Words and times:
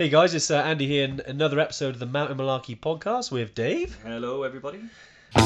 Hey 0.00 0.08
guys, 0.08 0.34
it's 0.34 0.50
uh, 0.50 0.62
Andy 0.62 0.86
here 0.86 1.04
in 1.04 1.20
another 1.26 1.60
episode 1.60 1.92
of 1.92 1.98
the 1.98 2.06
Mountain 2.06 2.38
Malarkey 2.38 2.80
podcast 2.80 3.30
with 3.30 3.54
Dave. 3.54 3.98
Hello, 4.02 4.44
everybody. 4.44 4.80
How 5.34 5.42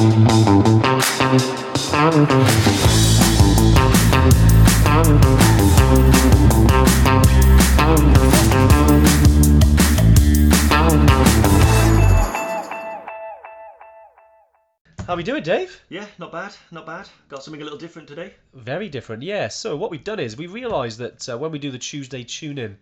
are 15.08 15.16
we 15.16 15.24
doing, 15.24 15.42
Dave? 15.42 15.82
Yeah, 15.88 16.06
not 16.20 16.30
bad, 16.30 16.54
not 16.70 16.86
bad. 16.86 17.08
Got 17.28 17.42
something 17.42 17.60
a 17.60 17.64
little 17.64 17.76
different 17.76 18.06
today. 18.06 18.34
Very 18.54 18.88
different, 18.88 19.24
yeah. 19.24 19.48
So 19.48 19.74
what 19.74 19.90
we've 19.90 20.04
done 20.04 20.20
is 20.20 20.36
we 20.36 20.46
realised 20.46 21.00
that 21.00 21.28
uh, 21.28 21.36
when 21.36 21.50
we 21.50 21.58
do 21.58 21.72
the 21.72 21.78
Tuesday 21.78 22.22
tune-in 22.22 22.78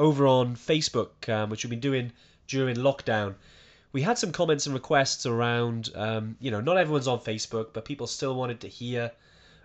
over 0.00 0.26
on 0.26 0.56
Facebook, 0.56 1.28
um, 1.28 1.50
which 1.50 1.62
we've 1.62 1.70
been 1.70 1.78
doing 1.78 2.10
during 2.48 2.74
lockdown, 2.76 3.34
we 3.92 4.00
had 4.02 4.16
some 4.18 4.32
comments 4.32 4.66
and 4.66 4.74
requests 4.74 5.26
around, 5.26 5.90
um, 5.94 6.36
you 6.40 6.50
know, 6.50 6.60
not 6.60 6.78
everyone's 6.78 7.06
on 7.06 7.20
Facebook, 7.20 7.68
but 7.72 7.84
people 7.84 8.06
still 8.06 8.34
wanted 8.34 8.60
to 8.60 8.68
hear 8.68 9.12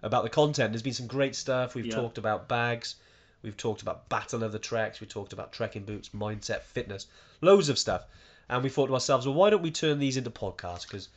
about 0.03 0.23
the 0.23 0.29
content. 0.29 0.71
There's 0.73 0.81
been 0.83 0.93
some 0.93 1.07
great 1.07 1.35
stuff. 1.35 1.73
We've 1.73 1.85
Yeah. 1.85 1.95
talked 1.95 2.17
about 2.17 2.49
bags, 2.49 2.95
we've 3.43 3.55
talked 3.55 3.81
about 3.81 4.09
Battle 4.09 4.43
of 4.43 4.51
the 4.51 4.59
Treks, 4.59 4.99
we 4.99 5.07
talked 5.07 5.31
about 5.31 5.53
trekking 5.53 5.83
boots, 5.85 6.09
mindset, 6.09 6.61
fitness, 6.63 7.07
loads 7.41 7.69
of 7.69 7.79
stuff. 7.79 8.05
And 8.49 8.61
we 8.61 8.69
thought 8.69 8.87
to 8.87 8.93
ourselves, 8.93 9.25
well, 9.25 9.35
why 9.35 9.49
don't 9.49 9.63
we 9.63 9.71
turn 9.71 9.99
these 9.99 10.17
into 10.17 10.29
podcasts? 10.31 10.83
Because, 10.83 11.07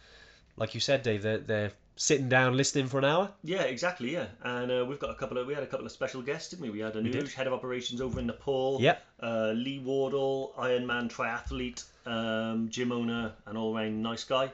like 0.56 0.74
you 0.74 0.80
said, 0.80 1.02
Dave, 1.02 1.22
they're, 1.22 1.38
they're 1.38 1.72
sitting 2.00 2.28
down 2.28 2.56
listening 2.56 2.86
for 2.86 2.98
an 2.98 3.04
hour. 3.04 3.28
Yeah, 3.42 3.62
exactly. 3.62 4.12
Yeah, 4.12 4.26
and 4.42 4.70
uh, 4.70 4.86
we've 4.88 5.00
got 5.00 5.10
a 5.10 5.14
couple 5.16 5.36
of 5.36 5.46
we 5.46 5.52
had 5.52 5.64
a 5.64 5.66
couple 5.66 5.84
of 5.84 5.92
special 5.92 6.22
guests, 6.22 6.50
didn't 6.50 6.62
we? 6.62 6.70
We 6.70 6.78
had 6.78 6.94
a 6.96 7.02
new 7.02 7.26
head 7.26 7.46
of 7.48 7.52
operations 7.52 8.00
over 8.00 8.20
in 8.20 8.26
Nepal. 8.26 8.78
Yep. 8.80 9.04
Uh, 9.20 9.52
Lee 9.54 9.80
Wardle, 9.80 10.54
Ironman 10.56 11.10
triathlete, 11.10 11.84
um, 12.06 12.68
gym 12.70 12.92
owner, 12.92 13.32
and 13.46 13.58
all 13.58 13.74
round 13.74 14.02
nice 14.02 14.24
guy. 14.24 14.50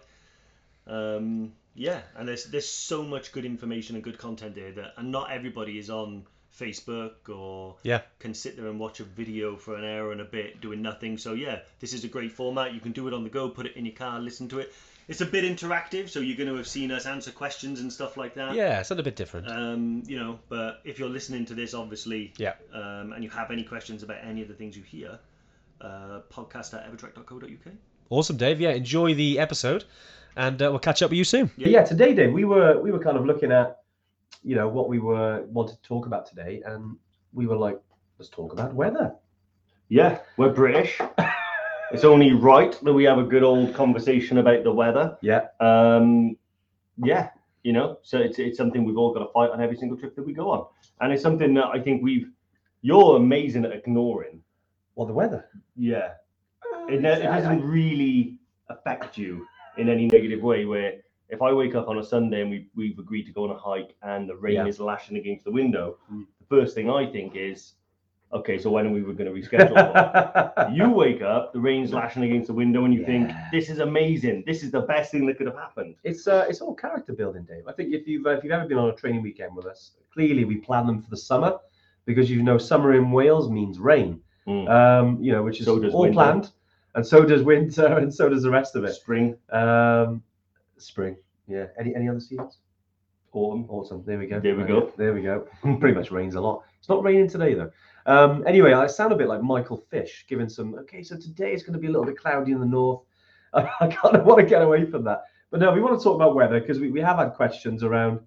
Um, 0.87 1.53
yeah, 1.75 2.01
and 2.17 2.27
there's 2.27 2.47
there's 2.47 2.69
so 2.69 3.03
much 3.03 3.31
good 3.33 3.45
information 3.45 3.95
and 3.97 4.03
good 4.03 4.19
content 4.19 4.55
there 4.55 4.73
that, 4.73 4.95
and 4.97 5.13
not 5.13 5.31
everybody 5.31 5.79
is 5.79 5.91
on 5.91 6.25
Facebook 6.59 7.29
or 7.29 7.77
Yeah. 7.83 8.03
can 8.21 8.33
sit 8.33 8.57
there 8.57 8.69
and 8.69 8.79
watch 8.79 9.01
a 9.01 9.05
video 9.05 9.57
for 9.57 9.75
an 9.77 9.85
hour 9.85 10.13
and 10.13 10.21
a 10.21 10.25
bit 10.25 10.61
doing 10.61 10.83
nothing. 10.83 11.19
So 11.19 11.33
yeah, 11.35 11.59
this 11.81 11.93
is 11.93 12.05
a 12.05 12.09
great 12.09 12.33
format. 12.33 12.73
You 12.73 12.81
can 12.81 12.93
do 12.93 13.09
it 13.09 13.13
on 13.15 13.25
the 13.25 13.31
go, 13.31 13.49
put 13.49 13.67
it 13.67 13.77
in 13.77 13.85
your 13.85 13.95
car, 13.95 14.21
listen 14.21 14.49
to 14.51 14.61
it. 14.61 14.73
It's 15.07 15.21
a 15.21 15.27
bit 15.27 15.45
interactive, 15.45 16.09
so 16.09 16.21
you're 16.21 16.37
going 16.37 16.49
to 16.49 16.57
have 16.57 16.67
seen 16.67 16.91
us 16.91 17.05
answer 17.05 17.31
questions 17.31 17.81
and 17.81 17.93
stuff 17.93 18.17
like 18.17 18.35
that. 18.37 18.55
Yeah, 18.55 18.81
it's 18.81 18.91
a 18.91 18.95
little 18.95 19.05
bit 19.05 19.17
different. 19.17 19.49
Um, 19.51 20.03
you 20.07 20.19
know, 20.19 20.39
but 20.49 20.81
if 20.85 20.99
you're 20.99 21.11
listening 21.11 21.45
to 21.47 21.55
this, 21.55 21.75
obviously, 21.75 22.33
Yeah. 22.39 22.55
um, 22.73 23.13
and 23.13 23.23
you 23.23 23.29
have 23.31 23.51
any 23.51 23.65
questions 23.65 24.03
about 24.03 24.19
any 24.25 24.41
of 24.41 24.49
the 24.49 24.55
things 24.55 24.77
you 24.77 24.83
hear, 24.83 25.19
uh, 25.83 26.21
podcast 26.33 26.73
at 26.73 26.91
evertrek.co.uk. 26.91 27.75
Awesome, 28.09 28.37
Dave. 28.39 28.61
Yeah, 28.61 28.71
enjoy 28.71 29.13
the 29.15 29.39
episode, 29.39 29.85
and 30.37 30.61
uh, 30.63 30.71
we'll 30.71 30.79
catch 30.79 31.03
up 31.03 31.11
with 31.11 31.19
you 31.19 31.25
soon. 31.25 31.51
Yeah. 31.57 31.69
yeah, 31.69 31.85
today, 31.85 32.15
Dave, 32.15 32.33
we 32.33 32.45
were 32.45 32.81
we 32.81 32.91
were 32.91 32.99
kind 32.99 33.17
of 33.19 33.27
looking 33.27 33.53
at, 33.53 33.83
you 34.43 34.55
know, 34.55 34.69
what 34.69 34.89
we 34.89 34.99
were 35.01 35.43
wanted 35.43 35.77
to 35.77 35.83
talk 35.83 36.07
about 36.07 36.27
today, 36.27 36.63
and 36.65 36.97
we 37.35 37.47
were 37.47 37.57
like, 37.57 37.79
let's 38.19 38.31
talk 38.31 38.53
about 38.55 38.73
weather. 38.75 39.13
Yeah, 39.89 40.21
we're 40.39 40.53
British. 40.53 40.99
it's 41.93 42.05
only 42.05 42.33
right 42.33 42.73
that 42.83 42.93
we 42.93 43.05
have 43.05 43.19
a 43.19 43.23
good 43.25 43.43
old 43.43 43.75
conversation 43.75 44.39
about 44.39 44.65
the 44.65 44.73
weather. 44.73 45.17
Yeah, 45.23 45.47
Um, 45.61 46.37
yeah, 46.97 47.31
you 47.63 47.73
know, 47.73 47.99
so 48.03 48.19
it's 48.19 48.39
it's 48.39 48.57
something 48.57 48.85
we've 48.85 48.97
all 48.97 49.13
got 49.13 49.21
to 49.21 49.33
fight 49.33 49.51
on 49.51 49.61
every 49.61 49.77
single 49.77 49.99
trip 49.99 50.15
that 50.17 50.25
we 50.27 50.33
go 50.33 50.51
on, 50.51 50.67
and 51.01 51.13
it's 51.13 51.23
something 51.23 51.55
that 51.55 51.67
I 51.67 51.81
think 51.81 52.03
we've. 52.03 52.31
You're 52.83 53.17
amazing 53.17 53.65
at 53.65 53.73
ignoring. 53.73 54.43
well, 54.95 55.07
the 55.07 55.13
weather. 55.15 55.47
Yeah, 55.77 56.13
it, 56.89 57.01
ne- 57.01 57.23
it 57.23 57.27
I- 57.27 57.37
I- 57.39 57.41
doesn't 57.41 57.63
really 57.65 58.39
affect 58.69 59.17
you 59.19 59.47
in 59.79 59.89
any 59.89 60.07
negative 60.07 60.41
way. 60.43 60.65
Where 60.67 61.01
if 61.31 61.41
I 61.43 61.53
wake 61.53 61.75
up 61.75 61.89
on 61.89 61.99
a 61.99 62.05
Sunday 62.05 62.43
and 62.43 62.51
we 62.51 62.69
we've 62.77 62.99
agreed 62.99 63.25
to 63.27 63.33
go 63.33 63.45
on 63.45 63.51
a 63.51 63.59
hike 63.59 63.95
and 64.03 64.29
the 64.29 64.37
rain 64.37 64.55
Yeah. 64.57 64.67
is 64.67 64.79
lashing 64.81 65.17
against 65.17 65.45
the 65.45 65.51
window, 65.51 65.97
Mm. 66.13 66.27
the 66.39 66.47
first 66.47 66.75
thing 66.75 66.91
I 66.91 67.07
think 67.11 67.35
is, 67.37 67.73
okay, 68.35 68.59
so 68.59 68.71
when 68.71 68.87
are 68.87 68.91
we 68.91 69.01
going 69.01 69.17
to 69.17 69.31
reschedule? 69.31 70.75
you 70.75 70.91
wake 70.91 71.23
up, 71.23 71.53
the 71.53 71.61
rain's 71.61 71.93
lashing 71.93 72.25
against 72.25 72.49
the 72.49 72.53
window, 72.55 72.85
and 72.85 72.93
you 72.93 73.05
think 73.05 73.31
this 73.53 73.71
is 73.71 73.79
amazing. 73.79 74.43
This 74.47 74.63
is 74.63 74.71
the 74.71 74.81
best 74.81 75.11
thing 75.13 75.27
that 75.27 75.39
could 75.39 75.47
have 75.47 75.57
happened. 75.57 75.95
It's 76.05 76.27
uh, 76.27 76.47
it's 76.49 76.61
all 76.61 76.75
character 76.75 77.13
building, 77.13 77.45
Dave. 77.45 77.67
I 77.69 77.73
think 77.73 77.93
if 77.95 78.07
you've 78.07 78.27
uh, 78.27 78.31
if 78.31 78.45
you've 78.45 78.53
ever 78.53 78.67
been 78.67 78.79
on 78.79 78.91
a 78.91 78.95
training 78.95 79.23
weekend 79.23 79.55
with 79.55 79.67
us, 79.67 79.93
clearly 80.13 80.45
we 80.45 80.57
plan 80.57 80.87
them 80.87 81.03
for 81.03 81.11
the 81.11 81.17
summer 81.17 81.59
because 82.05 82.31
you 82.31 82.43
know 82.43 82.59
summer 82.59 82.95
in 82.95 83.11
Wales 83.11 83.51
means 83.51 83.79
rain. 83.79 84.21
Mm. 84.47 84.69
Um, 84.69 85.23
you 85.23 85.33
know, 85.33 85.43
which 85.43 85.61
is 85.61 85.67
So 85.67 85.83
all 85.91 86.03
winter. 86.03 86.15
planned, 86.15 86.51
and 86.95 87.07
so 87.07 87.25
does 87.25 87.43
winter, 87.43 87.87
and 87.99 88.13
so 88.13 88.29
does 88.29 88.43
the 88.43 88.51
rest 88.51 88.77
of 88.77 88.85
it. 88.85 88.93
Spring, 88.95 89.37
Um, 89.51 90.23
spring, 90.77 91.17
yeah. 91.47 91.67
Any 91.79 91.95
any 91.95 92.09
other 92.09 92.21
seasons? 92.21 92.59
autumn. 93.33 93.67
Autumn. 93.69 94.03
There 94.07 94.19
we 94.19 94.27
go. 94.27 94.39
There 94.41 94.55
we 94.55 94.65
go. 94.65 94.93
There 94.97 95.13
we 95.13 95.23
go. 95.23 95.49
Pretty 95.81 95.95
much 95.95 96.11
rains 96.11 96.35
a 96.37 96.41
lot. 96.41 96.63
It's 96.79 96.89
not 96.89 97.03
raining 97.03 97.29
today 97.29 97.55
though. 97.55 97.71
Um, 98.07 98.45
anyway, 98.47 98.73
I 98.73 98.87
sound 98.87 99.13
a 99.13 99.17
bit 99.17 99.29
like 99.29 99.43
Michael 99.43 99.77
Fish 99.77 100.27
giving 100.29 100.49
some. 100.49 100.75
Okay, 100.75 101.03
so 101.03 101.17
today 101.17 101.53
it's 101.53 101.63
going 101.63 101.73
to 101.75 101.79
be 101.79 101.87
a 101.87 101.91
little 101.91 102.07
bit 102.07 102.19
cloudy 102.19 102.53
in 102.53 102.61
the 102.61 102.67
north. 102.67 103.03
I, 103.55 103.71
I 103.81 103.87
kind 103.89 104.17
of 104.17 104.25
want 104.25 104.41
to 104.41 104.47
get 104.47 104.63
away 104.63 104.85
from 104.85 105.05
that. 105.05 105.23
But 105.51 105.61
no, 105.61 105.73
we 105.73 105.81
want 105.81 105.99
to 105.99 106.03
talk 106.03 106.17
about 106.17 106.35
weather 106.35 106.61
because 106.61 106.81
we, 106.81 106.91
we 106.91 107.01
have 107.01 107.19
had 107.19 107.35
questions 107.35 107.85
around, 107.85 108.21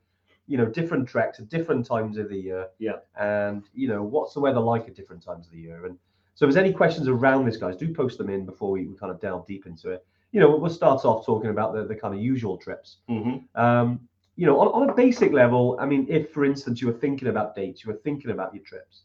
you 0.47 0.57
know, 0.57 0.65
different 0.65 1.09
treks 1.09 1.39
at 1.39 1.49
different 1.49 1.85
times 1.85 2.17
of 2.17 2.29
the 2.29 2.37
year. 2.37 2.67
Yeah. 2.79 2.99
And 3.19 3.63
you 3.73 3.87
know, 3.87 4.01
what's 4.03 4.33
the 4.33 4.39
weather 4.39 4.61
like 4.61 4.87
at 4.87 4.95
different 4.95 5.23
times 5.23 5.45
of 5.45 5.51
the 5.51 5.59
year? 5.59 5.85
And 5.85 5.97
so, 6.35 6.45
if 6.45 6.53
there's 6.53 6.63
any 6.63 6.73
questions 6.73 7.07
around 7.07 7.45
this, 7.45 7.57
guys, 7.57 7.75
do 7.75 7.93
post 7.93 8.17
them 8.17 8.29
in 8.29 8.45
before 8.45 8.71
we, 8.71 8.87
we 8.87 8.95
kind 8.95 9.11
of 9.11 9.19
delve 9.19 9.45
deep 9.47 9.65
into 9.65 9.89
it. 9.89 10.05
You 10.31 10.39
know, 10.39 10.55
we'll 10.55 10.69
start 10.69 11.03
off 11.03 11.25
talking 11.25 11.49
about 11.49 11.73
the, 11.73 11.85
the 11.85 11.95
kind 11.95 12.13
of 12.13 12.21
usual 12.21 12.57
trips. 12.57 12.97
hmm 13.07 13.37
Um, 13.55 14.07
you 14.37 14.45
know, 14.45 14.59
on, 14.59 14.67
on 14.67 14.89
a 14.89 14.93
basic 14.93 15.33
level, 15.33 15.75
I 15.79 15.85
mean, 15.85 16.05
if 16.07 16.31
for 16.31 16.45
instance 16.45 16.79
you 16.79 16.87
were 16.87 16.93
thinking 16.93 17.27
about 17.27 17.55
dates, 17.55 17.83
you 17.83 17.91
were 17.91 17.97
thinking 17.97 18.29
about 18.29 18.53
your 18.53 18.63
trips, 18.63 19.03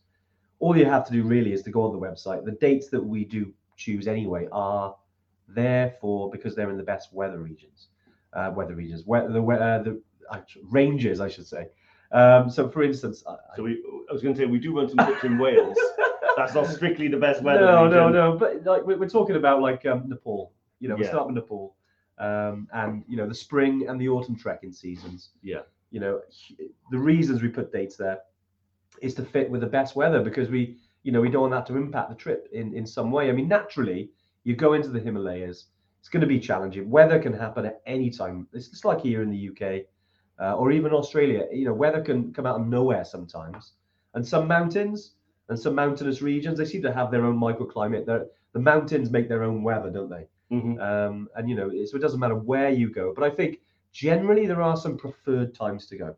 all 0.62 0.76
you 0.76 0.84
have 0.84 1.04
to 1.04 1.12
do 1.12 1.24
really 1.24 1.52
is 1.52 1.62
to 1.64 1.70
go 1.70 1.82
on 1.82 1.92
the 1.92 1.98
website. 1.98 2.44
The 2.44 2.52
dates 2.52 2.88
that 2.90 3.04
we 3.04 3.24
do 3.24 3.52
choose 3.76 4.06
anyway 4.06 4.46
are 4.52 4.94
there 5.48 5.94
for 6.00 6.30
because 6.30 6.54
they're 6.54 6.70
in 6.70 6.76
the 6.76 6.84
best 6.94 7.12
weather 7.12 7.38
regions, 7.38 7.88
uh, 8.32 8.52
weather 8.54 8.76
regions, 8.76 9.02
where 9.04 9.28
the 9.28 9.42
uh, 9.42 9.82
the 9.82 10.00
actual 10.32 10.62
ranges, 10.70 11.20
I 11.20 11.28
should 11.28 11.48
say. 11.48 11.66
Um, 12.12 12.48
so, 12.48 12.68
for 12.68 12.82
instance, 12.84 13.24
I, 13.28 13.34
So 13.56 13.64
we, 13.64 13.82
I 14.08 14.12
was 14.12 14.22
going 14.22 14.34
to 14.36 14.40
say 14.40 14.46
we 14.46 14.60
do 14.60 14.76
run 14.76 14.88
some 14.88 15.04
trips 15.04 15.24
in 15.24 15.36
Wales. 15.38 15.76
That's 16.36 16.54
not 16.54 16.66
strictly 16.68 17.08
the 17.08 17.16
best 17.16 17.42
weather. 17.42 17.60
no, 17.66 17.88
no, 17.88 18.08
no. 18.08 18.36
But 18.38 18.64
like 18.64 18.84
we're, 18.86 18.98
we're 18.98 19.08
talking 19.08 19.36
about 19.36 19.60
like 19.62 19.84
um, 19.84 20.08
Nepal. 20.08 20.52
You 20.78 20.88
know, 20.88 20.94
we 20.96 21.02
Yeah. 21.02 21.08
start 21.10 21.26
with 21.26 21.34
Nepal, 21.36 21.74
um, 22.18 22.68
and 22.72 23.02
you 23.08 23.16
know 23.16 23.26
the 23.26 23.34
spring 23.34 23.86
and 23.88 24.00
the 24.00 24.08
autumn 24.08 24.36
trekking 24.36 24.72
seasons. 24.72 25.30
Yeah. 25.42 25.62
You 25.90 26.00
know, 26.00 26.20
the 26.92 26.98
reasons 26.98 27.42
we 27.42 27.48
put 27.48 27.72
dates 27.72 27.96
there 27.96 28.18
is 29.00 29.14
to 29.14 29.24
fit 29.24 29.50
with 29.50 29.60
the 29.60 29.66
best 29.66 29.96
weather 29.96 30.22
because 30.22 30.48
we, 30.50 30.76
you 31.02 31.12
know, 31.12 31.20
we 31.20 31.30
don't 31.30 31.50
want 31.50 31.52
that 31.52 31.66
to 31.66 31.76
impact 31.76 32.10
the 32.10 32.16
trip 32.16 32.48
in 32.52 32.74
in 32.74 32.86
some 32.86 33.10
way. 33.10 33.28
I 33.28 33.32
mean, 33.32 33.48
naturally, 33.48 34.10
you 34.44 34.54
go 34.56 34.74
into 34.74 34.88
the 34.88 35.00
Himalayas. 35.00 35.66
It's 36.00 36.08
going 36.08 36.20
to 36.20 36.26
be 36.26 36.40
challenging. 36.40 36.90
Weather 36.90 37.20
can 37.20 37.32
happen 37.32 37.64
at 37.64 37.80
any 37.86 38.10
time. 38.10 38.48
It's 38.52 38.68
just 38.68 38.84
like 38.84 39.00
here 39.00 39.22
in 39.22 39.30
the 39.30 39.48
UK 39.50 39.84
uh, 40.40 40.56
or 40.56 40.72
even 40.72 40.92
Australia. 40.92 41.46
You 41.52 41.66
know, 41.66 41.72
weather 41.74 42.00
can 42.00 42.32
come 42.32 42.46
out 42.46 42.60
of 42.60 42.66
nowhere 42.66 43.04
sometimes. 43.04 43.74
And 44.14 44.26
some 44.26 44.48
mountains 44.48 45.12
and 45.48 45.58
some 45.58 45.74
mountainous 45.76 46.20
regions, 46.20 46.58
they 46.58 46.64
seem 46.64 46.82
to 46.82 46.92
have 46.92 47.10
their 47.10 47.24
own 47.24 47.38
microclimate. 47.38 48.04
They're, 48.04 48.26
the 48.52 48.60
mountains 48.60 49.10
make 49.10 49.28
their 49.28 49.44
own 49.44 49.62
weather, 49.62 49.90
don't 49.90 50.10
they? 50.10 50.26
Mhm. 50.50 50.80
Um, 50.80 51.28
and 51.36 51.48
you 51.48 51.54
know, 51.54 51.70
so 51.84 51.96
it 51.96 52.00
doesn't 52.00 52.20
matter 52.20 52.34
where 52.36 52.70
you 52.70 52.90
go. 52.90 53.12
But 53.14 53.24
I 53.24 53.30
think 53.30 53.60
generally 53.92 54.46
there 54.46 54.60
are 54.60 54.76
some 54.76 54.96
preferred 54.98 55.54
times 55.54 55.86
to 55.86 55.96
go. 55.96 56.16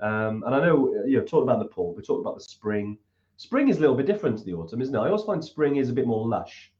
Um, 0.00 0.42
and 0.46 0.54
I 0.54 0.60
know 0.64 0.94
uh, 0.98 1.04
you 1.06 1.18
know, 1.18 1.24
talked 1.24 1.44
about 1.44 1.58
Nepal, 1.58 1.94
we 1.94 2.02
talked 2.02 2.20
about 2.20 2.34
the 2.36 2.42
spring. 2.44 2.98
Spring 3.36 3.68
is 3.68 3.78
a 3.78 3.80
little 3.80 3.96
bit 3.96 4.06
different 4.06 4.38
to 4.38 4.44
the 4.44 4.52
autumn, 4.54 4.80
isn't 4.82 4.94
it? 4.94 4.98
I 4.98 5.06
always 5.08 5.22
find 5.24 5.42
spring 5.44 5.76
is 5.76 5.88
a 5.88 5.92
bit 5.92 6.06
more 6.06 6.26
lush. 6.26 6.72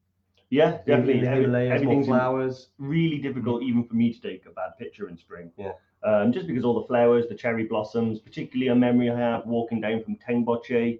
Yeah, 0.50 0.78
definitely. 0.78 1.18
in 1.18 1.20
the 1.20 1.28
Every- 1.28 1.42
Himalayas, 1.44 1.68
more 1.68 1.74
everything's 1.76 2.06
flowers. 2.06 2.68
really 2.78 3.18
difficult 3.18 3.62
even 3.62 3.84
for 3.84 3.94
me 3.94 4.12
to 4.12 4.20
take 4.20 4.46
a 4.46 4.50
bad 4.50 4.72
picture 4.78 5.08
in 5.08 5.16
spring. 5.16 5.52
Yeah. 5.56 5.72
Um, 6.02 6.32
just 6.32 6.46
because 6.46 6.64
all 6.64 6.80
the 6.80 6.86
flowers, 6.86 7.26
the 7.28 7.34
cherry 7.34 7.64
blossoms, 7.64 8.18
particularly 8.20 8.68
a 8.68 8.74
memory 8.74 9.10
I 9.10 9.18
have 9.18 9.46
walking 9.46 9.80
down 9.80 10.02
from 10.02 10.16
Tengboche. 10.16 10.98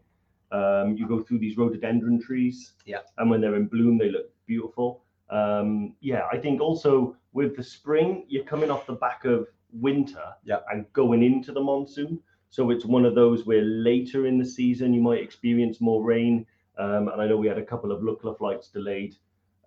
Um, 0.53 0.97
you 0.97 1.07
go 1.09 1.21
through 1.23 1.39
these 1.39 1.57
rhododendron 1.57 2.21
trees. 2.21 2.75
Yeah. 2.85 2.99
And 3.19 3.29
when 3.31 3.41
they're 3.41 3.55
in 3.57 3.67
bloom, 3.67 3.99
they 3.99 4.11
look 4.11 4.31
beautiful. 4.47 5.03
Um, 5.31 5.95
yeah, 6.01 6.23
I 6.33 6.37
think 6.39 6.61
also 6.61 7.17
with 7.33 7.57
the 7.57 7.63
spring, 7.63 8.25
you're 8.29 8.45
coming 8.45 8.71
off 8.71 8.87
the 8.87 8.95
back 8.95 9.25
of 9.25 9.47
winter 9.73 10.25
Yeah. 10.45 10.61
and 10.73 10.91
going 10.93 11.23
into 11.23 11.53
the 11.53 11.61
monsoon. 11.61 12.21
So 12.51 12.71
it's 12.71 12.85
one 12.85 13.05
of 13.05 13.15
those 13.15 13.47
where 13.47 13.63
later 13.63 14.27
in 14.27 14.39
the 14.39 14.45
season 14.45 14.93
you 14.93 15.01
might 15.01 15.23
experience 15.23 15.81
more 15.81 16.03
rain. 16.03 16.47
Um, 16.79 17.09
and 17.09 17.21
I 17.23 17.27
know 17.27 17.37
we 17.37 17.47
had 17.47 17.59
a 17.59 17.65
couple 17.65 17.93
of 17.93 18.03
Lukla 18.03 18.37
flights 18.37 18.69
delayed 18.69 19.17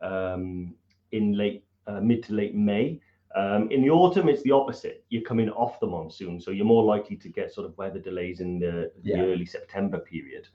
um, 0.01 0.73
in 1.11 1.33
late, 1.33 1.63
uh, 1.88 2.00
mid 2.01 2.23
to 2.23 2.33
late 2.33 2.55
May. 2.55 3.00
Um, 3.35 3.71
in 3.71 3.81
the 3.81 3.89
autumn, 3.89 4.29
it's 4.29 4.44
the 4.44 4.51
opposite. 4.51 5.03
You're 5.09 5.23
coming 5.23 5.50
off 5.50 5.79
the 5.79 5.88
monsoon, 5.88 6.39
so 6.39 6.51
you're 6.51 6.65
more 6.65 6.83
likely 6.83 7.15
to 7.17 7.29
get 7.29 7.51
sort 7.51 7.65
of 7.65 7.75
weather 7.77 8.00
delays 8.00 8.41
in 8.41 8.59
the, 8.59 8.91
Yeah. 9.01 9.17
the 9.17 9.31
early 9.31 9.45
September 9.45 10.00
period. 10.00 10.47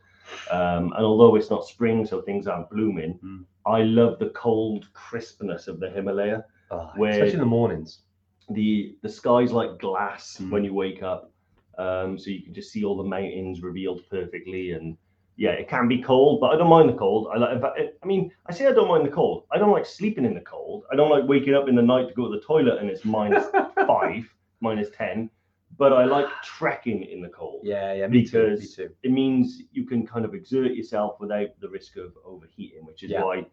Um, 0.51 0.93
and 0.93 1.05
although 1.05 1.35
it's 1.37 1.51
not 1.51 1.65
spring, 1.67 2.05
so 2.07 2.21
things 2.23 2.47
aren't 2.47 2.71
blooming, 2.71 3.19
Mm. 3.25 3.45
I 3.67 3.83
love 3.83 4.19
the 4.19 4.31
cold 4.31 4.93
crispness 4.93 5.67
of 5.67 5.81
the 5.81 5.91
Himalaya. 5.91 6.45
Oh, 6.71 6.91
Where- 6.97 7.11
especially 7.13 7.33
in 7.35 7.39
the 7.41 7.47
mornings. 7.47 8.03
The 8.51 8.97
the 9.03 9.09
sky's 9.09 9.53
like 9.53 9.79
glass 9.79 10.39
Mm. 10.41 10.51
when 10.51 10.65
you 10.65 10.73
wake 10.75 11.03
up, 11.03 11.31
um, 11.79 12.19
so 12.19 12.31
you 12.31 12.43
can 12.43 12.55
just 12.55 12.73
see 12.73 12.85
all 12.85 12.97
the 12.97 13.05
mountains 13.05 13.63
revealed 13.63 14.01
perfectly. 14.11 14.73
And 14.73 14.97
yeah, 15.37 15.51
it 15.51 15.69
can 15.69 15.87
be 15.87 16.03
cold, 16.03 16.41
but 16.41 16.53
I 16.53 16.57
don't 16.57 16.69
mind 16.71 16.89
the 16.89 16.95
cold. 16.95 17.29
I 17.33 17.37
like. 17.39 17.63
I 18.03 18.07
mean, 18.07 18.33
I 18.47 18.53
say 18.53 18.67
I 18.67 18.73
don't 18.73 18.89
mind 18.89 19.07
the 19.07 19.11
cold. 19.11 19.45
I 19.53 19.59
don't 19.59 19.71
like 19.71 19.87
sleeping 19.87 20.25
in 20.25 20.35
the 20.35 20.41
cold. 20.41 20.85
I 20.91 20.97
don't 20.97 21.11
like 21.11 21.25
waking 21.29 21.55
up 21.55 21.69
in 21.69 21.75
the 21.77 21.83
night 21.83 22.09
to 22.09 22.15
go 22.15 22.25
to 22.31 22.35
the 22.39 22.45
toilet 22.45 22.79
and 22.81 22.89
it's 22.91 23.05
minus 23.05 23.45
five, 23.87 24.25
minus 24.61 24.89
ten. 24.97 25.31
But 25.77 25.93
I 25.93 26.07
like 26.07 26.27
trekking 26.43 27.05
in 27.05 27.21
the 27.21 27.29
cold. 27.29 27.61
Yeah, 27.63 27.93
yeah, 27.93 28.09
me 28.09 28.25
too. 28.25 28.49
Me 28.49 28.51
Because- 28.57 28.75
too. 28.75 28.91
It 29.03 29.13
means 29.13 29.63
you 29.71 29.85
can 29.85 30.07
kind 30.07 30.25
of 30.25 30.35
exert 30.35 30.73
yourself 30.73 31.21
without 31.21 31.49
the 31.61 31.69
risk 31.69 31.97
of 31.99 32.15
overheating, 32.25 32.85
which 32.87 33.03
is 33.05 33.11
Yeah. 33.11 33.23
why 33.23 33.47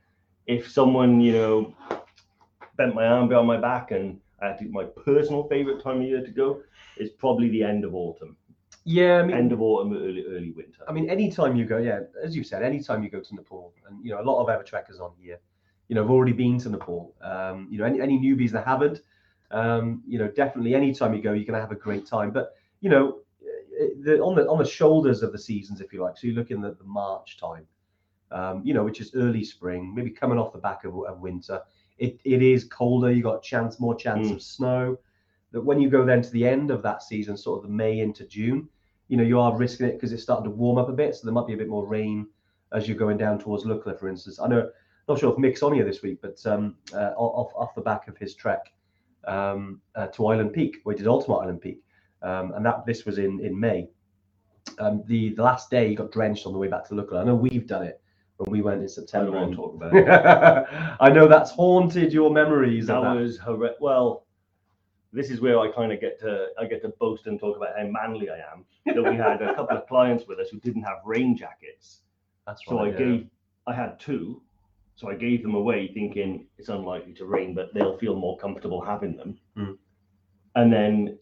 if 0.48 0.72
someone, 0.72 1.20
you 1.22 1.34
know, 1.34 1.74
bent 2.78 2.96
my 2.96 3.06
arm 3.06 3.28
behind 3.28 3.48
my 3.48 3.58
back 3.58 3.92
and 3.92 4.20
I 4.42 4.54
think 4.54 4.72
my 4.72 4.84
personal 4.84 5.48
favorite 5.48 5.82
time 5.82 6.02
of 6.02 6.08
year 6.08 6.22
to 6.22 6.32
go 6.32 6.62
is 6.98 7.10
probably 7.10 7.50
the 7.50 7.64
end 7.64 7.86
of 7.86 7.96
autumn. 7.96 8.38
Yeah, 8.84 9.20
I 9.20 9.24
mean, 9.26 9.36
End 9.36 9.52
of 9.52 9.62
autumn, 9.62 9.94
early 9.94 10.26
early 10.28 10.52
winter. 10.52 10.84
I 10.88 10.92
mean, 10.92 11.10
anytime 11.10 11.56
you 11.56 11.66
go, 11.66 11.78
yeah, 11.78 12.02
as 12.24 12.36
you 12.36 12.44
said, 12.44 12.62
anytime 12.62 13.04
you 13.04 13.10
go 13.10 13.20
to 13.20 13.36
Nepal, 13.36 13.74
and 13.88 14.04
you 14.06 14.12
know, 14.12 14.22
a 14.22 14.24
lot 14.24 14.44
of 14.44 14.48
Evertrekkers 14.48 15.00
on 15.00 15.14
here, 15.20 15.40
you 15.88 15.96
know, 15.96 16.04
have 16.04 16.12
already 16.12 16.34
been 16.34 16.60
to 16.60 16.70
Nepal. 16.70 17.16
Um, 17.22 17.68
you 17.72 17.80
know, 17.80 17.86
any, 17.86 18.00
any 18.00 18.20
newbies 18.20 18.52
that 18.52 18.64
haven't, 18.66 19.00
um, 19.50 20.04
you 20.08 20.20
know, 20.20 20.28
definitely 20.28 20.76
anytime 20.76 21.16
you 21.16 21.22
go, 21.22 21.34
you're 21.34 21.46
gonna 21.46 21.60
have 21.60 21.72
a 21.72 21.76
great 21.76 22.06
time. 22.06 22.30
But 22.30 22.54
you 22.80 22.92
know, 22.92 23.22
the 24.02 24.20
on 24.20 24.36
the 24.36 24.48
on 24.48 24.60
the 24.60 24.66
shoulders 24.66 25.24
of 25.24 25.32
the 25.32 25.40
seasons, 25.40 25.82
if 25.82 25.92
you 25.92 26.04
like, 26.04 26.18
so 26.18 26.28
you're 26.28 26.36
looking 26.36 26.64
at 26.64 26.78
the 26.78 26.84
March 26.84 27.38
time, 27.40 27.66
um, 28.32 28.62
you 28.64 28.74
know, 28.74 28.84
which 28.84 29.02
is 29.02 29.16
early 29.16 29.44
spring, 29.44 29.94
maybe 29.96 30.12
coming 30.12 30.38
off 30.38 30.54
the 30.54 30.60
back 30.60 30.84
of, 30.84 30.94
of 31.06 31.20
winter. 31.20 31.62
It, 31.98 32.20
it 32.24 32.42
is 32.42 32.66
colder. 32.66 33.12
You 33.12 33.24
got 33.24 33.42
chance, 33.44 33.80
more 33.80 33.96
chance 33.96 34.28
Mm. 34.28 34.36
of 34.36 34.42
snow. 34.42 34.98
That 35.52 35.62
when 35.62 35.80
you 35.80 35.90
go 35.90 36.06
then 36.06 36.22
to 36.22 36.30
the 36.32 36.46
end 36.48 36.72
of 36.72 36.82
that 36.84 37.04
season, 37.04 37.38
sort 37.38 37.64
of 37.64 37.70
the 37.70 37.76
May 37.76 38.00
into 38.00 38.26
June, 38.26 38.68
you 39.08 39.18
know, 39.18 39.24
you 39.24 39.40
are 39.40 39.56
risking 39.56 39.88
it 39.88 39.94
because 39.94 40.12
it's 40.12 40.24
starting 40.24 40.44
to 40.46 40.50
warm 40.50 40.78
up 40.78 40.90
a 40.90 40.94
bit. 40.94 41.16
So 41.16 41.22
there 41.26 41.34
might 41.34 41.48
be 41.48 41.54
a 41.54 41.58
bit 41.58 41.70
more 41.70 41.86
rain 41.86 42.28
as 42.74 42.88
you're 42.88 42.98
going 42.98 43.18
down 43.18 43.40
towards 43.40 43.64
Lukla, 43.64 43.98
for 43.98 44.10
instance. 44.10 44.40
I 44.40 44.48
know, 44.48 44.70
not 45.08 45.20
sure 45.20 45.32
if 45.32 45.38
Mick's 45.38 45.64
on 45.64 45.74
here 45.74 45.86
this 45.86 46.02
week, 46.02 46.20
but 46.22 46.44
um, 46.46 46.76
uh, 46.94 47.14
off, 47.16 47.52
off 47.56 47.76
the 47.76 47.82
back 47.82 48.08
of 48.08 48.18
his 48.18 48.36
trek 48.36 48.74
um, 49.26 49.80
uh, 49.96 50.08
to 50.08 50.28
Island 50.28 50.52
Peak, 50.54 50.78
we 50.84 50.96
did 50.96 51.08
Ultimate 51.08 51.38
Island 51.38 51.62
Peak. 51.62 51.80
Um, 52.22 52.54
and 52.56 52.66
that 52.66 52.86
this 52.86 53.06
was 53.06 53.20
in, 53.20 53.40
in 53.40 53.58
May. 53.58 53.88
Um, 54.80 55.04
the, 55.06 55.30
the 55.36 55.44
last 55.44 55.70
day 55.70 55.88
he 55.90 55.96
got 55.96 56.12
drenched 56.12 56.48
on 56.48 56.54
the 56.54 56.60
way 56.60 56.68
back 56.68 56.86
to 56.90 56.96
Lukla. 56.96 57.22
I 57.22 57.24
know 57.24 57.36
we've 57.36 57.68
done 57.68 57.84
it 57.84 58.02
when 58.38 58.52
we 58.52 58.62
went 58.62 58.76
in 58.78 58.82
I 58.82 58.86
don't 58.86 58.90
September. 58.90 59.32
want 59.32 59.44
and- 59.46 59.52
to 59.54 59.58
talk 59.58 59.74
about 59.76 59.96
it. 59.96 60.96
I 61.00 61.10
know 61.10 61.28
that's 61.28 61.52
haunted 61.52 62.12
your 62.14 62.32
memories 62.32 62.88
that 62.88 63.02
that. 63.02 63.16
was 63.16 63.38
horrendous. 63.38 63.78
Well, 63.80 64.26
this 65.14 65.30
is 65.30 65.40
where 65.40 65.60
I 65.60 65.72
kind 65.72 65.92
of 65.94 66.02
get 66.02 66.20
to 66.22 66.48
I 66.60 66.66
get 66.66 66.82
to 66.82 66.90
boast 67.00 67.28
and 67.28 67.40
talk 67.40 67.56
about 67.56 67.70
how 67.78 67.86
manly 67.88 68.30
I 68.30 68.38
am. 68.52 68.66
That 68.86 69.02
we 69.04 69.16
had 69.16 69.42
a 69.42 69.56
couple 69.56 69.78
of 69.78 69.88
clients 69.92 70.26
with 70.28 70.40
us 70.40 70.50
who 70.50 70.60
didn't 70.60 70.84
have 70.84 70.98
rain 71.06 71.36
jackets, 71.38 72.02
That's 72.46 72.62
right. 72.68 72.74
so 72.76 72.80
I 72.80 72.88
yeah. 72.90 72.98
gave 72.98 73.28
I 73.68 73.74
had 73.74 74.00
two, 74.00 74.42
so 74.96 75.10
I 75.10 75.16
gave 75.16 75.42
them 75.42 75.56
away, 75.56 75.88
thinking 75.94 76.46
it's 76.58 76.70
unlikely 76.70 77.14
to 77.14 77.26
rain, 77.26 77.56
but 77.56 77.74
they'll 77.74 77.98
feel 77.98 78.16
more 78.16 78.38
comfortable 78.38 78.80
having 78.84 79.16
them. 79.16 79.38
Mm. 79.58 79.78
And 80.56 80.72
then 80.72 81.18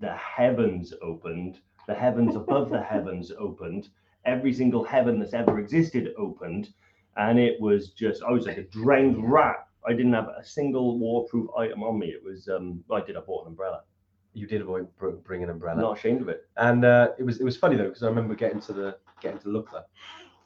the 0.00 0.14
heavens 0.14 0.94
opened, 1.02 1.58
the 1.88 1.94
heavens 1.94 2.36
above 2.36 2.70
the 2.70 2.80
heavens 2.80 3.32
opened, 3.36 3.88
every 4.24 4.52
single 4.52 4.84
heaven 4.84 5.18
that's 5.18 5.34
ever 5.34 5.58
existed 5.58 6.12
opened, 6.18 6.70
and 7.16 7.38
it 7.38 7.60
was 7.60 7.90
just 7.90 8.22
I 8.22 8.30
was 8.30 8.46
like 8.46 8.58
a 8.58 8.62
drowned 8.64 9.30
rat. 9.30 9.66
I 9.86 9.92
didn't 9.92 10.12
have 10.12 10.28
a 10.28 10.44
single 10.44 10.98
waterproof 10.98 11.48
item 11.56 11.82
on 11.82 11.98
me. 11.98 12.08
It 12.08 12.22
was 12.22 12.48
um 12.48 12.82
I 12.92 13.00
did 13.00 13.16
I 13.16 13.20
bought 13.20 13.42
an 13.46 13.48
umbrella. 13.48 13.82
You 14.34 14.46
did 14.46 14.62
bring 15.24 15.42
an 15.42 15.50
umbrella. 15.50 15.76
I'm 15.76 15.82
not 15.82 15.98
ashamed 15.98 16.20
of 16.20 16.28
it. 16.28 16.46
And 16.56 16.84
uh, 16.84 17.08
it 17.18 17.24
was 17.24 17.40
it 17.40 17.44
was 17.44 17.56
funny 17.56 17.76
though 17.76 17.84
because 17.84 18.02
I 18.02 18.06
remember 18.08 18.34
getting 18.34 18.60
to 18.62 18.72
the 18.72 18.96
getting 19.20 19.38
to 19.40 19.48
Lukla. 19.48 19.84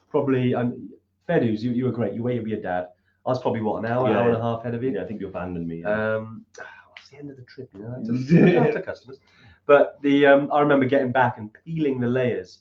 Probably, 0.09 0.53
um, 0.53 0.89
fair 1.27 1.41
news. 1.41 1.63
You, 1.63 1.71
you 1.71 1.85
were 1.85 1.91
great. 1.91 2.13
You 2.13 2.23
waited 2.23 2.43
with 2.43 2.51
your 2.51 2.61
dad. 2.61 2.89
I 3.25 3.29
was 3.29 3.41
probably 3.41 3.61
what 3.61 3.83
an 3.83 3.91
hour, 3.91 4.09
Yeah, 4.09 4.19
hour 4.19 4.27
and 4.29 4.37
a 4.37 4.41
half 4.41 4.61
ahead 4.61 4.75
of 4.75 4.83
you. 4.83 4.91
Yeah, 4.91 5.03
I 5.03 5.05
think 5.05 5.21
you 5.21 5.27
abandoned 5.27 5.67
me. 5.67 5.83
Um, 5.83 6.45
it's 6.97 7.09
the 7.09 7.17
end 7.17 7.29
of 7.29 7.37
the 7.37 7.43
trip, 7.43 7.69
you 7.73 7.81
know. 7.81 8.71
to- 8.73 8.81
customers, 8.81 9.19
but 9.65 10.01
the 10.01 10.25
um, 10.25 10.51
I 10.51 10.59
remember 10.59 10.85
getting 10.85 11.11
back 11.11 11.37
and 11.37 11.49
peeling 11.65 11.99
the 11.99 12.07
layers, 12.07 12.59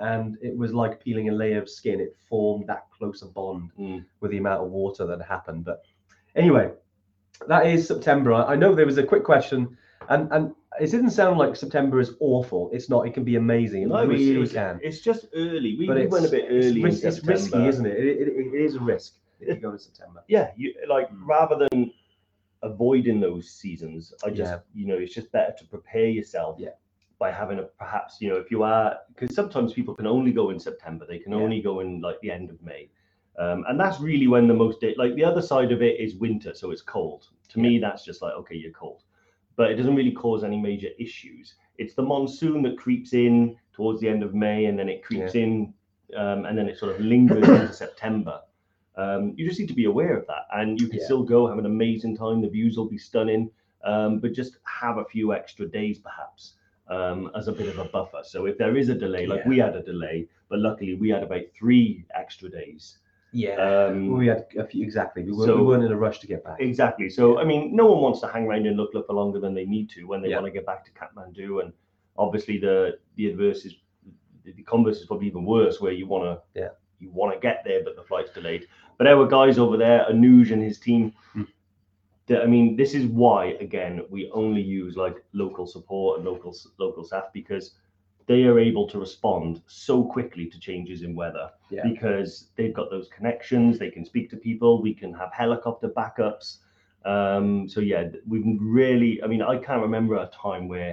and 0.00 0.36
it 0.42 0.56
was 0.56 0.72
like 0.72 1.02
peeling 1.02 1.28
a 1.28 1.32
layer 1.32 1.60
of 1.60 1.68
skin. 1.68 2.00
It 2.00 2.16
formed 2.28 2.66
that 2.68 2.86
closer 2.96 3.26
bond 3.26 3.70
Mm. 3.78 4.04
with 4.20 4.30
the 4.30 4.38
amount 4.38 4.64
of 4.64 4.70
water 4.70 5.06
that 5.06 5.20
happened. 5.22 5.64
But 5.64 5.82
anyway, 6.34 6.72
that 7.46 7.66
is 7.66 7.86
September. 7.86 8.32
I, 8.32 8.56
know 8.56 8.74
there 8.74 8.86
was 8.86 8.98
a 8.98 9.04
quick 9.04 9.24
question, 9.24 9.76
and 10.08 10.30
and 10.32 10.54
it 10.80 10.90
didn't 10.90 11.10
sound 11.10 11.38
like 11.38 11.56
September 11.56 12.00
is 12.00 12.12
awful. 12.20 12.70
It's 12.72 12.88
not. 12.88 13.06
It 13.06 13.14
can 13.14 13.24
be 13.24 13.36
amazing. 13.36 13.82
It 13.82 13.88
No, 13.88 13.98
it's- 14.02 14.18
really 14.18 14.42
it's, 14.42 14.52
can. 14.52 14.80
It's 14.82 15.00
just 15.00 15.26
early. 15.34 15.76
We, 15.78 15.88
we 15.88 16.02
it's, 16.02 16.12
went 16.12 16.26
a 16.26 16.30
bit 16.30 16.44
it's, 16.50 16.66
early. 16.66 16.80
in 16.82 16.86
it's 16.88 17.24
risky, 17.24 17.66
isn't 17.66 17.86
it? 17.86 17.98
It, 17.98 18.28
it? 18.28 18.28
it 18.28 18.54
is 18.66 18.74
a 18.76 18.80
risk 18.80 19.14
if 19.40 19.48
you 19.48 19.54
go 19.56 19.72
in 19.72 19.78
September. 19.78 20.22
Yeah, 20.28 20.50
you 20.56 20.74
like 20.88 21.10
Mm. 21.10 21.26
rather 21.26 21.68
than 21.70 21.92
avoiding 22.62 23.20
those 23.20 23.48
seasons, 23.50 24.12
I 24.24 24.30
just 24.30 24.52
Yeah. 24.52 24.58
you 24.74 24.86
know 24.86 24.94
it's 24.96 25.14
just 25.14 25.30
better 25.32 25.54
to 25.58 25.64
prepare 25.66 26.08
yourself. 26.08 26.56
Yeah. 26.58 26.70
By 27.20 27.30
having 27.30 27.58
a 27.58 27.64
perhaps 27.64 28.16
you 28.22 28.30
know 28.30 28.36
if 28.36 28.50
you 28.50 28.62
are 28.62 28.96
because 29.14 29.34
sometimes 29.34 29.74
people 29.74 29.94
can 29.94 30.06
only 30.06 30.32
go 30.32 30.48
in 30.48 30.58
September, 30.58 31.04
they 31.06 31.18
can 31.18 31.32
Yeah. 31.32 31.40
only 31.40 31.60
go 31.60 31.80
in 31.80 32.00
like 32.00 32.18
the 32.22 32.30
end 32.30 32.48
of 32.48 32.60
May, 32.62 32.88
um, 33.38 33.62
and 33.68 33.78
that's 33.78 34.00
really 34.00 34.26
when 34.26 34.48
the 34.48 34.54
most 34.54 34.80
day, 34.80 34.94
like 34.96 35.14
the 35.16 35.24
other 35.24 35.42
side 35.42 35.70
of 35.70 35.82
it 35.82 36.00
is 36.00 36.16
winter, 36.16 36.54
so 36.54 36.70
it's 36.70 36.80
cold. 36.80 37.28
To 37.50 37.58
me, 37.60 37.78
that's 37.78 38.06
just 38.06 38.22
like 38.22 38.32
okay, 38.36 38.56
you're 38.56 38.72
cold, 38.72 39.02
but 39.56 39.70
it 39.70 39.74
doesn't 39.74 39.94
really 39.96 40.12
cause 40.12 40.44
any 40.44 40.58
major 40.58 40.88
issues. 40.98 41.56
It's 41.76 41.92
the 41.94 42.02
monsoon 42.02 42.62
that 42.62 42.78
creeps 42.78 43.12
in 43.12 43.54
towards 43.74 44.00
the 44.00 44.08
end 44.08 44.22
of 44.22 44.32
May, 44.32 44.64
and 44.64 44.78
then 44.78 44.88
it 44.88 45.04
creeps 45.04 45.34
in, 45.34 45.74
um, 46.16 46.46
and 46.46 46.56
then 46.56 46.70
it 46.70 46.78
sort 46.78 46.94
of 46.94 47.02
lingers 47.02 47.46
into 47.46 47.74
September. 47.84 48.40
Um, 48.96 49.34
you 49.36 49.46
just 49.46 49.60
need 49.60 49.68
to 49.68 49.74
be 49.74 49.84
aware 49.84 50.16
of 50.16 50.26
that, 50.28 50.46
and 50.54 50.80
you 50.80 50.88
can 50.88 50.98
Yeah. 51.00 51.04
still 51.04 51.22
go 51.22 51.46
have 51.46 51.58
an 51.58 51.66
amazing 51.66 52.16
time. 52.16 52.40
The 52.40 52.48
views 52.48 52.78
will 52.78 52.88
be 52.88 52.96
stunning, 52.96 53.50
um, 53.84 54.20
but 54.20 54.32
just 54.32 54.56
have 54.64 54.96
a 54.96 55.04
few 55.04 55.34
extra 55.34 55.66
days 55.66 55.98
perhaps 55.98 56.54
um, 56.90 57.30
as 57.36 57.48
a 57.48 57.52
bit 57.52 57.68
of 57.68 57.78
a 57.78 57.84
buffer. 57.84 58.20
So 58.24 58.46
if 58.46 58.58
there 58.58 58.76
is 58.76 58.88
a 58.88 58.94
delay, 58.94 59.26
like 59.26 59.40
Yeah. 59.44 59.48
we 59.48 59.58
had 59.58 59.76
a 59.76 59.82
delay, 59.82 60.28
but 60.48 60.58
luckily 60.58 60.94
we 60.94 61.08
had 61.10 61.22
about 61.22 61.42
three 61.58 62.04
extra 62.14 62.50
days. 62.50 62.98
Yeah. 63.32 63.54
Um, 63.54 64.16
we 64.18 64.26
had 64.26 64.46
a 64.58 64.66
few 64.66 64.82
exactly. 64.84 65.22
We, 65.22 65.32
were, 65.32 65.46
so- 65.46 65.56
we 65.56 65.62
weren't 65.62 65.84
in 65.84 65.92
a 65.92 65.96
rush 65.96 66.18
to 66.20 66.26
get 66.26 66.42
back. 66.42 66.56
Exactly. 66.60 67.08
So 67.08 67.38
I 67.38 67.44
mean, 67.44 67.74
no 67.76 67.86
one 67.86 68.02
wants 68.02 68.20
to 68.20 68.26
hang 68.28 68.46
around 68.46 68.66
in 68.66 68.76
Lukla 68.76 69.06
for 69.06 69.12
longer 69.12 69.38
than 69.38 69.54
they 69.54 69.64
need 69.66 69.88
to 69.90 70.04
when 70.04 70.20
they 70.20 70.30
Yeah. 70.30 70.36
want 70.36 70.46
to 70.46 70.50
get 70.52 70.66
back 70.66 70.84
to 70.84 70.90
Kathmandu, 70.90 71.62
and 71.62 71.72
obviously 72.18 72.58
the 72.58 72.98
the 73.16 73.28
adverse 73.30 73.64
is 73.64 73.74
the, 74.44 74.52
converse 74.64 74.98
is 75.00 75.06
probably 75.06 75.28
even 75.28 75.44
worse, 75.44 75.80
where 75.80 75.92
you 75.92 76.06
want 76.08 76.24
to 76.24 76.60
Yeah. 76.60 76.70
you 76.98 77.10
want 77.10 77.32
to 77.32 77.38
get 77.38 77.62
there, 77.64 77.84
but 77.84 77.94
the 77.94 78.02
flight's 78.02 78.30
delayed. 78.32 78.66
But 78.98 79.06
our 79.06 79.26
guys 79.26 79.58
over 79.58 79.76
there, 79.76 80.04
Anuj 80.10 80.50
and 80.50 80.62
his 80.62 80.78
team. 80.80 81.12
Hmm. 81.32 81.42
That- 82.30 82.42
I 82.42 82.46
mean, 82.46 82.76
this 82.76 82.94
is 82.94 83.04
why 83.06 83.40
again 83.66 84.02
we 84.08 84.30
only 84.30 84.62
use 84.62 84.96
like 84.96 85.16
local 85.32 85.66
support 85.66 86.18
and 86.18 86.26
local 86.26 86.52
local 86.78 87.04
staff 87.04 87.26
because 87.34 87.74
they 88.26 88.44
are 88.44 88.58
able 88.60 88.86
to 88.92 88.98
respond 89.00 89.60
so 89.66 90.04
quickly 90.04 90.46
to 90.46 90.58
changes 90.68 91.02
in 91.02 91.16
weather 91.16 91.50
Yeah. 91.70 91.82
because 91.90 92.30
they've 92.56 92.72
got 92.80 92.88
those 92.90 93.08
connections. 93.08 93.78
They 93.78 93.90
can 93.90 94.04
speak 94.04 94.30
to 94.30 94.36
people. 94.36 94.80
We 94.80 94.94
can 94.94 95.12
have 95.14 95.30
helicopter 95.32 95.88
backups. 95.88 96.58
Um, 97.04 97.68
so 97.68 97.80
yeah, 97.80 98.02
we've 98.28 98.44
really. 98.60 99.12
I 99.24 99.26
mean, 99.26 99.42
I 99.42 99.56
can't 99.66 99.82
remember 99.82 100.14
a 100.16 100.28
time 100.28 100.68
where 100.68 100.92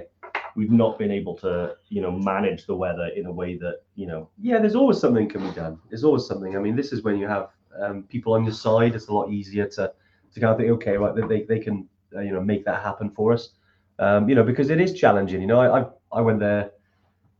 we've 0.56 0.72
not 0.72 0.98
been 0.98 1.12
able 1.12 1.36
to, 1.44 1.76
you 1.90 2.00
know, 2.00 2.10
manage 2.10 2.66
the 2.66 2.74
weather 2.74 3.08
in 3.18 3.26
a 3.26 3.32
way 3.40 3.56
that 3.58 3.76
you 3.94 4.06
know. 4.10 4.28
Yeah, 4.40 4.58
there's 4.58 4.74
always 4.74 4.98
something 4.98 5.28
can 5.28 5.42
be 5.48 5.54
done. 5.54 5.78
There's 5.88 6.04
always 6.04 6.26
something. 6.26 6.56
I 6.56 6.60
mean, 6.60 6.74
this 6.74 6.92
is 6.92 7.02
when 7.04 7.16
you 7.18 7.28
have 7.28 7.50
um, 7.80 8.02
people 8.04 8.32
on 8.32 8.42
your 8.42 8.54
side. 8.54 8.94
It's 8.96 9.08
a 9.08 9.14
lot 9.14 9.30
easier 9.30 9.66
to 9.76 9.92
to 10.34 10.40
kind 10.40 10.52
of 10.52 10.58
think, 10.58 10.70
okay, 10.70 10.96
right, 10.96 11.14
they 11.28 11.42
they 11.42 11.58
can 11.58 11.88
uh, 12.14 12.20
you 12.20 12.32
know 12.32 12.40
make 12.40 12.64
that 12.64 12.82
happen 12.82 13.10
for 13.10 13.32
us. 13.32 13.50
Um, 13.98 14.28
you 14.28 14.34
know, 14.34 14.44
because 14.44 14.70
it 14.70 14.80
is 14.80 14.94
challenging. 14.94 15.40
You 15.40 15.46
know, 15.46 15.60
I 15.60 15.80
I, 15.80 15.86
I 16.12 16.20
went 16.20 16.40
there, 16.40 16.70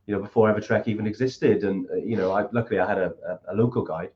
you 0.05 0.15
know, 0.15 0.21
before 0.21 0.53
Evertrek 0.53 0.87
even 0.87 1.07
existed, 1.07 1.63
and 1.63 1.87
uh, 1.91 1.95
you 1.95 2.17
know, 2.17 2.31
I 2.31 2.45
luckily 2.51 2.79
I 2.79 2.87
had 2.87 2.97
a, 2.97 3.13
a, 3.27 3.53
a 3.53 3.55
local 3.55 3.83
guide 3.83 4.11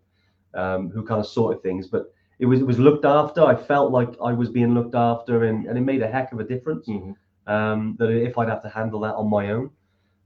um, 0.53 0.89
who 0.89 1.03
kind 1.03 1.19
of 1.19 1.27
sorted 1.27 1.63
things, 1.63 1.87
but. 1.87 2.13
It 2.39 2.47
was, 2.47 2.59
it 2.59 2.67
was 2.67 2.79
looked 2.79 3.05
after. 3.05 3.41
I 3.41 3.55
felt 3.55 3.91
like 3.91 4.09
I 4.21 4.33
was 4.33 4.49
being 4.49 4.73
looked 4.73 4.95
after, 4.95 5.43
and, 5.45 5.65
and 5.67 5.77
it 5.77 5.81
made 5.81 6.01
a 6.01 6.07
heck 6.07 6.33
of 6.33 6.39
a 6.39 6.43
difference. 6.43 6.89
Um, 7.45 7.95
that 7.99 8.09
if 8.09 8.37
I'd 8.37 8.49
have 8.49 8.61
to 8.63 8.69
handle 8.69 8.99
that 9.01 9.13
on 9.13 9.29
my 9.29 9.51
own, 9.51 9.69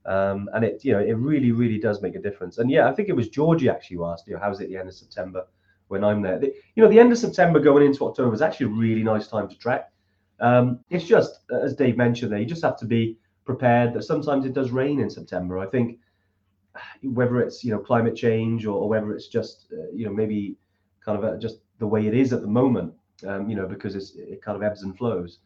um, 0.08 0.50
and 0.54 0.63
it, 0.63 0.84
you 0.86 0.94
know, 0.94 1.00
it 1.00 1.13
really, 1.13 1.51
really 1.51 1.77
does 1.77 2.01
make 2.01 2.16
a 2.16 2.20
difference. 2.20 2.60
And 2.60 2.72
yeah, 2.72 2.88
I 2.88 2.94
think 2.94 3.10
it 3.10 3.16
was 3.16 3.27
Georgie 3.27 3.70
actually 3.70 3.98
who 3.98 4.06
asked, 4.06 4.25
you 4.25 4.34
know, 4.34 4.39
how's 4.39 4.62
it 4.62 4.63
at 4.63 4.70
the 4.70 4.77
end 4.77 4.88
of 4.88 4.96
September 4.96 5.46
when 5.88 6.03
I'm 6.03 6.22
there? 6.22 6.39
The, 6.39 6.53
you 6.75 6.84
know, 6.84 6.89
the 6.89 7.00
end 7.00 7.12
of 7.12 7.17
September 7.17 7.60
going 7.60 7.86
into 7.86 8.06
October 8.06 8.34
is 8.34 8.41
actually 8.41 8.67
a 8.67 8.70
really 8.70 9.03
nice 9.03 9.27
time 9.27 9.48
to 9.48 9.58
trek. 9.58 9.91
Um, 10.39 10.79
it's 10.89 11.06
just, 11.06 11.39
as 11.51 11.75
Dave 11.75 11.98
mentioned 11.98 12.32
there, 12.32 12.39
you 12.39 12.46
just 12.46 12.63
have 12.63 12.77
to 12.77 12.86
be 12.86 13.17
prepared 13.46 13.94
that 13.94 14.03
sometimes 14.03 14.46
it 14.46 14.53
does 14.53 14.72
rain 14.72 15.00
in 15.00 15.10
September. 15.10 15.58
I 15.58 15.65
think 15.65 16.00
whether 17.01 17.41
it's 17.41 17.63
you 17.63 17.72
know 17.72 17.79
climate 17.79 18.15
change 18.15 18.65
or, 18.65 18.77
or 18.77 18.89
whether 18.89 19.12
it's 19.12 19.27
just 19.27 19.65
uh, 19.74 19.89
you 19.94 20.06
know 20.06 20.13
maybe 20.13 20.56
kind 21.03 21.17
of 21.17 21.24
uh 21.24 21.38
just 21.38 21.60
the 21.79 21.88
way 21.88 22.06
it 22.08 22.13
is 22.13 22.34
at 22.34 22.41
the 22.41 22.48
moment, 22.48 22.94
um, 23.25 23.50
you 23.50 23.56
know, 23.56 23.67
because 23.67 23.96
it's, 23.96 24.15
it 24.15 24.41
kind 24.41 24.56
of 24.56 24.63
ebbs 24.63 24.84
and 24.84 24.98
flows. 24.98 25.39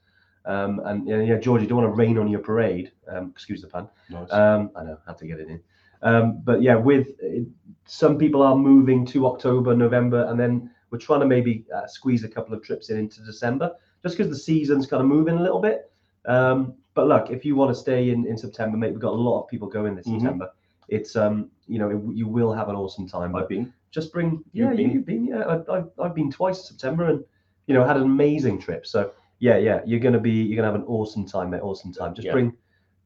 Um, 0.45 0.81
and 0.85 1.07
yeah, 1.07 1.21
yeah, 1.21 1.37
George, 1.37 1.61
you 1.61 1.67
don't 1.67 1.83
want 1.83 1.93
to 1.93 1.99
rain 1.99 2.17
on 2.17 2.27
your 2.27 2.39
parade. 2.39 2.91
Um, 3.07 3.29
excuse 3.31 3.61
the 3.61 3.67
pun. 3.67 3.87
Nice. 4.09 4.31
Um, 4.31 4.71
I 4.75 4.83
know, 4.83 4.97
had 5.05 5.17
to 5.19 5.27
get 5.27 5.39
it 5.39 5.49
in. 5.49 5.61
Um, 6.03 6.41
but 6.43 6.61
yeah, 6.61 6.75
with 6.75 7.09
it, 7.19 7.47
some 7.85 8.17
people 8.17 8.41
are 8.41 8.55
moving 8.55 9.05
to 9.07 9.27
October, 9.27 9.75
November, 9.75 10.25
and 10.29 10.39
then 10.39 10.69
we're 10.89 10.97
trying 10.97 11.19
to 11.21 11.25
maybe 11.25 11.65
uh, 11.75 11.87
squeeze 11.87 12.23
a 12.23 12.27
couple 12.29 12.53
of 12.53 12.63
trips 12.63 12.89
in 12.89 12.97
into 12.97 13.21
December, 13.21 13.71
just 14.03 14.17
because 14.17 14.29
the 14.31 14.37
season's 14.39 14.87
kind 14.87 15.01
of 15.01 15.07
moving 15.07 15.37
a 15.37 15.41
little 15.41 15.59
bit. 15.59 15.91
Um, 16.25 16.73
but 16.93 17.07
look, 17.07 17.29
if 17.29 17.45
you 17.45 17.55
want 17.55 17.71
to 17.71 17.75
stay 17.75 18.09
in 18.09 18.25
in 18.25 18.37
September, 18.37 18.77
mate, 18.77 18.91
we've 18.91 18.99
got 18.99 19.13
a 19.13 19.15
lot 19.29 19.41
of 19.43 19.47
people 19.47 19.67
going 19.67 19.95
this 19.95 20.07
Mhm. 20.07 20.19
September. 20.21 20.49
It's 20.89 21.15
um, 21.15 21.49
you 21.67 21.79
know, 21.79 21.89
it, 21.89 22.01
you 22.15 22.27
will 22.27 22.51
have 22.51 22.67
an 22.69 22.75
awesome 22.75 23.07
time. 23.07 23.35
I've 23.35 23.47
been. 23.47 23.71
just 23.91 24.11
bring, 24.13 24.41
You've 24.53 24.69
yeah, 24.71 24.75
been? 24.75 24.91
you've 24.91 25.05
been, 25.05 25.25
yeah, 25.25 25.39
I, 25.41 25.77
I've, 25.77 25.89
I've 25.99 26.15
been 26.15 26.31
twice 26.31 26.59
in 26.59 26.65
September, 26.65 27.05
and 27.09 27.23
you 27.67 27.73
know, 27.73 27.83
had 27.85 27.97
an 27.97 28.03
amazing 28.03 28.59
trip. 28.59 28.87
So 28.87 29.11
yeah, 29.39 29.57
yeah, 29.57 29.81
you're 29.85 29.99
gonna 29.99 30.19
be, 30.19 30.31
you're 30.31 30.55
gonna 30.55 30.71
have 30.71 30.79
an 30.81 30.87
awesome 30.87 31.25
time, 31.25 31.49
mate, 31.49 31.61
awesome 31.61 31.91
time. 31.93 32.13
Just 32.15 32.25
Yeah. 32.27 32.31
bring, 32.33 32.53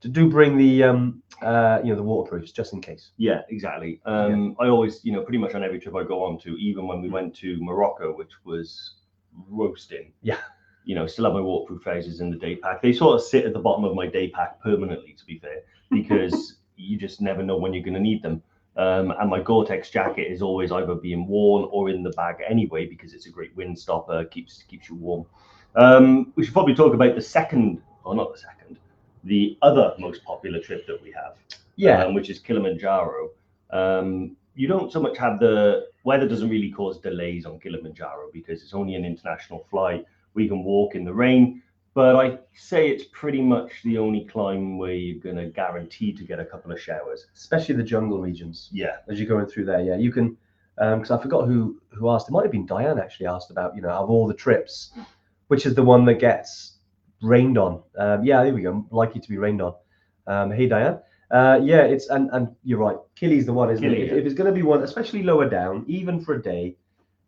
do 0.10 0.30
bring 0.30 0.58
the 0.58 0.84
um, 0.84 1.24
uh, 1.42 1.80
you 1.84 1.90
know, 1.90 1.96
the 1.96 2.04
waterproofs 2.04 2.52
just 2.52 2.74
in 2.74 2.82
case. 2.82 3.12
Yeah, 3.18 3.42
exactly. 3.50 4.02
Um, 4.06 4.56
I 4.60 4.68
always, 4.68 5.04
you 5.04 5.12
know, 5.12 5.22
pretty 5.22 5.38
much 5.38 5.54
on 5.54 5.64
every 5.64 5.80
trip 5.80 5.96
I 5.96 6.04
go 6.04 6.24
on 6.24 6.40
to, 6.40 6.56
even 6.58 6.88
when 6.88 7.02
we 7.02 7.10
went 7.10 7.36
to 7.38 7.58
Morocco, 7.62 8.16
which 8.16 8.32
was 8.44 8.96
roasting. 9.50 10.14
Yeah. 10.22 10.38
You 10.86 10.96
know, 10.96 11.08
still 11.08 11.26
have 11.26 11.34
my 11.34 11.42
waterproof 11.42 11.84
trousers 11.84 12.22
in 12.22 12.30
the 12.30 12.38
day 12.38 12.56
pack. 12.56 12.82
They 12.82 12.94
sort 12.94 13.16
of 13.16 13.26
sit 13.26 13.46
at 13.46 13.54
the 13.54 13.60
bottom 13.60 13.84
of 13.84 13.96
my 13.96 14.08
day 14.08 14.30
pack 14.30 14.62
permanently, 14.62 15.14
to 15.14 15.26
be 15.26 15.40
fair, 15.40 15.62
because 15.92 16.58
you 16.78 16.98
just 16.98 17.22
never 17.22 17.44
know 17.44 17.58
when 17.58 17.74
you're 17.74 17.84
going 17.84 17.96
to 17.96 18.00
need 18.00 18.22
them. 18.22 18.42
Um, 18.78 19.12
and 19.20 19.30
my 19.30 19.40
Gore-Tex 19.40 19.90
jacket 19.90 20.32
is 20.32 20.42
always 20.42 20.72
either 20.72 20.96
being 20.96 21.28
worn 21.28 21.68
or 21.72 21.90
in 21.90 22.04
the 22.04 22.12
bag 22.12 22.38
anyway, 22.48 22.86
because 22.86 23.14
it's 23.14 23.26
a 23.26 23.32
great 23.32 23.56
wind 23.56 23.80
stopper, 23.80 24.26
keeps 24.26 24.64
keeps 24.64 24.90
you 24.90 24.96
warm. 24.96 25.26
Um, 25.76 26.34
we 26.36 26.44
should 26.44 26.54
probably 26.54 26.76
talk 26.76 26.94
about 26.94 27.16
the 27.16 27.22
second, 27.22 27.82
or 28.04 28.16
not 28.16 28.34
the 28.34 28.40
second, 28.40 28.78
the 29.26 29.58
other 29.62 29.94
most 30.00 30.24
popular 30.24 30.60
trip 30.60 30.86
that 30.88 31.02
we 31.02 31.12
have 31.12 31.34
Yeah, 31.76 32.06
um, 32.06 32.14
which 32.14 32.30
is 32.30 32.40
Kilimanjaro. 32.40 33.32
Um, 33.72 34.38
you 34.56 34.68
don't 34.68 34.92
so 34.92 35.02
much 35.02 35.18
have 35.18 35.40
the 35.40 35.88
weather 36.06 36.28
doesn't 36.28 36.50
really 36.50 36.72
cause 36.72 37.00
delays 37.00 37.46
on 37.46 37.60
Kilimanjaro 37.60 38.30
because 38.32 38.62
it's 38.64 38.74
only 38.74 38.96
an 38.96 39.04
international 39.04 39.66
flight. 39.70 40.06
We 40.34 40.48
can 40.48 40.64
walk 40.64 40.96
in 40.96 41.04
the 41.04 41.14
rain, 41.14 41.62
but 41.94 42.16
I 42.16 42.38
say 42.54 42.90
it's 42.90 43.06
pretty 43.12 43.42
much 43.42 43.72
the 43.84 43.98
only 43.98 44.26
climb 44.26 44.78
where 44.78 44.94
you're 44.94 45.20
going 45.20 45.38
to 45.38 45.48
guarantee 45.48 46.14
to 46.14 46.24
get 46.24 46.40
a 46.40 46.46
couple 46.46 46.72
of 46.72 46.80
showers. 46.80 47.26
especially 47.36 47.76
the 47.76 47.84
jungle 47.84 48.20
regions 48.22 48.70
Yeah, 48.72 48.98
as 49.10 49.20
you're 49.20 49.28
going 49.28 49.48
through 49.48 49.66
there. 49.66 49.82
Yeah, 49.82 49.96
you 49.98 50.12
can, 50.12 50.38
because 50.78 51.12
I 51.12 51.22
forgot 51.22 51.48
who 51.48 51.82
who 51.90 52.10
asked. 52.10 52.30
It 52.30 52.32
might 52.32 52.44
have 52.44 52.52
been 52.52 52.66
Diane 52.66 53.00
actually 53.00 53.28
asked 53.28 53.50
about 53.52 53.76
you 53.76 53.82
know 53.82 53.90
of 53.90 54.10
all 54.10 54.28
the 54.28 54.34
trips, 54.34 54.92
which 55.48 55.66
is 55.66 55.74
the 55.76 55.84
one 55.84 56.06
that 56.06 56.16
gets 56.16 56.75
rained 57.26 57.58
on. 57.58 57.82
Um, 57.98 58.24
yeah, 58.24 58.44
there 58.44 58.54
we 58.54 58.62
go. 58.62 58.86
Likely 58.92 59.22
to 59.22 59.30
be 59.30 59.38
rained 59.38 59.62
on. 59.62 59.74
Um, 60.28 60.52
hey 60.52 60.68
Diane. 60.68 61.00
Uh, 61.32 61.60
yeah, 61.64 61.82
it's 61.82 62.08
and 62.10 62.30
and 62.34 62.48
you're 62.64 62.80
right. 62.80 62.98
Kili's 63.20 63.46
the 63.46 63.54
one, 63.54 63.70
isn't 63.72 63.84
Kili, 63.84 63.94
it? 63.98 64.04
If, 64.04 64.12
yeah. 64.12 64.18
if 64.20 64.26
it's 64.26 64.36
going 64.36 64.52
to 64.54 64.56
be 64.56 64.62
one, 64.62 64.84
especially 64.84 65.24
lower 65.24 65.50
down, 65.50 65.84
even 65.88 66.20
for 66.24 66.36
a 66.36 66.42
day, 66.42 66.76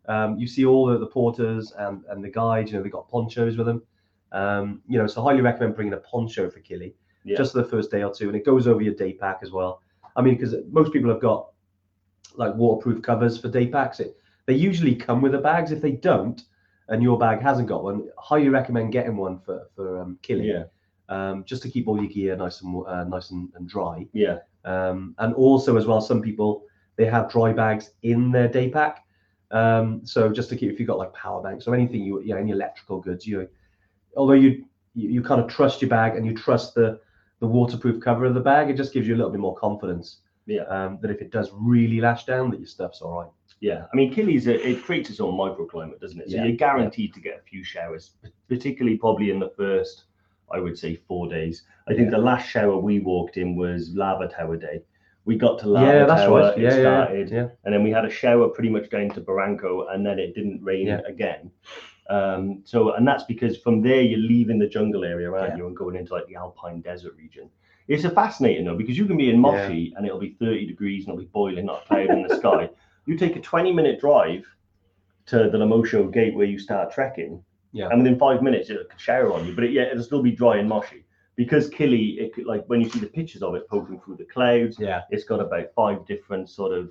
um, 0.06 0.38
you 0.38 0.46
see 0.46 0.64
all 0.64 0.86
the, 0.86 0.98
the 0.98 1.06
porters 1.06 1.72
and 1.78 2.04
and 2.08 2.22
the 2.22 2.30
guides. 2.30 2.70
You 2.70 2.76
know, 2.78 2.82
they've 2.82 2.92
got 2.92 3.08
ponchos 3.10 3.56
with 3.56 3.66
them. 3.66 3.82
Um, 4.32 4.82
you 4.88 4.98
know, 4.98 5.06
so 5.06 5.22
highly 5.22 5.40
recommend 5.40 5.74
bringing 5.74 5.94
a 5.94 5.98
poncho 5.98 6.50
for 6.50 6.60
Kili 6.60 6.92
Yeah. 7.24 7.38
just 7.38 7.52
for 7.52 7.62
the 7.62 7.68
first 7.68 7.90
day 7.90 8.02
or 8.02 8.12
two, 8.14 8.28
and 8.28 8.36
it 8.36 8.44
goes 8.44 8.66
over 8.66 8.82
your 8.82 8.94
day 8.94 9.12
pack 9.14 9.38
as 9.42 9.50
well. 9.50 9.82
I 10.16 10.22
mean, 10.22 10.34
because 10.36 10.54
most 10.70 10.92
people 10.92 11.10
have 11.10 11.20
got 11.20 11.48
like 12.36 12.54
waterproof 12.54 13.02
covers 13.02 13.38
for 13.40 13.48
day 13.48 13.66
packs. 13.66 14.00
It, 14.00 14.16
they 14.46 14.54
usually 14.54 14.94
come 14.94 15.20
with 15.22 15.32
the 15.32 15.38
bags. 15.38 15.72
If 15.72 15.80
they 15.80 15.92
don't, 15.92 16.42
and 16.88 17.02
your 17.02 17.18
bag 17.18 17.40
hasn't 17.42 17.68
got 17.68 17.82
one, 17.84 18.08
highly 18.18 18.48
recommend 18.48 18.92
getting 18.92 19.16
one 19.16 19.38
for 19.38 19.68
for 19.74 20.00
um, 20.02 20.18
Kili. 20.22 20.46
yeah, 20.46 20.64
Um, 21.08 21.44
just 21.44 21.62
to 21.62 21.70
keep 21.70 21.88
all 21.88 21.98
your 22.00 22.10
gear 22.10 22.36
nice 22.36 22.62
and 22.62 22.84
uh, 22.86 23.04
nice 23.04 23.30
and, 23.30 23.48
and 23.56 23.68
dry. 23.68 24.06
yeah, 24.12 24.38
Um, 24.64 25.14
and 25.18 25.34
also 25.34 25.76
as 25.76 25.86
well, 25.86 26.00
some 26.00 26.20
people 26.22 26.62
they 26.96 27.06
have 27.06 27.30
dry 27.30 27.52
bags 27.52 27.90
in 28.02 28.32
their 28.32 28.48
day 28.48 28.68
pack. 28.70 29.04
Um, 29.50 30.00
so 30.04 30.28
just 30.30 30.50
to 30.50 30.56
keep 30.56 30.70
if 30.72 30.78
you've 30.78 30.88
got 30.88 30.98
like 30.98 31.14
power 31.14 31.40
banks 31.42 31.66
or 31.66 31.74
anything 31.74 32.02
you 32.02 32.20
yeah 32.22 32.36
any 32.36 32.50
electrical 32.50 33.00
goods 33.00 33.26
you 33.26 33.48
although 34.14 34.34
you 34.34 34.66
you, 34.94 35.08
you 35.08 35.22
kind 35.22 35.40
of 35.40 35.48
trust 35.48 35.80
your 35.80 35.88
bag 35.88 36.16
and 36.16 36.26
you 36.26 36.34
trust 36.34 36.74
the 36.74 37.00
the 37.40 37.46
waterproof 37.46 38.02
cover 38.02 38.26
of 38.26 38.34
the 38.34 38.40
bag 38.40 38.68
it 38.68 38.76
just 38.76 38.92
gives 38.92 39.08
you 39.08 39.14
a 39.14 39.16
little 39.16 39.32
bit 39.32 39.40
more 39.40 39.56
confidence 39.56 40.18
Yeah. 40.44 40.64
um, 40.64 40.98
that 41.00 41.10
if 41.10 41.22
it 41.22 41.30
does 41.30 41.50
really 41.54 41.98
lash 41.98 42.26
down 42.26 42.50
that 42.50 42.58
your 42.60 42.66
stuff's 42.66 43.00
all 43.00 43.14
right 43.20 43.30
yeah. 43.60 43.86
I 43.92 43.96
mean, 43.96 44.12
Kili's 44.12 44.46
a, 44.46 44.68
it 44.68 44.82
creates 44.84 45.10
its 45.10 45.20
own 45.20 45.34
microclimate, 45.34 46.00
doesn't 46.00 46.20
it? 46.20 46.30
So 46.30 46.36
Yeah, 46.36 46.44
you're 46.44 46.56
guaranteed 46.56 47.14
to 47.14 47.20
get 47.20 47.38
a 47.38 47.42
few 47.42 47.64
showers, 47.64 48.12
particularly 48.48 48.96
probably 48.98 49.30
in 49.30 49.38
the 49.38 49.50
first, 49.56 50.04
I 50.52 50.60
would 50.60 50.78
say, 50.78 50.96
four 51.08 51.28
days. 51.28 51.64
I 51.88 51.94
think 51.94 52.06
Yeah. 52.06 52.18
the 52.18 52.24
last 52.24 52.48
shower 52.48 52.76
we 52.78 53.00
walked 53.00 53.36
in 53.36 53.56
was 53.56 53.90
Lava 53.94 54.28
Tower 54.28 54.56
Day. 54.56 54.82
We 55.24 55.36
got 55.36 55.58
to 55.60 55.68
Lava 55.68 55.86
yeah 55.86 56.06
that's 56.06 56.22
Tower, 56.22 56.40
right 56.40 56.58
yeah, 56.58 56.74
yeah 56.74 56.80
started, 56.80 57.30
yeah 57.30 57.48
and 57.64 57.74
then 57.74 57.82
we 57.82 57.90
had 57.90 58.06
a 58.06 58.10
shower 58.10 58.48
pretty 58.48 58.70
much 58.70 58.88
down 58.88 59.10
to 59.10 59.20
Barranco, 59.20 59.92
and 59.92 60.04
then 60.06 60.18
it 60.18 60.34
didn't 60.34 60.62
rain 60.62 60.86
Yeah. 60.86 61.00
again. 61.06 61.50
Um, 62.08 62.62
so, 62.64 62.94
and 62.94 63.06
that's 63.06 63.24
because 63.24 63.58
from 63.58 63.82
there 63.82 64.00
you're 64.00 64.18
leaving 64.20 64.58
the 64.58 64.66
jungle 64.66 65.04
area, 65.04 65.30
aren't 65.30 65.50
Yeah. 65.50 65.56
you, 65.58 65.66
and 65.66 65.76
going 65.76 65.96
into 65.96 66.14
like 66.14 66.26
the 66.28 66.36
Alpine 66.36 66.80
desert 66.80 67.14
region. 67.16 67.50
It's 67.88 68.04
a 68.04 68.10
fascinating 68.10 68.64
though 68.66 68.76
because 68.76 68.96
you 68.96 69.04
can 69.06 69.16
be 69.18 69.28
in 69.30 69.38
Moshi 69.38 69.92
and 69.96 70.06
it'll 70.06 70.18
be 70.18 70.36
30 70.38 70.66
degrees 70.66 71.04
and 71.04 71.12
it'll 71.12 71.24
be 71.24 71.30
boiling, 71.32 71.66
not 71.66 71.82
a 71.84 71.86
cloud 71.88 72.10
in 72.10 72.22
the 72.26 72.36
sky. 72.36 72.70
You 73.08 73.16
take 73.16 73.36
a 73.36 73.40
20 73.40 73.72
minute 73.72 73.98
drive 73.98 74.44
to 75.26 75.48
the 75.50 75.58
Lemosho 75.58 76.12
gate 76.12 76.34
where 76.34 76.46
you 76.46 76.58
start 76.58 76.92
trekking, 76.92 77.42
Yeah. 77.72 77.88
and 77.88 78.02
within 78.02 78.18
five 78.18 78.42
minutes 78.42 78.68
it'll 78.68 78.84
shower 78.98 79.32
on 79.32 79.46
you, 79.46 79.54
but 79.54 79.64
it, 79.64 79.72
yeah, 79.72 79.84
it'll 79.90 80.02
still 80.04 80.22
be 80.22 80.30
dry 80.32 80.58
and 80.58 80.68
Moshi 80.68 81.04
because 81.34 81.70
Kili, 81.70 82.18
it 82.18 82.34
could, 82.34 82.44
like 82.46 82.64
when 82.66 82.80
you 82.82 82.88
see 82.90 82.98
the 82.98 83.06
pictures 83.06 83.42
of 83.42 83.54
it 83.54 83.66
poking 83.68 83.98
through 84.00 84.16
the 84.16 84.24
clouds, 84.24 84.76
yeah 84.78 85.02
it's 85.10 85.24
got 85.24 85.40
about 85.40 85.72
five 85.74 86.04
different 86.06 86.50
sort 86.50 86.72
of 86.76 86.90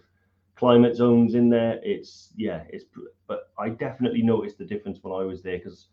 climate 0.56 0.96
zones 0.96 1.36
in 1.36 1.50
there. 1.50 1.80
It's 1.84 2.34
yeah, 2.36 2.64
it's 2.70 2.86
but 3.28 3.52
I 3.60 3.70
definitely 3.70 4.24
noticed 4.24 4.58
the 4.58 4.66
difference 4.66 4.98
when 5.04 5.14
I 5.14 5.24
was 5.24 5.44
there 5.44 5.58
because 5.60 5.90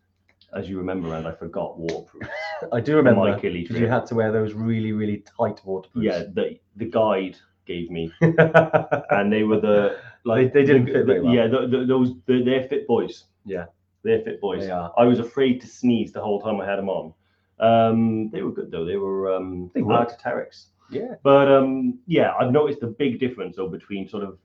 as 0.53 0.67
you 0.69 0.77
remember, 0.79 1.13
and 1.13 1.27
I 1.27 1.33
forgot 1.33 1.77
waterproofs. 1.77 2.29
I 2.71 2.79
do 2.81 2.95
remember 2.95 3.21
my 3.21 3.31
Kili 3.37 3.61
because 3.61 3.75
trip. 3.77 3.81
you 3.81 3.87
had 3.89 4.05
to 4.07 4.15
wear 4.15 4.31
those 4.31 4.53
really 4.53 4.91
really 4.91 5.23
tight 5.37 5.59
waterproofs 5.65 6.05
yeah, 6.05 6.23
the 6.33 6.57
the 6.77 6.85
guide 6.85 7.37
gave 7.67 7.91
me, 7.91 8.11
and 8.21 9.31
they 9.33 9.43
were 9.43 9.59
the 9.59 9.97
like 10.25 10.51
They- 10.53 10.61
they 10.61 10.65
didn't 10.65 10.87
fit 10.87 11.05
very 11.05 11.21
well. 11.21 11.33
Yeah, 11.33 11.47
those 11.47 12.15
the, 12.25 12.41
they're 12.43 12.63
fit 12.67 12.87
boys. 12.87 13.25
Yeah. 13.45 13.65
they're 14.03 14.21
fit 14.21 14.39
boys. 14.41 14.63
They 14.65 14.71
are. 14.71 14.91
I 14.97 15.05
was 15.05 15.19
afraid 15.19 15.61
to 15.61 15.67
sneeze 15.67 16.11
the 16.11 16.21
whole 16.21 16.39
time 16.41 16.59
I 16.61 16.65
had 16.65 16.77
them 16.77 16.89
on. 16.89 17.13
Um, 17.59 18.29
they 18.31 18.41
were 18.43 18.51
good 18.51 18.69
though. 18.71 18.85
They 18.85 18.97
were 18.97 19.33
um, 19.33 19.71
They 19.73 19.81
were. 19.81 19.93
Arc'teryx. 19.93 20.65
yeah 20.91 21.15
But 21.23 21.47
um, 21.49 21.99
yeah, 22.07 22.33
I've 22.39 22.51
noticed 22.51 22.79
the 22.81 22.87
big 22.87 23.19
difference 23.19 23.55
though 23.55 23.69
between 23.69 24.07
sort 24.07 24.23
of 24.23 24.37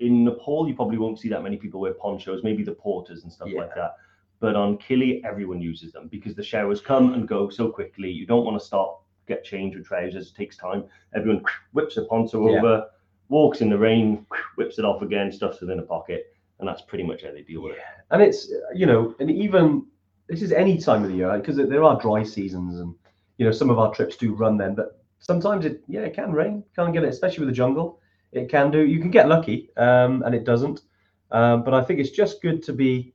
in 0.00 0.24
Nepal, 0.24 0.66
you 0.68 0.74
probably 0.74 0.98
won't 0.98 1.18
see 1.20 1.28
that 1.28 1.42
many 1.42 1.56
people 1.56 1.78
wear 1.80 1.94
ponchos, 1.94 2.42
maybe 2.42 2.62
the 2.64 2.72
porters 2.72 3.22
and 3.22 3.32
stuff 3.32 3.48
like 3.54 3.74
that. 3.76 3.96
But 4.40 4.56
on 4.56 4.76
Kili, 4.78 5.24
everyone 5.24 5.60
uses 5.60 5.92
them 5.92 6.08
because 6.08 6.34
the 6.34 6.42
showers 6.42 6.80
come 6.80 7.14
and 7.14 7.28
go 7.28 7.48
so 7.48 7.68
quickly. 7.70 8.10
You 8.10 8.26
don't 8.26 8.44
want 8.44 8.58
to 8.60 8.64
stop, 8.66 9.04
get 9.28 9.44
changed 9.44 9.76
with 9.78 9.86
trousers. 9.86 10.30
It 10.30 10.34
takes 10.36 10.56
time. 10.56 10.84
Everyone 11.14 11.44
whips 11.72 11.96
a 11.96 12.04
poncho 12.06 12.50
Yeah. 12.50 12.58
over, 12.58 12.86
walks 13.28 13.60
in 13.60 13.70
the 13.70 13.78
rain, 13.78 14.26
whips 14.56 14.78
it 14.78 14.84
off 14.84 15.02
again, 15.02 15.32
stuffs 15.32 15.62
it 15.62 15.70
in 15.70 15.78
a 15.78 15.82
pocket, 15.82 16.34
and 16.58 16.68
that's 16.68 16.82
pretty 16.82 17.04
much 17.04 17.22
how 17.22 17.32
they 17.32 17.42
deal 17.42 17.62
with 17.62 17.72
it. 17.72 17.78
and 18.10 18.22
it's 18.22 18.52
you 18.74 18.86
know 18.86 19.14
and 19.20 19.30
even 19.30 19.84
this 20.28 20.42
is 20.42 20.52
any 20.52 20.78
time 20.78 21.02
of 21.02 21.10
the 21.10 21.16
year 21.16 21.36
because 21.38 21.56
there 21.56 21.84
are 21.84 22.00
dry 22.00 22.22
seasons 22.22 22.80
and 22.80 22.94
you 23.38 23.44
know 23.44 23.52
some 23.52 23.70
of 23.70 23.78
our 23.78 23.92
trips 23.94 24.16
do 24.16 24.34
run 24.34 24.56
then 24.56 24.74
but 24.74 25.02
sometimes 25.18 25.64
it 25.64 25.82
yeah 25.88 26.00
it 26.00 26.14
can 26.14 26.32
rain 26.32 26.62
can't 26.76 26.92
get 26.92 27.04
it 27.04 27.08
especially 27.08 27.40
with 27.44 27.48
the 27.48 27.54
jungle. 27.54 28.00
It 28.32 28.48
can 28.48 28.70
do 28.70 28.80
you 28.84 28.98
can 29.00 29.10
get 29.10 29.28
lucky 29.28 29.70
um, 29.76 30.22
and 30.24 30.34
it 30.34 30.44
doesn't 30.44 30.82
um, 31.30 31.62
but 31.64 31.72
i 31.74 31.82
think 31.82 32.00
it's 32.00 32.10
just 32.10 32.42
good 32.42 32.62
to 32.64 32.72
be 32.72 33.14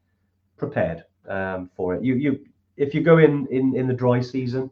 prepared 0.57 1.03
um, 1.27 1.69
for 1.75 1.95
it. 1.95 2.03
You 2.03 2.15
you 2.15 2.39
if 2.77 2.93
you 2.93 3.01
go 3.01 3.17
in 3.17 3.47
in 3.47 3.75
in 3.75 3.87
the 3.87 3.93
dry 3.93 4.21
season 4.21 4.69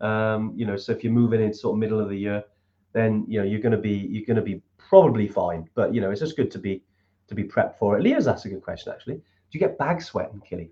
um, 0.00 0.52
you 0.56 0.66
know 0.66 0.76
so 0.76 0.92
if 0.92 1.04
you're 1.04 1.12
moving 1.12 1.40
in 1.42 1.52
sort 1.54 1.74
of 1.74 1.78
middle 1.78 2.00
of 2.00 2.08
the 2.08 2.16
year 2.16 2.44
then 2.94 3.24
you 3.28 3.38
know 3.38 3.44
you're 3.44 3.60
going 3.60 3.72
to 3.72 3.78
be 3.90 3.90
you're 4.10 4.24
going 4.24 4.36
to 4.36 4.42
be 4.42 4.62
probably 4.78 5.28
fine 5.28 5.68
but 5.74 5.94
you 5.94 6.00
know 6.00 6.10
it's 6.10 6.20
just 6.20 6.36
good 6.36 6.50
to 6.50 6.58
be 6.58 6.82
to 7.28 7.34
be 7.34 7.44
prepped 7.44 7.76
for 7.78 7.98
it 7.98 8.02
Leo's 8.02 8.26
asked 8.26 8.46
a 8.46 8.48
good 8.48 8.62
question 8.62 8.92
actually 8.92 9.16
do 9.54 9.58
you 9.58 9.60
get 9.60 9.78
bag 9.78 10.02
sweat 10.02 10.32
in 10.32 10.40
Kili? 10.40 10.70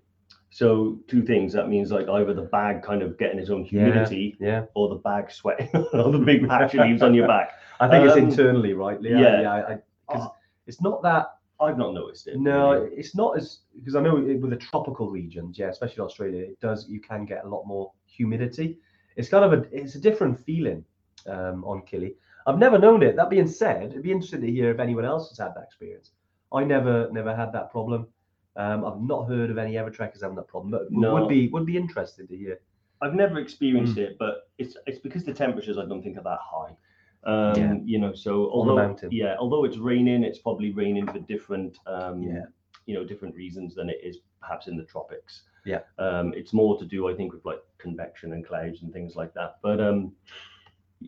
So 0.49 0.99
two 1.07 1.23
things. 1.23 1.53
That 1.53 1.69
means 1.69 1.89
like 1.89 2.09
either 2.09 2.33
the 2.33 2.41
bag 2.41 2.83
kind 2.83 3.01
of 3.01 3.17
getting 3.17 3.39
its 3.39 3.49
own 3.49 3.63
humidity, 3.63 4.35
Yeah, 4.41 4.65
or 4.75 4.89
the 4.89 4.95
bag 4.95 5.31
sweating, 5.31 5.69
or 5.93 6.11
the 6.11 6.19
big 6.19 6.47
patch 6.49 6.75
it 6.75 6.81
leaves 6.81 7.01
on 7.01 7.13
your 7.13 7.25
back. 7.27 7.53
I 7.79 7.87
think 7.87 8.05
it's 8.05 8.17
Um, 8.17 8.29
internally, 8.29 8.73
right, 8.73 9.01
Leo? 9.01 9.17
yeah. 9.19 9.41
yeah. 9.41 9.51
I, 9.53 9.73
I, 9.73 9.77
Oh, 10.09 10.35
it's 10.67 10.81
not 10.81 11.01
that. 11.03 11.27
I've 11.61 11.77
not 11.77 11.93
noticed 11.93 12.27
it. 12.27 12.37
No, 12.37 12.73
really. 12.73 12.95
it's 12.97 13.15
not 13.15 13.37
as 13.37 13.61
because 13.79 13.95
I 13.95 14.01
know 14.01 14.15
with 14.15 14.49
the 14.49 14.57
tropical 14.57 15.09
regions, 15.09 15.57
yeah, 15.57 15.69
especially 15.69 16.01
Australia, 16.01 16.41
it 16.41 16.59
does. 16.59 16.89
You 16.89 16.99
can 16.99 17.25
get 17.25 17.45
a 17.45 17.47
lot 17.47 17.63
more 17.65 17.93
humidity. 18.05 18.79
It's 19.15 19.29
kind 19.29 19.45
of 19.45 19.53
a 19.53 19.65
it's 19.71 19.95
a 19.95 19.99
different 19.99 20.37
feeling 20.37 20.83
um, 21.27 21.63
on 21.65 21.81
Kili. 21.81 22.15
I've 22.45 22.57
never 22.59 22.77
known 22.77 23.03
it. 23.03 23.15
That 23.15 23.29
being 23.29 23.47
said, 23.47 23.91
it'd 23.91 24.03
be 24.03 24.11
interesting 24.11 24.41
to 24.41 24.51
hear 24.51 24.71
if 24.71 24.79
anyone 24.79 25.05
else 25.05 25.29
has 25.29 25.37
had 25.37 25.55
that 25.55 25.63
experience. 25.63 26.11
I 26.51 26.63
never 26.63 27.09
never 27.11 27.35
had 27.35 27.51
that 27.53 27.71
problem. 27.71 28.07
Um, 28.55 28.85
I've 28.85 29.01
not 29.01 29.27
heard 29.27 29.49
of 29.49 29.57
any 29.57 29.73
Evertrekkers 29.73 30.21
having 30.21 30.35
that 30.35 30.47
problem, 30.47 30.69
but 30.71 30.91
No. 30.91 31.13
would 31.15 31.27
be 31.29 31.47
would 31.49 31.65
be 31.65 31.77
interested 31.77 32.27
to 32.29 32.37
hear. 32.37 32.59
I've 33.01 33.15
never 33.15 33.39
experienced 33.39 33.95
Mm. 33.95 34.03
it, 34.09 34.17
but 34.19 34.49
it's 34.57 34.77
it's 34.85 34.99
because 34.99 35.23
the 35.23 35.33
temperatures 35.33 35.77
I 35.77 35.85
don't 35.85 36.03
think 36.03 36.17
are 36.17 36.23
that 36.23 36.39
high. 36.41 36.75
Um, 37.25 37.55
Yeah. 37.59 37.73
You 37.83 37.99
know, 37.99 38.13
so 38.13 38.51
On 38.51 38.67
the 38.67 38.73
although 38.73 39.09
yeah, 39.09 39.35
although 39.39 39.63
it's 39.63 39.77
raining, 39.77 40.23
it's 40.23 40.39
probably 40.39 40.71
raining 40.71 41.07
for 41.07 41.19
different 41.19 41.77
um, 41.87 42.21
Yeah. 42.21 42.45
you 42.85 42.93
know 42.93 43.03
different 43.05 43.35
reasons 43.35 43.73
than 43.75 43.89
it 43.89 43.99
is 44.03 44.19
perhaps 44.41 44.67
in 44.67 44.75
the 44.77 44.83
tropics. 44.83 45.43
Yeah. 45.65 45.79
Um, 45.97 46.33
it's 46.33 46.51
more 46.51 46.77
to 46.77 46.85
do, 46.85 47.07
I 47.07 47.15
think, 47.15 47.31
with 47.33 47.45
like 47.45 47.61
convection 47.77 48.33
and 48.33 48.45
clouds 48.45 48.83
and 48.83 48.91
things 48.91 49.15
like 49.15 49.33
that. 49.33 49.55
But 49.61 49.79
um, 49.79 50.13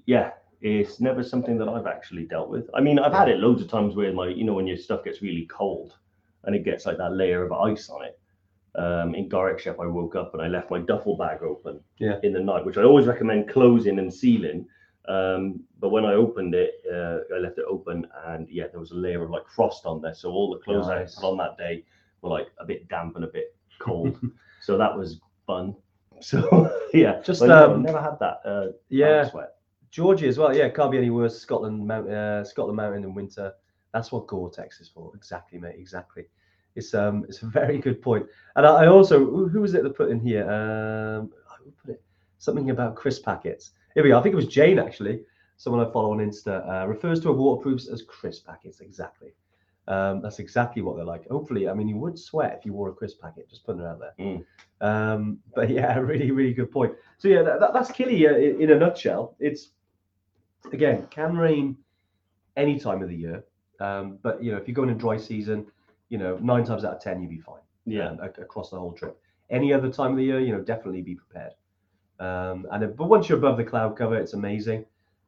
yeah, 0.06 0.32
it's 0.62 1.00
never 1.00 1.24
something 1.24 1.58
that 1.58 1.70
I've 1.70 1.88
actually 1.88 2.26
dealt 2.26 2.50
with. 2.50 2.70
I 2.74 2.82
mean, 2.82 3.00
I've 3.00 3.14
had 3.14 3.30
it 3.30 3.40
loads 3.40 3.62
of 3.62 3.70
times 3.70 3.96
where 3.96 4.12
my, 4.14 4.28
you 4.28 4.44
know, 4.44 4.54
when 4.54 4.68
your 4.68 4.78
stuff 4.78 5.04
gets 5.04 5.22
really 5.22 5.46
cold 5.46 5.96
and 6.44 6.56
it 6.56 6.64
gets 6.64 6.86
like 6.86 6.98
that 6.98 7.14
layer 7.14 7.44
of 7.46 7.52
ice 7.52 7.90
on 7.90 8.04
it. 8.06 8.20
Um, 8.76 9.16
in 9.16 9.30
Gorak 9.30 9.60
Shep, 9.60 9.80
I 9.80 9.86
woke 9.86 10.16
up 10.16 10.34
and 10.34 10.42
I 10.42 10.48
left 10.48 10.70
my 10.70 10.80
duffel 10.80 11.16
bag 11.18 11.42
open 11.44 11.80
Yeah. 12.00 12.20
in 12.24 12.34
the 12.34 12.40
night, 12.42 12.66
which 12.66 12.78
I 12.78 12.84
always 12.84 13.06
recommend 13.06 13.48
closing 13.50 14.00
and 14.00 14.14
sealing. 14.14 14.68
Um, 15.08 15.62
but 15.80 15.90
when 15.90 16.04
I 16.04 16.14
opened 16.14 16.56
it, 16.56 16.74
uh, 16.92 17.20
I 17.34 17.40
left 17.40 17.58
it 17.58 17.66
open 17.70 18.08
and 18.28 18.48
yeah, 18.50 18.68
there 18.68 18.80
was 18.80 18.92
a 18.92 18.96
layer 18.96 19.24
of 19.24 19.30
like 19.30 19.48
frost 19.48 19.86
on 19.86 20.02
there. 20.02 20.14
So 20.16 20.30
all 20.32 20.52
the 20.52 20.60
clothes 20.60 20.88
Nice. 20.88 21.18
I 21.18 21.22
put 21.22 21.28
on 21.32 21.38
that 21.38 21.58
day 21.58 21.86
were 22.22 22.30
like 22.30 22.48
a 22.60 22.66
bit 22.66 22.88
damp 22.90 23.16
and 23.16 23.24
a 23.24 23.28
bit 23.30 23.56
cold. 23.80 24.20
so 24.62 24.78
that 24.78 24.98
was 24.98 25.20
fun. 25.48 25.76
So 26.22 26.72
yeah, 26.94 27.22
Just, 27.22 27.42
um, 27.44 27.84
never 27.84 28.02
had 28.02 28.18
that. 28.20 28.40
Uh, 28.46 28.68
Yeah, 28.90 29.30
sweat. 29.30 29.55
Georgia 29.96 30.28
as 30.28 30.38
well. 30.38 30.54
Yeah, 30.54 30.68
can't 30.68 30.92
be 30.92 30.98
any 30.98 31.10
worse. 31.10 31.40
Scotland, 31.40 31.88
Mount, 31.88 32.10
uh, 32.10 32.44
Scotland 32.44 32.76
Mountain 32.76 33.06
in 33.06 33.14
winter. 33.14 33.54
That's 33.94 34.12
what 34.12 34.28
Gore-Tex 34.28 34.82
is 34.82 34.90
for. 34.90 35.14
Exactly, 35.16 35.58
mate. 35.58 35.76
Exactly. 35.78 36.26
It's 36.76 36.94
um, 36.94 37.24
it's 37.30 37.44
a 37.44 37.46
very 37.46 37.78
good 37.78 38.02
point. 38.02 38.26
And 38.58 38.68
I, 38.68 38.84
I 38.84 38.88
also, 38.88 39.20
who, 39.48 39.62
was 39.62 39.74
it 39.74 39.84
that 39.84 39.96
put 39.96 40.12
in 40.12 40.20
here? 40.20 40.44
Um, 40.52 41.32
put 41.82 41.92
it? 41.94 42.04
Something 42.40 42.72
about 42.72 42.96
crisp 42.96 43.24
packets. 43.24 43.72
Here 43.94 44.04
we 44.04 44.10
go. 44.10 44.20
I 44.20 44.22
think 44.22 44.34
it 44.34 44.36
was 44.36 44.48
Jane 44.48 44.80
actually. 44.80 45.22
Someone 45.56 45.88
I 45.88 45.90
follow 45.90 46.12
on 46.12 46.18
Insta 46.18 46.70
uh, 46.70 46.86
refers 46.88 47.22
to 47.22 47.30
a 47.30 47.32
waterproofs 47.32 47.88
as 47.88 48.02
crisp 48.02 48.46
packets. 48.46 48.82
Exactly. 48.82 49.30
Um, 49.88 50.22
that's 50.22 50.40
exactly 50.40 50.82
what 50.82 50.98
they're 50.98 51.06
like. 51.06 51.26
Hopefully, 51.30 51.70
I 51.70 51.74
mean, 51.74 51.88
you 51.88 51.96
would 51.96 52.20
sweat 52.20 52.54
if 52.60 52.66
you 52.66 52.74
wore 52.74 52.90
a 52.90 52.94
crisp 52.94 53.22
packet. 53.22 53.50
Just 53.50 53.66
putting 53.66 53.80
it 53.82 53.88
out 53.88 54.00
there. 54.02 54.14
Mm. 54.20 54.44
Um, 54.82 55.40
but 55.56 55.70
yeah, 55.70 55.98
really, 56.12 56.32
really 56.32 56.54
good 56.54 56.70
point. 56.70 56.92
So 57.18 57.30
yeah, 57.30 57.44
that, 57.44 57.62
that- 57.62 57.74
that's 57.74 57.92
Kili 57.92 58.30
uh, 58.30 58.36
in, 58.38 58.62
in 58.64 58.72
a 58.72 58.76
nutshell. 58.78 59.38
It's 59.40 59.70
again 60.74 61.08
can 61.10 61.38
rain 61.38 61.78
any 62.58 62.80
time 62.80 63.02
of 63.02 63.10
the 63.10 63.16
year, 63.16 63.44
um, 63.80 64.18
but 64.22 64.44
you 64.44 64.52
know 64.52 64.58
if 64.58 64.68
you 64.68 64.74
go 64.74 64.84
in 64.84 64.90
a 64.90 64.96
dry 64.96 65.18
season, 65.18 65.66
you 66.10 66.18
know 66.18 66.38
nine 66.42 66.64
times 66.66 66.84
out 66.86 66.94
of 66.96 67.02
ten 67.02 67.22
you'll 67.22 67.30
be 67.32 67.40
fine. 67.40 67.62
Yeah. 67.88 68.10
um, 68.10 68.20
ac- 68.24 68.42
across 68.42 68.72
the 68.72 68.80
whole 68.80 68.94
trip. 68.94 69.16
Any 69.52 69.72
other 69.72 69.92
time 69.92 70.12
of 70.12 70.18
the 70.18 70.24
year, 70.24 70.40
you 70.40 70.52
know, 70.54 70.62
definitely 70.62 71.04
be 71.04 71.16
prepared. 71.16 71.54
Um, 72.20 72.66
and 72.72 72.96
but 72.96 73.08
once 73.10 73.30
you're 73.30 73.38
above 73.38 73.58
the 73.58 73.64
cloud 73.64 73.96
cover, 73.96 74.16
it's 74.16 74.34
amazing. 74.34 74.86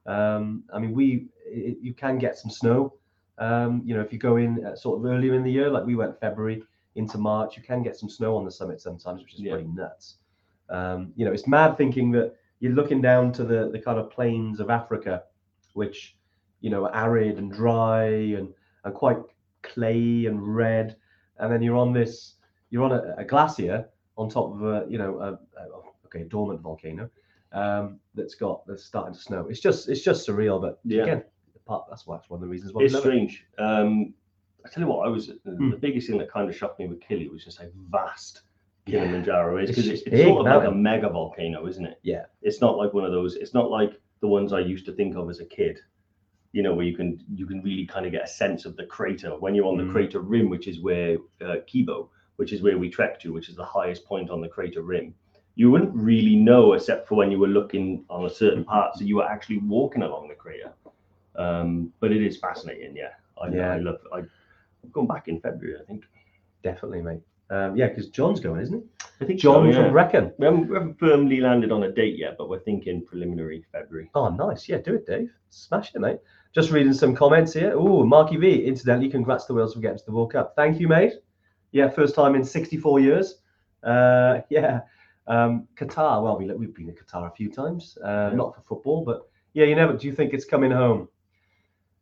Um, 0.08 0.64
I 0.74 0.80
mean, 0.80 0.94
we 0.94 1.28
it, 1.46 1.78
you 1.82 1.94
can 1.94 2.18
get 2.18 2.38
some 2.38 2.50
snow. 2.50 2.94
Um, 3.38 3.84
you 3.86 3.94
know, 3.96 4.02
if 4.02 4.12
you 4.12 4.18
go 4.18 4.38
in 4.38 4.66
uh, 4.66 4.76
sort 4.76 5.00
of 5.00 5.06
earlier 5.06 5.36
in 5.36 5.44
the 5.44 5.52
year, 5.52 5.70
like 5.70 5.86
we 5.86 5.96
went 5.96 6.20
February 6.20 6.64
into 6.96 7.18
March, 7.20 7.56
you 7.56 7.62
can 7.62 7.84
get 7.84 7.96
some 7.96 8.10
snow 8.10 8.36
on 8.36 8.44
the 8.46 8.50
summit 8.52 8.82
sometimes, 8.82 9.22
which 9.22 9.36
is 9.36 9.42
Yeah. 9.42 9.52
pretty 9.54 9.68
nuts. 9.68 10.16
Um, 10.70 11.14
you 11.16 11.26
know, 11.26 11.32
it's 11.32 11.48
mad 11.48 11.78
thinking 11.78 12.12
that 12.14 12.36
you're 12.60 12.74
looking 12.74 13.02
down 13.02 13.32
to 13.34 13.44
the 13.44 13.70
the 13.70 13.80
kind 13.80 14.00
of 14.00 14.10
plains 14.10 14.60
of 14.60 14.70
Africa, 14.72 15.24
which 15.78 16.16
you 16.62 16.70
know 16.72 16.86
are 16.86 16.96
arid 16.96 17.38
and 17.38 17.52
dry 17.52 18.06
and 18.38 18.48
and 18.84 18.94
quite 18.94 19.18
clay 19.62 20.26
and 20.26 20.38
red, 20.56 20.96
and 21.40 21.52
then 21.52 21.62
you're 21.62 21.78
on 21.78 21.94
this 21.94 22.36
you're 22.72 22.84
on 22.84 22.92
a, 22.92 23.16
a 23.18 23.24
glacier 23.24 23.88
on 24.18 24.28
top 24.28 24.48
of 24.54 24.64
a 24.64 24.86
you 24.90 24.98
know 24.98 25.20
a, 25.20 25.30
a 25.62 25.64
okay 26.06 26.24
dormant 26.24 26.62
volcano 26.62 27.10
um, 27.54 28.00
that's 28.16 28.36
got 28.36 28.66
that's 28.68 28.84
starting 28.84 29.14
to 29.14 29.20
snow. 29.20 29.48
It's 29.50 29.60
just 29.60 29.88
it's 29.88 30.02
just 30.04 30.28
surreal, 30.28 30.60
but 30.60 30.80
Yeah. 30.84 31.04
again, 31.04 31.24
part 31.66 31.86
that's 31.90 32.08
why 32.08 32.16
that's 32.18 32.30
one 32.30 32.38
of 32.40 32.42
the 32.42 32.52
reasons 32.56 32.74
why 32.74 32.84
It's 32.84 32.94
love 32.94 33.04
it. 33.04 33.08
strange. 33.08 33.46
Um, 33.60 34.14
I 34.66 34.70
tell 34.70 34.82
you 34.84 34.90
what, 34.90 35.06
I 35.08 35.10
was 35.10 35.32
Hmm. 35.46 35.70
the 35.70 35.78
biggest 35.78 36.08
thing 36.08 36.18
that 36.18 36.30
kind 36.32 36.50
of 36.50 36.56
shocked 36.56 36.80
me 36.80 36.88
with 36.88 37.00
Kili 37.06 37.30
was 37.32 37.44
just 37.46 37.60
how 37.62 37.68
vast 37.90 38.42
Yeah. 38.86 39.00
Kilimanjaro 39.00 39.58
is 39.64 39.70
because 39.70 39.88
It's 39.88 40.02
it's, 40.02 40.14
it's 40.14 40.24
sort 40.24 40.40
of 40.48 40.56
like 40.58 40.68
a 40.68 40.72
mega 40.72 41.10
volcano, 41.10 41.68
isn't 41.68 41.86
it? 41.86 42.00
Yeah. 42.04 42.26
It's 42.42 42.62
not 42.62 42.78
like 42.78 42.94
one 42.94 43.06
of 43.06 43.12
those. 43.12 43.36
It's 43.36 43.54
not 43.54 43.70
like 43.70 43.94
the 44.22 44.28
ones 44.28 44.54
I 44.54 44.60
used 44.60 44.86
to 44.86 44.94
think 44.94 45.16
of 45.16 45.30
as 45.30 45.40
a 45.40 45.46
kid. 45.46 45.80
You 46.54 46.64
know, 46.64 46.74
where 46.74 46.86
you 46.86 46.96
can 46.96 47.20
you 47.34 47.46
can 47.46 47.62
really 47.62 47.86
kind 47.86 48.06
of 48.06 48.12
get 48.12 48.24
a 48.24 48.28
sense 48.28 48.66
of 48.66 48.76
the 48.76 48.86
crater 48.86 49.32
when 49.38 49.54
you're 49.54 49.68
on 49.68 49.78
the 49.78 49.84
Mm. 49.84 49.92
crater 49.92 50.22
rim, 50.22 50.50
which 50.50 50.68
is 50.68 50.80
where 50.82 51.18
uh, 51.42 51.58
Kibo, 51.68 52.10
which 52.38 52.54
is 52.54 52.62
where 52.62 52.78
we 52.78 52.90
trekked 52.90 53.22
to, 53.24 53.34
which 53.34 53.50
is 53.50 53.56
the 53.56 53.66
highest 53.66 54.06
point 54.06 54.30
on 54.30 54.42
the 54.42 54.48
crater 54.48 54.82
rim. 54.82 55.14
You 55.56 55.70
wouldn't 55.72 55.94
really 55.94 56.36
know 56.36 56.74
except 56.74 57.08
for 57.08 57.16
when 57.16 57.32
you 57.32 57.40
were 57.40 57.48
looking 57.48 58.06
on 58.10 58.26
a 58.26 58.30
certain 58.30 58.64
part, 58.64 58.96
so 58.96 59.04
you 59.04 59.18
were 59.18 59.28
actually 59.28 59.58
walking 59.58 60.04
along 60.04 60.30
the 60.30 60.36
crater. 60.36 60.72
Um, 61.36 61.92
but 62.00 62.12
it 62.12 62.24
is 62.24 62.38
fascinating, 62.38 62.96
yeah. 62.96 63.14
I, 63.42 63.50
Yeah. 63.50 63.74
I 63.74 63.78
love. 63.78 64.00
I, 64.14 64.20
I'm 64.20 64.92
going 64.92 65.08
back 65.08 65.28
in 65.28 65.40
February, 65.42 65.80
I 65.82 65.86
think. 65.86 66.06
Definitely, 66.64 67.02
mate. 67.02 67.22
Um, 67.50 67.76
yeah, 67.78 67.88
because 67.88 68.10
John's 68.10 68.40
going, 68.40 68.62
isn't 68.62 68.76
he? 68.82 69.06
I 69.22 69.26
think 69.26 69.40
John 69.40 69.72
so, 69.72 69.80
yeah. 69.80 69.86
from 69.86 69.94
Reckon. 69.94 70.34
We 70.38 70.46
haven't, 70.46 70.68
we 70.68 70.76
haven't 70.76 71.00
firmly 71.00 71.40
landed 71.40 71.72
on 71.72 71.84
a 71.84 71.92
date 71.92 72.18
yet, 72.18 72.36
but 72.38 72.50
we're 72.50 72.60
thinking 72.60 73.06
preliminary 73.06 73.64
February. 73.72 74.10
Oh, 74.16 74.30
nice. 74.30 74.68
Yeah, 74.68 74.78
do 74.78 74.96
it, 74.96 75.06
Dave. 75.08 75.32
Smash 75.50 75.96
it, 75.96 76.00
mate. 76.00 76.20
Just 76.54 76.72
reading 76.72 76.94
some 76.94 77.16
comments 77.16 77.54
here. 77.54 77.74
Oh, 77.76 78.04
Marky 78.06 78.38
V. 78.38 78.66
Incidentally, 78.66 79.10
congrats 79.10 79.46
to 79.46 79.54
Wales 79.54 79.74
for 79.74 79.80
getting 79.80 79.98
to 79.98 80.06
the 80.06 80.12
World 80.12 80.34
Cup. 80.34 80.54
Thank 80.56 80.80
you, 80.80 80.88
mate. 80.88 81.14
Yeah, 81.72 81.90
first 81.90 82.16
time 82.16 82.36
in 82.36 82.44
64 82.44 83.00
years. 83.00 83.36
Uh, 83.84 84.42
yeah. 84.50 84.82
Um, 85.28 85.68
Qatar. 85.76 86.24
Well, 86.24 86.38
we, 86.38 86.52
we've 86.54 86.74
been 86.76 86.88
to 86.88 86.94
Qatar 86.94 87.32
a 87.32 87.36
few 87.36 87.50
times. 87.52 87.98
Uh, 88.04 88.30
Yeah. 88.32 88.36
Not 88.36 88.56
for 88.56 88.62
football, 88.62 89.04
but 89.06 89.28
yeah, 89.54 89.66
you 89.66 89.76
never. 89.76 89.94
Do 89.94 90.08
you 90.08 90.14
think 90.14 90.34
it's 90.34 90.46
coming 90.46 90.72
home? 90.72 91.08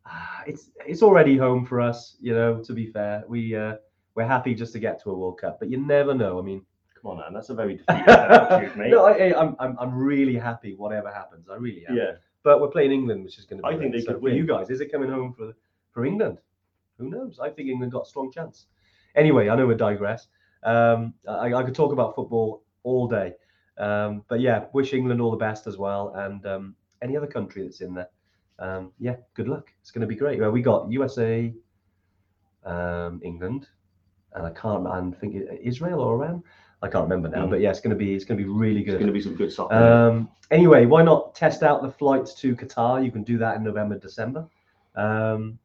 Ah, 0.05 0.43
It's 0.45 0.69
it's 0.85 1.01
already 1.01 1.37
home 1.37 1.65
for 1.65 1.81
us. 1.81 2.17
You 2.19 2.33
know, 2.33 2.61
to 2.63 2.73
be 2.73 2.87
fair, 2.87 3.23
we 3.27 3.55
uh, 3.55 3.75
we're 4.15 4.25
happy 4.25 4.55
just 4.55 4.73
to 4.73 4.79
get 4.79 5.01
to 5.03 5.11
a 5.11 5.13
World 5.13 5.39
Cup, 5.39 5.59
but 5.59 5.69
you 5.69 5.77
never 5.77 6.13
know. 6.13 6.39
I 6.39 6.41
mean, 6.41 6.65
Come 7.01 7.11
on, 7.11 7.17
man, 7.19 7.33
that's 7.33 7.49
a 7.49 7.53
very 7.53 7.75
defeated 7.87 8.09
attitude, 8.09 8.77
mate. 8.77 8.89
no, 8.89 9.05
I, 9.05 9.11
I, 9.29 9.39
I'm, 9.39 9.55
I'm 9.59 9.77
I'm 9.79 9.93
really 9.93 10.35
happy. 10.35 10.73
Whatever 10.73 11.11
happens, 11.11 11.47
I 11.49 11.55
really 11.55 11.85
am 11.87 11.95
yeah, 11.95 12.11
but 12.41 12.59
we're 12.59 12.69
playing 12.69 12.91
England, 12.91 13.23
which 13.23 13.37
is 13.37 13.45
going 13.45 13.61
to 13.61 13.67
be. 13.67 13.75
I 13.75 13.77
think 13.77 13.93
they 13.93 13.99
so 14.01 14.07
could 14.07 14.15
for 14.15 14.21
win. 14.21 14.35
you 14.35 14.47
guys. 14.47 14.69
Is 14.71 14.81
it 14.81 14.91
coming 14.91 15.09
home 15.09 15.33
for 15.37 15.53
for 15.91 16.05
England? 16.05 16.39
Who 16.97 17.09
knows? 17.09 17.39
I 17.39 17.49
think 17.49 17.69
England 17.69 17.91
got 17.91 18.03
a 18.07 18.09
strong 18.09 18.31
chance. 18.31 18.65
Anyway, 19.15 19.49
I 19.49 19.55
know 19.55 19.67
we 19.67 19.75
digress. 19.75 20.27
Um, 20.63 21.13
I, 21.27 21.53
I 21.53 21.63
could 21.63 21.75
talk 21.75 21.91
about 21.91 22.15
football 22.15 22.63
all 22.83 23.07
day, 23.07 23.33
um, 23.77 24.23
but 24.27 24.39
yeah, 24.39 24.65
wish 24.73 24.93
England 24.93 25.21
all 25.21 25.29
the 25.31 25.37
best 25.37 25.67
as 25.67 25.77
well, 25.77 26.13
and 26.15 26.43
um, 26.47 26.75
any 27.03 27.15
other 27.15 27.27
country 27.27 27.61
that's 27.63 27.81
in 27.81 27.93
there. 27.93 28.09
Um, 28.57 28.91
yeah, 28.97 29.17
good 29.35 29.47
luck. 29.47 29.71
It's 29.81 29.91
going 29.91 30.01
to 30.01 30.07
be 30.07 30.15
great. 30.15 30.39
Well, 30.39 30.49
we 30.51 30.61
got 30.61 30.89
USA, 30.91 31.53
um, 32.63 33.19
England, 33.23 33.67
and 34.35 34.45
I 34.45 34.51
can't. 34.51 34.85
I'm 34.87 35.11
thinking 35.11 35.47
Israel 35.61 35.99
or 36.01 36.15
Iran. 36.23 36.43
I 36.81 36.87
can't 36.87 37.03
remember 37.03 37.29
now, 37.29 37.45
Mm. 37.47 37.49
but 37.49 37.61
yeah, 37.61 37.69
it's 37.71 37.79
going 37.79 37.97
to 37.97 38.03
be 38.05 38.13
it's 38.13 38.25
going 38.25 38.37
to 38.37 38.43
be 38.43 38.49
really 38.49 38.83
good. 38.83 38.95
it's 38.95 38.99
going 38.99 39.07
to 39.07 39.13
be 39.13 39.21
some 39.21 39.35
good 39.35 39.51
soccer. 39.51 39.73
Um, 39.75 40.29
anyway, 40.51 40.85
why 40.85 41.01
not 41.03 41.33
test 41.33 41.63
out 41.63 41.81
the 41.81 41.89
flights 41.89 42.33
to 42.41 42.55
Qatar? 42.55 43.03
You 43.03 43.11
can 43.11 43.23
do 43.23 43.37
that 43.39 43.55
in 43.55 43.63
November, 43.63 43.97
December. 43.97 44.45
Um, 44.95 45.57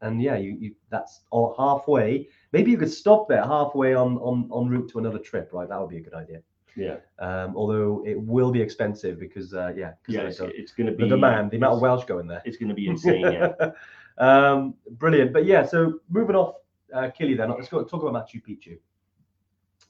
and 0.00 0.22
yeah, 0.22 0.36
you, 0.36 0.56
you 0.60 0.74
that's 0.90 1.22
all 1.30 1.54
halfway. 1.58 2.28
Maybe 2.52 2.70
you 2.70 2.76
could 2.78 2.92
stop 2.92 3.28
there 3.28 3.42
halfway 3.42 3.94
on 3.94 4.18
on 4.18 4.48
on 4.52 4.68
route 4.68 4.88
to 4.90 4.98
another 4.98 5.18
trip, 5.18 5.50
right? 5.52 5.68
That 5.68 5.80
would 5.80 5.90
be 5.90 5.96
a 5.96 6.00
good 6.00 6.14
idea. 6.14 6.40
yeah, 6.76 6.96
Um, 7.18 7.56
although 7.56 8.04
it 8.06 8.20
will 8.20 8.52
be 8.52 8.60
expensive 8.62 9.18
because 9.18 9.52
uh, 9.54 9.72
yeah, 9.76 9.92
yeah, 10.06 10.20
it's, 10.20 10.38
it's 10.40 10.72
going 10.72 10.86
to 10.86 10.92
be 10.92 11.04
the 11.04 11.08
demand, 11.16 11.50
the 11.50 11.56
amount 11.56 11.74
of 11.76 11.80
Welsh 11.80 12.04
going 12.04 12.28
there. 12.28 12.42
It's 12.44 12.56
going 12.58 12.68
to 12.68 12.74
be 12.74 12.86
insane. 12.86 13.22
Yeah, 13.22 13.52
um, 14.18 14.74
brilliant. 14.92 15.32
But 15.32 15.44
yeah, 15.46 15.64
so 15.64 15.98
moving 16.08 16.36
off 16.36 16.54
uh, 16.94 17.10
Kili 17.18 17.36
then, 17.36 17.50
let's 17.50 17.68
go 17.68 17.82
talk 17.84 18.02
about 18.02 18.14
Machu 18.14 18.42
Picchu 18.42 18.78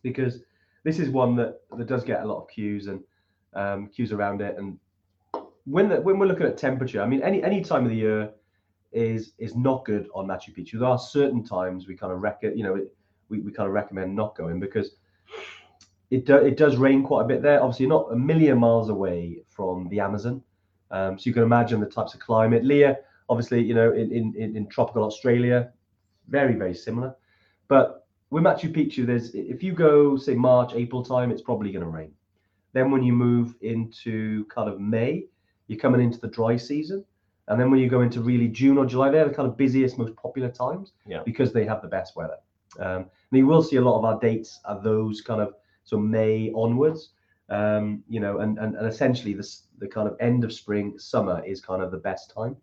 because 0.03 0.43
this 0.85 0.99
is 0.99 1.11
one 1.11 1.37
that, 1.37 1.61
that 1.77 1.87
does 1.87 2.05
get 2.05 2.23
a 2.23 2.27
lot 2.27 2.43
of 2.43 2.49
cues 2.49 2.87
and 2.87 3.01
um, 3.55 3.89
cues 3.89 4.13
around 4.13 4.41
it. 4.41 4.57
And 4.59 4.79
when 5.65 5.89
the, 5.89 6.01
when 6.01 6.19
we're 6.19 6.27
looking 6.27 6.47
at 6.47 6.57
temperature, 6.57 7.03
I 7.03 7.07
mean, 7.07 7.23
any 7.23 7.43
any 7.43 7.63
time 7.63 7.85
of 7.85 7.91
the 7.91 7.97
year 7.97 8.31
is 8.93 9.33
is 9.39 9.55
not 9.55 9.85
good 9.85 10.09
on 10.15 10.27
Machu 10.27 10.57
Picchu. 10.57 10.79
There 10.79 10.89
are 10.89 10.99
certain 10.99 11.45
times 11.45 11.87
we 11.87 11.97
kind 11.97 12.13
of 12.13 12.21
reckon, 12.21 12.57
you 12.57 12.65
know, 12.65 12.87
we, 13.29 13.41
we 13.41 13.53
kind 13.53 13.67
of 13.67 13.75
recommend 13.75 14.15
not 14.15 14.37
going 14.37 14.61
because 14.61 14.93
it 16.11 16.25
do, 16.25 16.37
it 16.37 16.57
does 16.57 16.77
rain 16.77 17.03
quite 17.03 17.23
a 17.23 17.29
bit 17.29 17.43
there. 17.43 17.63
Obviously, 17.63 17.87
not 17.87 18.09
a 18.13 18.17
million 18.17 18.59
miles 18.59 18.89
away 18.89 19.43
from 19.49 19.89
the 19.91 20.01
Amazon, 20.01 20.43
um, 20.91 21.19
so 21.19 21.25
you 21.29 21.35
can 21.35 21.43
imagine 21.43 21.81
the 21.81 21.87
types 21.87 22.15
of 22.15 22.21
climate. 22.21 22.65
Leah, 22.65 22.97
obviously, 23.29 23.63
you 23.63 23.75
know, 23.75 23.93
in, 23.93 24.11
in, 24.13 24.57
in 24.57 24.67
tropical 24.69 25.05
Australia, 25.05 25.71
very 26.29 26.55
very 26.55 26.75
similar. 26.75 27.15
But 27.69 28.07
with 28.31 28.43
Machu 28.45 28.73
Picchu, 28.73 29.07
there's 29.07 29.35
if 29.35 29.63
you 29.63 29.73
go 29.73 30.17
say 30.17 30.35
March 30.35 30.73
April 30.75 31.03
time, 31.03 31.31
it's 31.31 31.43
probably 31.43 31.73
going 31.73 31.85
to 31.85 31.91
rain. 31.91 32.13
Then 32.73 32.91
when 32.91 33.03
you 33.03 33.13
move 33.13 33.55
into 33.63 34.45
kind 34.47 34.69
of 34.69 34.79
May, 34.81 35.25
you're 35.69 35.79
coming 35.79 36.01
into 36.03 36.21
the 36.21 36.29
dry 36.29 36.57
season, 36.57 37.05
And 37.49 37.59
then 37.59 37.71
when 37.71 37.81
you 37.81 37.89
go 37.89 38.03
into 38.03 38.21
really 38.21 38.49
June 38.49 38.77
or 38.77 38.85
July, 38.85 39.09
they're 39.11 39.27
the 39.29 39.35
kind 39.35 39.49
of 39.49 39.57
busiest, 39.57 39.97
most 39.99 40.15
popular 40.17 40.51
times 40.51 40.93
Yeah. 41.07 41.23
because 41.25 41.51
they 41.53 41.65
have 41.65 41.81
the 41.81 41.89
best 41.89 42.15
weather. 42.15 42.37
Um, 42.79 43.07
and 43.31 43.39
you 43.39 43.47
will 43.47 43.63
see 43.63 43.77
a 43.77 43.81
lot 43.81 43.99
of 43.99 44.05
our 44.05 44.21
dates 44.21 44.61
are 44.67 44.81
those 44.83 45.23
kind 45.23 45.41
of 45.41 45.55
so 45.85 45.99
May 45.99 46.53
onwards. 46.55 47.11
Um, 47.49 48.05
you 48.11 48.21
know, 48.21 48.41
and, 48.41 48.59
and 48.59 48.77
and 48.77 48.87
essentially 48.87 49.33
this 49.33 49.63
the 49.79 49.89
kind 49.89 50.07
of 50.07 50.15
end 50.21 50.45
of 50.45 50.53
spring, 50.53 50.99
summer 50.99 51.43
is 51.47 51.63
kind 51.63 51.83
of 51.83 51.91
the 51.91 51.97
best 52.11 52.31
time. 52.35 52.55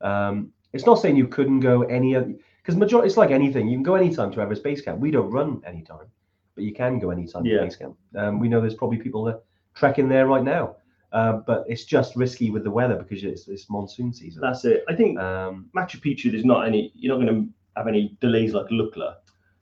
Um, 0.00 0.50
it's 0.72 0.86
not 0.86 0.94
saying 0.94 1.16
you 1.16 1.28
couldn't 1.28 1.60
go 1.60 1.82
any 1.82 2.16
other 2.16 2.32
because 2.62 2.76
majority 2.76 3.08
it's 3.08 3.16
like 3.16 3.30
anything. 3.30 3.68
You 3.68 3.76
can 3.76 3.82
go 3.82 3.94
anytime 3.94 4.30
to 4.32 4.40
Everest 4.40 4.62
Base 4.62 4.80
Camp. 4.80 4.98
We 5.00 5.10
don't 5.10 5.30
run 5.30 5.60
anytime, 5.66 6.06
but 6.54 6.64
you 6.64 6.72
can 6.72 6.98
go 6.98 7.10
anytime 7.10 7.44
Yeah. 7.44 7.58
to 7.58 7.64
base 7.64 7.76
camp. 7.76 7.96
Um, 8.16 8.38
we 8.38 8.48
know 8.48 8.60
there's 8.60 8.74
probably 8.74 8.98
people 8.98 9.24
that 9.24 9.42
trekking 9.74 10.08
there 10.08 10.26
right 10.26 10.44
now. 10.44 10.76
Uh, 11.12 11.34
but 11.46 11.64
it's 11.68 11.84
just 11.84 12.16
risky 12.16 12.50
with 12.50 12.64
the 12.64 12.70
weather 12.70 12.96
because 12.96 13.22
it's, 13.22 13.46
it's 13.46 13.68
monsoon 13.68 14.14
season. 14.14 14.40
That's 14.40 14.64
it. 14.64 14.82
I 14.88 14.94
think 14.94 15.18
Um, 15.18 15.68
Machu 15.76 16.00
Picchu, 16.00 16.30
there's 16.30 16.44
not 16.46 16.66
any. 16.66 16.90
You're 16.94 17.14
not 17.18 17.22
going 17.22 17.34
to 17.44 17.48
have 17.76 17.86
any 17.86 18.16
delays 18.20 18.54
like 18.54 18.66
Lukla. 18.68 19.16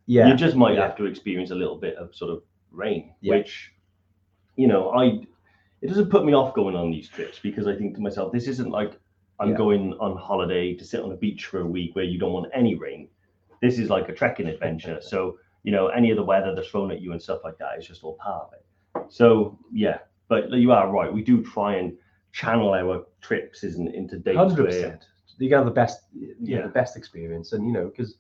yeah, 0.07 0.29
You 0.29 0.35
just 0.37 0.55
might 0.55 0.75
yeah. 0.75 0.83
have 0.83 0.97
to 0.99 1.07
experience 1.07 1.51
a 1.51 1.57
little 1.57 1.77
bit 1.77 1.97
of 1.97 2.15
sort 2.15 2.31
of 2.31 2.43
rain, 2.71 3.13
Yeah. 3.21 3.35
which, 3.37 3.73
you 4.57 4.69
know, 4.69 4.91
I. 4.91 5.27
It 5.83 5.89
doesn't 5.89 6.09
put 6.11 6.25
me 6.25 6.35
off 6.35 6.55
going 6.55 6.77
on 6.77 6.91
these 6.93 7.09
trips 7.09 7.39
because 7.41 7.67
I 7.67 7.75
think 7.75 7.95
to 7.97 8.01
myself, 8.01 8.31
this 8.33 8.47
isn't 8.47 8.71
like 8.71 8.93
I'm 9.41 9.51
Yeah. 9.51 9.57
going 9.57 9.95
on 9.95 10.17
holiday 10.17 10.75
to 10.75 10.85
sit 10.85 11.01
on 11.03 11.11
a 11.13 11.17
beach 11.17 11.47
for 11.47 11.61
a 11.61 11.67
week 11.67 11.97
where 11.97 12.05
you 12.05 12.19
don't 12.19 12.33
want 12.33 12.51
any 12.53 12.75
rain. 12.75 13.09
This 13.61 13.79
is 13.79 13.91
like 13.91 14.09
a 14.09 14.13
trekking 14.15 14.47
adventure. 14.47 15.01
so 15.13 15.39
you 15.63 15.73
know, 15.73 15.89
any 15.89 16.11
of 16.11 16.17
the 16.17 16.25
weather 16.25 16.55
that's 16.55 16.69
thrown 16.69 16.91
at 16.91 17.03
you 17.03 17.13
and 17.13 17.21
stuff 17.21 17.41
like 17.45 17.59
that 17.59 17.79
is 17.79 17.87
just 17.87 18.03
all 18.03 18.15
part 18.15 18.49
of 18.49 18.53
it. 18.55 19.13
So 19.13 19.59
yeah, 19.73 19.99
but 20.29 20.51
you 20.53 20.73
are 20.73 20.91
right. 20.91 21.13
We 21.13 21.23
do 21.23 21.43
try 21.43 21.75
and 21.77 21.97
channel 22.33 22.73
our 22.73 23.05
trips 23.21 23.65
isn't 23.65 23.95
into 23.95 24.19
dates 24.19 24.39
hundred 24.39 24.59
where 24.59 24.67
percent. 24.67 25.07
You 25.39 25.55
have 25.57 25.65
the 25.65 25.71
best, 25.71 26.05
yeah, 26.15 26.35
Yeah. 26.41 26.63
the 26.63 26.69
best 26.69 26.97
experience, 26.97 27.53
and 27.55 27.67
you 27.67 27.73
know, 27.73 27.87
because 27.89 28.17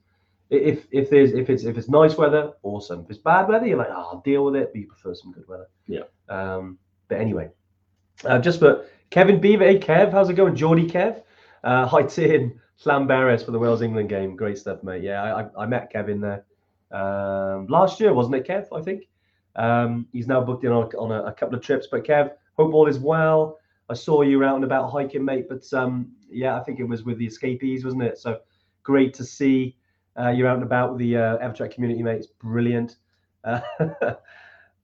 if 0.51 0.87
if 0.91 1.11
there's 1.11 1.33
if 1.33 1.49
it's 1.51 1.65
if 1.65 1.77
it's 1.79 1.89
nice 1.89 2.17
weather, 2.17 2.53
awesome. 2.63 3.01
If 3.05 3.11
it's 3.11 3.19
bad 3.19 3.49
weather, 3.49 3.67
you're 3.67 3.79
like, 3.79 3.89
oh, 3.91 4.09
I'll 4.13 4.23
deal 4.25 4.45
with 4.45 4.57
it. 4.57 4.71
But 4.73 4.81
you 4.81 4.87
prefer 4.87 5.15
some 5.15 5.31
good 5.33 5.47
weather. 5.49 5.69
Yeah. 5.87 6.05
Um. 6.29 6.79
But 7.09 7.21
anyway, 7.21 7.51
uh, 8.25 8.39
just 8.39 8.59
for 8.59 8.87
Kevin 9.11 9.41
Beaver, 9.41 9.65
hey 9.65 9.79
Kev, 9.79 10.13
how's 10.13 10.29
it 10.29 10.35
going? 10.35 10.55
Geordie 10.55 10.87
Kev, 10.89 11.23
uh, 11.65 11.87
hi 11.89 12.03
Tim 12.03 12.61
Llanberis 12.85 13.45
for 13.45 13.51
the 13.51 13.59
Wales 13.59 13.83
England 13.83 14.09
game. 14.09 14.37
Great 14.37 14.59
stuff, 14.59 14.83
mate. 14.83 15.03
Yeah, 15.03 15.23
I 15.23 15.63
I, 15.63 15.67
met 15.67 15.91
Kevin 15.93 16.21
there 16.21 16.45
um, 16.93 17.67
last 17.67 18.01
year, 18.01 18.13
wasn't 18.13 18.37
it, 18.37 18.47
Kev? 18.47 18.67
I 18.73 18.83
think. 18.83 19.05
Um, 19.57 20.07
he's 20.13 20.29
now 20.29 20.41
booked 20.41 20.65
in 20.65 20.71
on, 20.71 20.85
a- 20.85 20.99
on 20.99 21.11
a, 21.11 21.25
a 21.25 21.33
couple 21.33 21.57
of 21.57 21.63
trips. 21.63 21.89
But 21.91 22.05
Kev, 22.05 22.31
hope 22.57 22.73
all 22.73 22.87
is 22.87 22.99
well. 22.99 23.59
I 23.89 23.95
saw 23.95 24.23
you 24.23 24.45
out 24.45 24.55
and 24.55 24.65
about 24.65 24.91
hiking, 24.91 25.25
mate. 25.25 25.47
But 25.49 25.65
um, 25.73 26.13
yeah, 26.31 26.57
I 26.59 26.63
think 26.63 26.79
it 26.79 26.85
was 26.85 27.03
with 27.05 27.19
the 27.19 27.27
escapees, 27.27 27.85
wasn't 27.85 28.05
it? 28.05 28.19
So 28.19 28.41
great 28.83 29.13
to 29.15 29.25
see 29.25 29.77
uh, 30.19 30.29
you 30.29 30.47
out 30.47 30.55
and 30.55 30.63
about 30.63 30.91
with 30.93 31.01
the 31.01 31.17
uh, 31.17 31.39
Evertrek 31.39 31.75
community, 31.75 32.03
mate. 32.03 32.19
It's 32.19 32.27
brilliant. 32.27 32.97
Uh, 33.43 33.63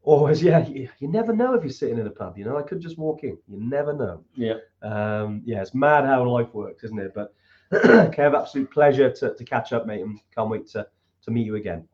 always, 0.07 0.43
yeah. 0.51 0.67
You, 0.67 0.89
you 0.99 1.09
never 1.09 1.35
know 1.35 1.55
if 1.55 1.63
you're 1.63 1.73
sitting 1.73 1.99
in 1.99 2.07
a 2.07 2.11
pub. 2.11 2.39
You 2.39 2.45
know, 2.45 2.57
I 2.57 2.63
could 2.63 2.81
just 2.81 2.97
walk 2.97 3.25
in. 3.25 3.37
You 3.47 3.61
never 3.61 3.93
know. 3.93 4.25
yeah. 4.35 4.55
Um, 4.83 5.43
yeah, 5.45 5.61
it's 5.61 5.75
mad 5.75 6.05
how 6.07 6.27
life 6.27 6.55
works, 6.55 6.85
isn't 6.85 6.99
it? 6.99 7.13
But 7.15 7.35
Kev, 7.73 8.39
absolute 8.39 8.71
pleasure 8.71 9.11
to, 9.11 9.35
to 9.35 9.45
catch 9.45 9.73
up, 9.73 9.87
mate, 9.87 10.01
and 10.01 10.19
can't 10.35 10.49
wait 10.49 10.67
to 10.69 10.87
to 11.23 11.31
meet 11.31 11.45
you 11.45 11.57
again. 11.57 11.87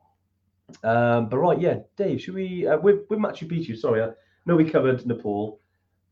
Um, 0.83 1.27
but 1.29 1.37
right, 1.39 1.59
yeah, 1.59 1.79
Dave, 1.97 2.21
should 2.21 2.35
we 2.35 2.67
uh, 2.67 2.77
with 2.77 3.01
with 3.09 3.19
Machu 3.19 3.49
Picchu? 3.51 3.77
Sorry, 3.77 4.01
I 4.03 4.09
know 4.45 4.55
we 4.55 4.69
covered 4.69 5.05
Nepal, 5.05 5.59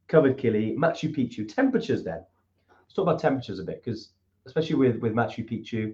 covered 0.07 0.37
Kili, 0.37 0.75
Machu 0.75 1.15
Picchu. 1.15 1.47
Temperatures 1.47 2.03
then. 2.03 2.23
Let's 2.69 2.93
talk 2.95 3.03
about 3.03 3.19
temperatures 3.19 3.59
a 3.59 3.63
bit 3.63 3.83
because 3.83 4.09
especially 4.45 4.75
with 4.75 4.97
with 4.97 5.13
Machu 5.13 5.47
Picchu, 5.47 5.93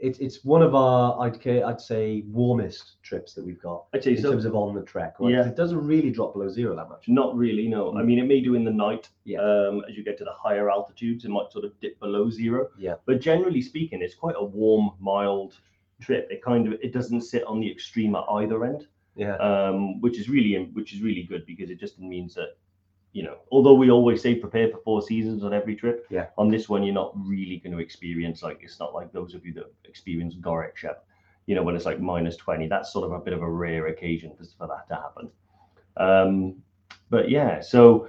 it's 0.00 0.18
it's 0.18 0.44
one 0.44 0.62
of 0.62 0.74
our 0.74 1.20
I'd 1.20 1.46
I'd 1.46 1.80
say 1.80 2.22
warmest 2.26 3.02
trips 3.02 3.34
that 3.34 3.44
we've 3.44 3.60
got 3.60 3.84
I'd 3.94 4.02
say 4.02 4.16
in 4.16 4.22
terms 4.22 4.44
of 4.44 4.54
on 4.54 4.74
the 4.74 4.82
trek. 4.82 5.14
Right? 5.20 5.32
Yeah. 5.34 5.46
it 5.46 5.56
doesn't 5.56 5.84
really 5.86 6.10
drop 6.10 6.32
below 6.34 6.48
zero 6.48 6.74
that 6.76 6.88
much. 6.88 7.08
Not 7.08 7.36
really, 7.36 7.68
no. 7.68 7.90
I 7.96 8.02
Mm. 8.02 8.06
mean, 8.06 8.18
it 8.18 8.26
may 8.26 8.40
do 8.40 8.54
in 8.54 8.64
the 8.64 8.70
night. 8.70 9.08
Yeah. 9.24 9.40
Um, 9.40 9.82
as 9.88 9.96
you 9.96 10.02
get 10.04 10.16
to 10.18 10.24
the 10.24 10.32
higher 10.32 10.70
altitudes, 10.70 11.24
it 11.24 11.30
might 11.30 11.52
sort 11.52 11.64
of 11.64 11.78
dip 11.80 11.98
below 12.00 12.30
zero. 12.30 12.68
Yeah. 12.78 12.94
But 13.04 13.20
generally 13.20 13.60
speaking, 13.60 14.00
it's 14.02 14.14
quite 14.14 14.36
a 14.38 14.44
warm, 14.44 14.92
mild 15.00 15.58
trip. 16.00 16.26
It 16.30 16.42
kind 16.42 16.66
of 16.66 16.72
it 16.82 16.92
doesn't 16.92 17.20
sit 17.22 17.44
on 17.44 17.60
the 17.60 17.70
extreme 17.70 18.14
at 18.14 18.24
either 18.30 18.64
end, 18.64 18.86
Yeah, 19.16 19.36
um, 19.36 20.00
which 20.00 20.18
is 20.18 20.28
really 20.30 20.64
which 20.72 20.94
is 20.94 21.02
really 21.02 21.24
good 21.24 21.44
because 21.46 21.68
it 21.70 21.78
just 21.78 21.98
means 21.98 22.34
that 22.34 22.56
you 23.12 23.22
know, 23.24 23.38
although 23.50 23.74
we 23.74 23.90
always 23.90 24.22
say 24.22 24.34
prepare 24.36 24.68
for 24.68 24.78
four 24.84 25.02
seasons 25.02 25.42
on 25.42 25.52
every 25.52 25.74
trip, 25.74 26.06
Yeah. 26.10 26.26
on 26.38 26.48
this 26.48 26.68
one 26.68 26.82
you're 26.84 26.94
not 26.94 27.12
really 27.16 27.56
going 27.58 27.72
to 27.72 27.78
experience 27.82 28.42
like 28.42 28.60
it's 28.62 28.78
not 28.78 28.94
like 28.94 29.12
those 29.12 29.34
of 29.34 29.44
you 29.44 29.52
that 29.54 29.72
experience 29.84 30.34
Gorak 30.36 30.76
Shep, 30.76 31.04
you 31.46 31.54
know, 31.56 31.62
when 31.64 31.74
it's 31.74 31.86
like 31.86 32.00
minus 32.00 32.36
20. 32.36 32.68
That's 32.68 32.92
sort 32.92 33.04
of 33.06 33.12
a 33.12 33.18
bit 33.18 33.32
of 33.32 33.42
a 33.42 33.50
rare 33.50 33.88
occasion 33.88 34.32
for, 34.36 34.44
for 34.56 34.66
that 34.68 34.86
to 34.88 34.94
happen. 35.00 35.28
Um, 35.96 36.56
but 37.10 37.28
yeah, 37.28 37.60
so 37.60 38.08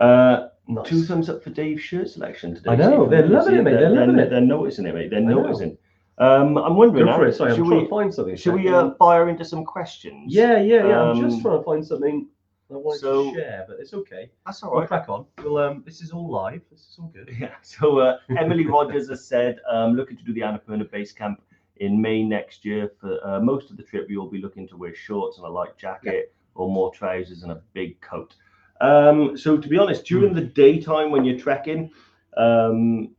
uh, 0.00 0.48
nice. 0.66 0.88
two 0.88 1.04
thumbs 1.04 1.28
up 1.30 1.42
for 1.44 1.50
Dave's 1.50 1.82
shirt 1.82 2.08
selection 2.08 2.54
today. 2.54 2.70
I 2.70 2.76
know, 2.76 3.02
Steve. 3.06 3.10
they're 3.10 3.28
loving 3.28 3.54
it, 3.54 3.62
mate, 3.62 3.74
they're 3.74 3.90
loving 3.90 4.18
it. 4.18 4.30
They're 4.30 4.40
noticing 4.40 4.86
it, 4.86 4.94
mate. 4.94 5.10
They're 5.10 5.20
noticing. 5.20 5.78
Um, 6.18 6.58
I'm 6.58 6.76
wondering, 6.76 7.06
Go 7.06 7.14
for 7.16 7.26
it. 7.26 7.34
Sorry, 7.34 7.52
I'm 7.52 7.56
should 7.56 7.66
trying 7.66 7.78
we, 7.78 7.84
to 7.84 7.90
find 7.90 8.12
something. 8.14 8.36
should 8.36 8.54
we 8.54 8.68
uh, 8.68 8.90
fire 8.98 9.28
into 9.30 9.44
some 9.44 9.64
questions? 9.64 10.34
Yeah, 10.34 10.58
yeah, 10.58 10.86
yeah. 10.86 11.00
I'm 11.02 11.20
just 11.20 11.36
Um, 11.36 11.42
trying 11.42 11.58
to 11.58 11.64
find 11.64 11.86
something 11.86 12.26
I 12.70 12.76
wanted 12.76 13.00
so- 13.00 13.30
to 13.30 13.36
share, 13.36 13.64
but 13.68 13.78
it's 13.80 13.94
okay. 13.94 14.30
that's 14.46 14.62
all 14.62 14.70
right. 14.70 14.78
We'll 14.80 14.86
crack 14.88 15.08
on. 15.08 15.26
We'll, 15.42 15.58
um, 15.58 15.82
this 15.84 16.00
is 16.00 16.10
all 16.10 16.30
live. 16.30 16.62
This 16.70 16.80
is 16.80 16.96
all 16.98 17.08
good. 17.08 17.34
Yeah. 17.40 17.54
So 17.62 17.98
uh, 17.98 18.18
Emily 18.38 18.66
Rogers 18.66 19.08
has 19.08 19.26
said, 19.26 19.58
um, 19.70 19.94
looking 19.94 20.16
to 20.16 20.24
do 20.24 20.32
the 20.32 20.40
Annapurna 20.40 20.90
base 20.90 21.12
camp 21.12 21.42
in 21.76 22.00
May 22.00 22.22
next 22.22 22.64
year. 22.64 22.92
For 23.00 23.18
uh, 23.26 23.40
most 23.40 23.70
of 23.70 23.76
the 23.76 23.82
trip, 23.82 24.06
you'll 24.08 24.30
be 24.30 24.40
looking 24.40 24.68
to 24.68 24.76
wear 24.76 24.94
shorts 24.94 25.38
and 25.38 25.46
a 25.46 25.50
light 25.50 25.76
jacket, 25.78 26.34
or 26.54 26.70
more 26.70 26.92
trousers 26.92 27.42
and 27.42 27.52
a 27.52 27.62
big 27.72 28.00
coat. 28.00 28.34
Um, 28.80 29.36
so 29.36 29.56
to 29.56 29.68
be 29.68 29.78
honest, 29.78 30.04
during 30.04 30.34
the 30.34 30.40
daytime 30.42 31.10
when 31.10 31.24
you're 31.24 31.38
trekking, 31.38 31.90
um, 32.36 33.10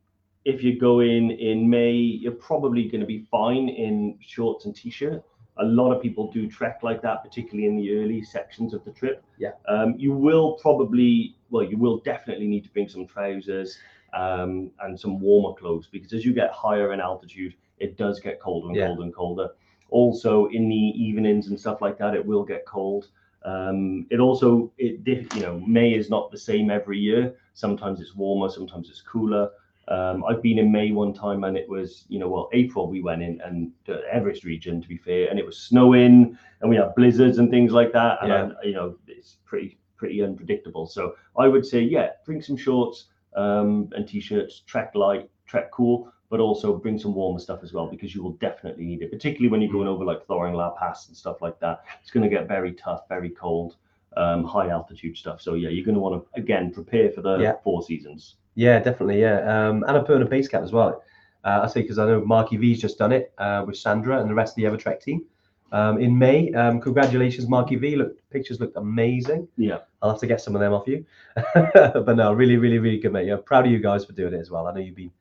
if 0.45 0.63
you're 0.63 0.79
going 0.79 1.31
in 1.31 1.69
May, 1.69 1.91
you're 1.91 2.31
probably 2.31 2.83
going 2.87 3.01
to 3.01 3.07
be 3.07 3.27
fine 3.29 3.69
in 3.69 4.17
shorts 4.21 4.65
and 4.65 4.75
t-shirt. 4.75 5.23
A 5.61 5.65
lot 5.65 5.91
of 5.91 6.01
people 6.01 6.31
do 6.31 6.47
trek 6.49 6.79
like 6.83 7.01
that, 7.03 7.23
particularly 7.23 7.67
in 7.67 7.75
the 7.77 7.97
early 7.99 8.21
sections 8.23 8.73
of 8.73 8.83
the 8.83 8.91
trip. 8.91 9.23
Yeah. 9.37 9.51
Um, 9.67 9.95
you 9.97 10.11
will 10.11 10.53
probably, 10.53 11.35
well, 11.49 11.63
you 11.63 11.77
will 11.77 11.99
definitely 11.99 12.47
need 12.47 12.63
to 12.63 12.69
bring 12.71 12.89
some 12.89 13.05
trousers 13.07 13.77
um, 14.13 14.71
and 14.81 14.99
some 14.99 15.19
warmer 15.19 15.55
clothes 15.55 15.87
because 15.91 16.13
as 16.13 16.25
you 16.25 16.33
get 16.33 16.51
higher 16.51 16.93
in 16.93 16.99
altitude, 16.99 17.53
it 17.77 17.97
does 17.97 18.19
get 18.19 18.39
colder 18.39 18.67
and 18.67 18.75
Yeah. 18.77 18.87
colder 18.87 19.03
and 19.03 19.13
colder. 19.13 19.49
Also, 19.89 20.47
in 20.47 20.69
the 20.69 20.75
evenings 20.75 21.47
and 21.47 21.59
stuff 21.59 21.81
like 21.81 21.97
that, 21.97 22.15
it 22.15 22.25
will 22.25 22.43
get 22.43 22.65
cold. 22.65 23.09
Um, 23.43 24.05
it 24.09 24.19
also, 24.19 24.71
it 24.77 24.99
you 25.33 25.41
know, 25.41 25.59
May 25.59 25.93
is 25.93 26.09
not 26.09 26.31
the 26.31 26.37
same 26.37 26.69
every 26.69 26.99
year. 26.99 27.35
Sometimes 27.53 27.99
it's 27.99 28.15
warmer, 28.15 28.49
sometimes 28.49 28.89
it's 28.89 29.01
cooler. 29.01 29.49
Um, 29.87 30.23
I've 30.23 30.41
been 30.41 30.59
in 30.59 30.71
May 30.71 30.91
one 30.91 31.13
time 31.13 31.43
and 31.43 31.57
it 31.57 31.67
was, 31.67 32.05
you 32.07 32.19
know, 32.19 32.29
well, 32.29 32.49
April 32.53 32.87
we 32.87 33.01
went 33.01 33.21
in 33.21 33.41
and 33.41 33.71
the 33.85 34.01
Everest 34.11 34.43
region, 34.43 34.81
to 34.81 34.87
be 34.87 34.97
fair, 34.97 35.29
and 35.29 35.37
it 35.39 35.45
was 35.45 35.57
snowing 35.57 36.37
and 36.61 36.69
we 36.69 36.75
had 36.75 36.95
blizzards 36.95 37.39
and 37.39 37.49
things 37.49 37.71
like 37.71 37.91
that. 37.93 38.19
And, 38.21 38.29
Yeah. 38.29 38.49
I, 38.63 38.65
you 38.65 38.73
know, 38.73 38.95
it's 39.07 39.37
pretty, 39.45 39.79
pretty 39.97 40.23
unpredictable. 40.23 40.85
So 40.87 41.15
I 41.37 41.47
would 41.47 41.65
say, 41.65 41.81
yeah, 41.81 42.11
bring 42.25 42.41
some 42.41 42.55
shorts 42.57 43.07
um, 43.35 43.89
and 43.95 44.07
t-shirts, 44.07 44.61
trek 44.65 44.93
light, 44.95 45.29
trek 45.45 45.71
cool, 45.71 46.11
but 46.29 46.39
also 46.39 46.77
bring 46.77 46.97
some 46.97 47.13
warmer 47.13 47.39
stuff 47.39 47.59
as 47.61 47.73
well 47.73 47.87
because 47.87 48.15
you 48.15 48.23
will 48.23 48.33
definitely 48.33 48.85
need 48.85 49.01
it, 49.01 49.11
particularly 49.11 49.49
when 49.49 49.61
you're 49.61 49.71
going 49.71 49.87
over 49.87 50.05
like 50.05 50.25
Thorong 50.27 50.55
La 50.55 50.69
Pass 50.71 51.07
and 51.09 51.17
stuff 51.17 51.41
like 51.41 51.59
that. 51.59 51.83
It's 52.01 52.11
going 52.11 52.23
to 52.23 52.33
get 52.33 52.47
very 52.47 52.71
tough, 52.73 53.01
very 53.09 53.29
cold, 53.31 53.75
um, 54.15 54.45
high 54.45 54.69
altitude 54.69 55.17
stuff. 55.17 55.41
So 55.41 55.55
yeah, 55.55 55.69
you're 55.69 55.85
going 55.85 55.95
to 55.95 56.01
want 56.01 56.23
to 56.23 56.39
again 56.39 56.71
prepare 56.71 57.11
for 57.11 57.21
the 57.21 57.37
Yeah. 57.39 57.53
four 57.63 57.83
seasons. 57.83 58.35
Yeah, 58.55 58.79
definitely. 58.79 59.21
Yeah. 59.21 59.39
Um, 59.39 59.83
Annapurna 59.87 60.29
Camp 60.49 60.63
as 60.63 60.71
well. 60.71 61.03
Uh, 61.43 61.61
I 61.63 61.67
say 61.67 61.81
because 61.81 61.97
I 61.97 62.05
know 62.05 62.23
Marky 62.23 62.57
V's 62.57 62.79
just 62.79 62.97
done 62.97 63.11
it 63.11 63.33
uh, 63.37 63.63
with 63.65 63.77
Sandra 63.77 64.19
and 64.19 64.29
the 64.29 64.33
rest 64.33 64.57
of 64.57 64.63
the 64.63 64.63
Evertrek 64.63 65.01
team 65.01 65.25
um, 65.71 65.99
in 65.99 66.17
May. 66.17 66.51
Um, 66.53 66.79
congratulations, 66.79 67.47
Marky 67.47 67.75
V. 67.75 67.95
Look, 67.95 68.17
pictures 68.29 68.59
looked 68.59 68.77
amazing. 68.77 69.47
Yeah. 69.57 69.79
I'll 70.01 70.11
have 70.11 70.19
to 70.19 70.27
get 70.27 70.41
some 70.41 70.55
of 70.55 70.61
them 70.61 70.73
off 70.73 70.87
you. 70.87 71.05
but 71.53 72.15
no, 72.15 72.33
really, 72.33 72.57
really, 72.57 72.79
really 72.79 72.99
good, 72.99 73.13
mate. 73.13 73.27
Yeah, 73.27 73.37
proud 73.43 73.65
of 73.65 73.71
you 73.71 73.79
guys 73.79 74.05
for 74.05 74.13
doing 74.13 74.33
it 74.33 74.39
as 74.39 74.51
well. 74.51 74.67
I 74.67 74.73
know 74.73 74.79
you've 74.79 74.95
been 74.95 75.11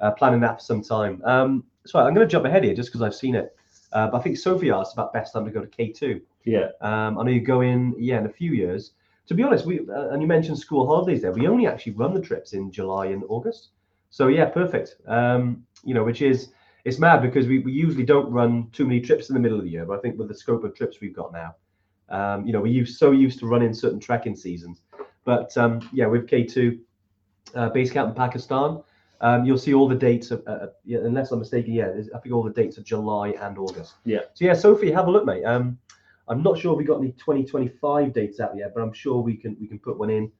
uh, 0.00 0.12
planning 0.12 0.40
that 0.40 0.58
for 0.58 0.64
some 0.64 0.82
time. 0.82 1.22
Um, 1.24 1.64
so 1.84 1.98
I'm 1.98 2.14
going 2.14 2.26
to 2.26 2.30
jump 2.30 2.44
ahead 2.44 2.64
here 2.64 2.74
just 2.74 2.90
because 2.90 3.02
I've 3.02 3.14
seen 3.14 3.34
it. 3.34 3.56
Uh, 3.92 4.08
but 4.08 4.18
I 4.18 4.20
think 4.20 4.36
Sophie 4.36 4.70
asked 4.70 4.92
about 4.92 5.12
best 5.12 5.32
time 5.32 5.44
to 5.44 5.50
go 5.50 5.64
to 5.64 5.68
K2. 5.68 6.20
Yeah. 6.44 6.68
Um, 6.80 7.18
I 7.18 7.22
know 7.24 7.30
you 7.30 7.40
go 7.40 7.62
in, 7.62 7.94
yeah, 7.98 8.18
in 8.18 8.26
a 8.26 8.32
few 8.32 8.52
years. 8.52 8.92
To 9.28 9.34
be 9.34 9.42
honest, 9.42 9.66
we 9.66 9.80
uh, 9.80 10.08
and 10.10 10.22
you 10.22 10.28
mentioned 10.28 10.58
school 10.58 10.86
holidays 10.86 11.22
there. 11.22 11.32
We 11.32 11.48
only 11.48 11.66
actually 11.66 11.92
run 11.92 12.14
the 12.14 12.20
trips 12.20 12.52
in 12.52 12.70
July 12.70 13.06
and 13.06 13.24
August. 13.28 13.70
So 14.10 14.28
yeah, 14.28 14.46
perfect. 14.46 14.96
Um, 15.06 15.64
you 15.84 15.94
know, 15.94 16.04
which 16.04 16.22
is 16.22 16.52
it's 16.84 16.98
mad 16.98 17.20
because 17.22 17.46
we, 17.46 17.58
we 17.58 17.72
usually 17.72 18.04
don't 18.04 18.30
run 18.30 18.70
too 18.72 18.84
many 18.84 19.00
trips 19.00 19.28
in 19.28 19.34
the 19.34 19.40
middle 19.40 19.58
of 19.58 19.64
the 19.64 19.70
year. 19.70 19.84
But 19.84 19.98
I 19.98 20.00
think 20.00 20.18
with 20.18 20.28
the 20.28 20.34
scope 20.34 20.62
of 20.64 20.74
trips 20.74 21.00
we've 21.00 21.16
got 21.16 21.32
now, 21.32 21.56
um, 22.08 22.46
you 22.46 22.52
know, 22.52 22.60
we're 22.60 22.72
used, 22.72 22.98
so 22.98 23.10
used 23.10 23.40
to 23.40 23.46
running 23.46 23.74
certain 23.74 23.98
trekking 23.98 24.36
seasons. 24.36 24.82
But 25.24 25.56
um, 25.56 25.80
yeah, 25.92 26.06
with 26.06 26.28
K2 26.28 26.78
uh, 27.56 27.68
base 27.70 27.90
camp 27.90 28.10
in 28.10 28.14
Pakistan, 28.14 28.82
Um, 29.20 29.44
you'll 29.46 29.58
see 29.58 29.72
all 29.72 29.88
the 29.88 29.96
dates 29.96 30.30
of, 30.30 30.42
uh, 30.46 30.66
yeah, 30.84 30.98
unless 30.98 31.32
I'm 31.32 31.38
mistaken, 31.38 31.72
yeah, 31.72 31.90
I 32.14 32.18
think 32.18 32.34
all 32.34 32.42
the 32.42 32.52
dates 32.52 32.76
are 32.78 32.82
July 32.82 33.30
and 33.40 33.56
August. 33.58 33.94
Yeah. 34.04 34.20
So 34.34 34.44
yeah, 34.44 34.54
Sophie, 34.54 34.92
have 34.92 35.08
a 35.08 35.10
look, 35.10 35.24
mate. 35.24 35.44
Um, 35.44 35.78
I'm 36.28 36.42
not 36.42 36.58
sure 36.58 36.74
we 36.74 36.84
got 36.84 36.98
any 36.98 37.12
2025 37.12 38.12
dates 38.12 38.40
out 38.40 38.56
yet, 38.56 38.72
but 38.74 38.82
I'm 38.82 38.92
sure 38.92 39.20
we 39.20 39.36
can 39.36 39.56
we 39.60 39.66
can 39.66 39.78
put 39.78 39.98
one 39.98 40.10
in. 40.10 40.32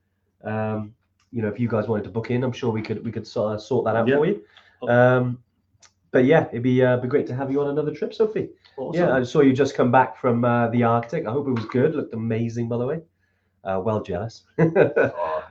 Um, 0.44 0.94
you 1.32 1.42
know, 1.42 1.48
if 1.48 1.58
you 1.60 1.68
guys 1.68 1.88
wanted 1.88 2.04
to 2.04 2.10
book 2.10 2.30
in, 2.30 2.42
I'm 2.44 2.52
sure 2.52 2.70
we 2.70 2.82
could 2.82 3.04
we 3.04 3.12
could 3.12 3.26
sort, 3.26 3.60
sort 3.60 3.84
that 3.84 3.96
out 3.96 4.08
Yeah. 4.08 4.16
for 4.16 4.26
you. 4.26 4.42
Um, 4.88 5.38
but 6.10 6.24
yeah, 6.24 6.46
it'd 6.48 6.62
be 6.62 6.82
uh, 6.82 6.96
be 6.98 7.08
great 7.08 7.26
to 7.28 7.34
have 7.34 7.50
you 7.50 7.60
on 7.60 7.68
another 7.68 7.92
trip, 7.92 8.14
Sophie. 8.14 8.48
Awesome. 8.76 9.00
Yeah, 9.00 9.14
I 9.14 9.22
saw 9.22 9.40
you 9.40 9.52
just 9.52 9.74
come 9.74 9.90
back 9.90 10.18
from 10.18 10.44
uh, 10.44 10.68
the 10.68 10.82
Arctic. 10.82 11.26
I 11.26 11.32
hope 11.32 11.48
it 11.48 11.52
was 11.52 11.64
good. 11.66 11.94
Looked 11.94 12.14
amazing, 12.14 12.68
by 12.68 12.78
the 12.78 12.86
way. 12.86 13.00
Uh, 13.64 13.80
well 13.84 14.02
jealous. 14.02 14.44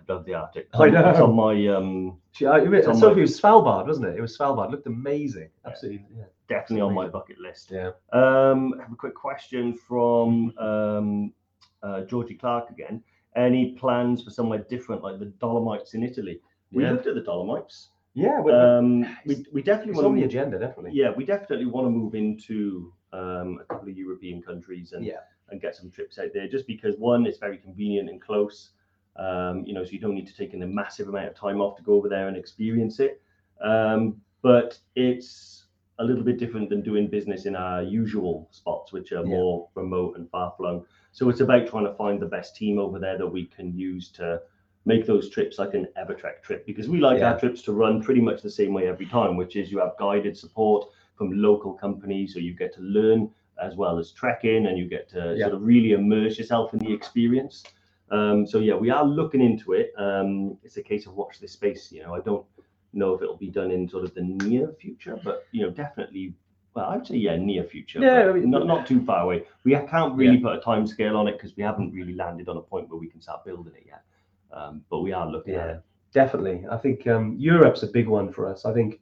I 0.07 0.13
love 0.13 0.25
the 0.25 0.33
Arctic. 0.33 0.67
I 0.73 0.89
know. 0.89 1.09
It's 1.09 1.19
on 1.19 1.35
my 1.35 1.67
um, 1.67 2.17
She- 2.31 2.45
uh, 2.45 2.55
It's 2.57 2.87
on 2.87 2.95
Sophie 2.95 3.15
my- 3.15 3.21
was 3.21 3.39
Svalbard, 3.39 3.87
wasn't 3.87 4.07
it? 4.07 4.17
It 4.17 4.21
was 4.21 4.37
Svalbard. 4.37 4.71
Looked 4.71 4.87
amazing. 4.87 5.49
Absolutely. 5.65 6.05
Yeah. 6.17 6.23
definitely 6.47 6.81
on 6.81 6.93
my 6.93 7.07
bucket 7.07 7.39
list. 7.39 7.71
Yeah. 7.71 7.91
Um, 8.13 8.75
I 8.77 8.83
have 8.83 8.91
a 8.91 8.95
quick 8.95 9.15
question 9.15 9.73
from 9.75 10.55
um, 10.59 11.33
uh, 11.81 12.01
Georgie 12.01 12.35
Clark 12.35 12.69
again. 12.69 13.01
Any 13.35 13.71
plans 13.73 14.23
for 14.23 14.29
somewhere 14.29 14.59
different, 14.69 15.01
like 15.03 15.17
the 15.19 15.25
Dolomites 15.25 15.93
in 15.95 16.03
Italy? 16.03 16.39
We 16.71 16.83
Yeah. 16.83 16.91
looked 16.91 17.07
at 17.07 17.15
the 17.15 17.21
Dolomites. 17.21 17.89
Yeah. 18.13 18.39
we- 18.41 18.51
we- 18.51 18.57
Um, 18.57 19.17
we, 19.25 19.45
we 19.53 19.61
definitely 19.63 19.93
want 19.95 20.05
on 20.07 20.15
the 20.15 20.21
to. 20.21 20.27
agenda, 20.27 20.59
definitely. 20.59 20.91
Yeah, 20.93 21.11
we 21.15 21.25
definitely 21.25 21.65
want 21.65 21.87
to 21.87 21.91
move 21.91 22.13
into 22.15 22.93
um, 23.11 23.59
a 23.61 23.65
couple 23.65 23.89
of 23.89 23.97
European 23.97 24.41
countries 24.41 24.91
and 24.91 25.03
Yeah. 25.05 25.21
and 25.49 25.61
get 25.61 25.73
some 25.75 25.89
trips 25.89 26.19
out 26.19 26.29
there. 26.33 26.47
Just 26.47 26.67
because 26.67 26.97
one, 26.97 27.25
it's 27.25 27.37
very 27.37 27.57
convenient 27.57 28.09
and 28.09 28.19
close. 28.21 28.71
Um, 29.17 29.63
you 29.65 29.73
know, 29.73 29.83
so 29.83 29.91
you 29.91 29.99
don't 29.99 30.15
need 30.15 30.27
to 30.27 30.35
take 30.35 30.53
in 30.53 30.63
a 30.63 30.67
massive 30.67 31.07
amount 31.07 31.27
of 31.27 31.35
time 31.35 31.61
off 31.61 31.77
to 31.77 31.83
go 31.83 31.93
over 31.93 32.09
there 32.09 32.27
and 32.27 32.35
experience 32.35 32.99
it. 32.99 33.21
Um, 33.61 34.21
but 34.41 34.77
it's 34.95 35.65
a 35.99 36.03
little 36.03 36.23
bit 36.23 36.37
different 36.37 36.69
than 36.69 36.81
doing 36.81 37.07
business 37.07 37.45
in 37.45 37.55
our 37.55 37.81
usual 37.81 38.49
spots, 38.51 38.91
which 38.91 39.13
are 39.13 39.23
Yeah. 39.23 39.35
more 39.37 39.69
remote 39.75 40.17
and 40.17 40.29
far 40.29 40.53
flung. 40.57 40.85
So 41.13 41.29
it's 41.29 41.39
about 41.39 41.67
trying 41.67 41.85
to 41.85 41.93
find 41.93 42.19
the 42.21 42.25
best 42.25 42.55
team 42.55 42.77
over 42.77 42.99
there 42.99 43.17
that 43.17 43.27
we 43.27 43.45
can 43.45 43.73
use 43.77 44.11
to 44.13 44.41
make 44.83 45.05
those 45.05 45.29
trips 45.29 45.57
like 45.57 45.73
an 45.73 45.87
Evertrek 45.97 46.41
trip 46.43 46.65
because 46.65 46.89
we 46.89 46.99
like 46.99 47.19
Yeah. 47.19 47.31
our 47.31 47.39
trips 47.39 47.61
to 47.63 47.73
run 47.73 48.01
pretty 48.03 48.21
much 48.21 48.41
the 48.41 48.51
same 48.51 48.73
way 48.73 48.87
every 48.87 49.05
time, 49.05 49.37
which 49.37 49.55
is 49.55 49.71
you 49.71 49.79
have 49.79 49.95
guided 49.97 50.37
support 50.37 50.89
from 51.15 51.31
local 51.41 51.73
companies, 51.73 52.33
so 52.33 52.39
you 52.39 52.53
get 52.53 52.73
to 52.73 52.81
learn 52.81 53.31
as 53.63 53.77
well 53.77 53.97
as 53.97 54.11
trekking 54.11 54.65
and 54.67 54.77
you 54.77 54.85
get 54.85 55.07
to 55.07 55.33
Yeah. 55.37 55.45
sort 55.45 55.55
of 55.55 55.63
really 55.63 55.93
immerse 55.93 56.37
yourself 56.37 56.73
in 56.73 56.79
the 56.79 56.91
experience. 56.93 57.63
Um, 58.11 58.45
so 58.45 58.59
yeah, 58.59 58.75
we 58.75 58.89
are 58.89 59.03
looking 59.03 59.41
into 59.41 59.73
it. 59.73 59.91
Um, 59.97 60.57
it's 60.63 60.77
a 60.77 60.83
case 60.83 61.07
of 61.07 61.15
watch 61.15 61.39
this 61.39 61.51
space. 61.53 61.91
You 61.91 62.03
know, 62.03 62.13
I 62.13 62.19
don't 62.21 62.45
know 62.93 63.13
if 63.13 63.21
it'll 63.21 63.37
be 63.37 63.49
done 63.49 63.71
in 63.71 63.89
sort 63.89 64.03
of 64.05 64.13
the 64.13 64.21
near 64.21 64.71
future, 64.79 65.19
but 65.23 65.45
you 65.51 65.63
know, 65.63 65.69
definitely. 65.71 66.33
Well, 66.75 66.85
I'd 66.89 67.07
say 67.07 67.15
yeah, 67.15 67.37
near 67.37 67.63
future. 67.63 67.99
Yeah, 67.99 68.29
I 68.29 68.33
mean- 68.33 68.49
not 68.51 68.67
not 68.67 68.85
too 68.85 69.03
far 69.05 69.21
away. 69.21 69.43
We 69.63 69.71
can't 69.71 70.13
really 70.15 70.37
put 70.37 70.55
a 70.55 70.59
time 70.59 70.85
scale 70.85 71.15
on 71.17 71.27
it 71.27 71.33
because 71.33 71.55
we 71.55 71.63
haven't 71.63 71.93
really 71.93 72.13
landed 72.13 72.49
on 72.49 72.57
a 72.57 72.61
point 72.61 72.89
where 72.89 72.99
we 72.99 73.07
can 73.07 73.21
start 73.21 73.45
building 73.45 73.73
it 73.75 73.83
yet. 73.87 74.03
Um, 74.51 74.81
but 74.89 74.99
we 74.99 75.11
are 75.13 75.29
looking 75.29 75.55
at 75.55 75.67
Yeah, 75.67 75.73
it. 75.75 75.81
definitely. 76.13 76.65
I 76.69 76.77
think 76.77 77.07
um, 77.07 77.35
Europe's 77.37 77.83
a 77.83 77.87
big 77.87 78.07
one 78.07 78.31
for 78.31 78.45
us. 78.47 78.65
I 78.65 78.73
think 78.73 78.99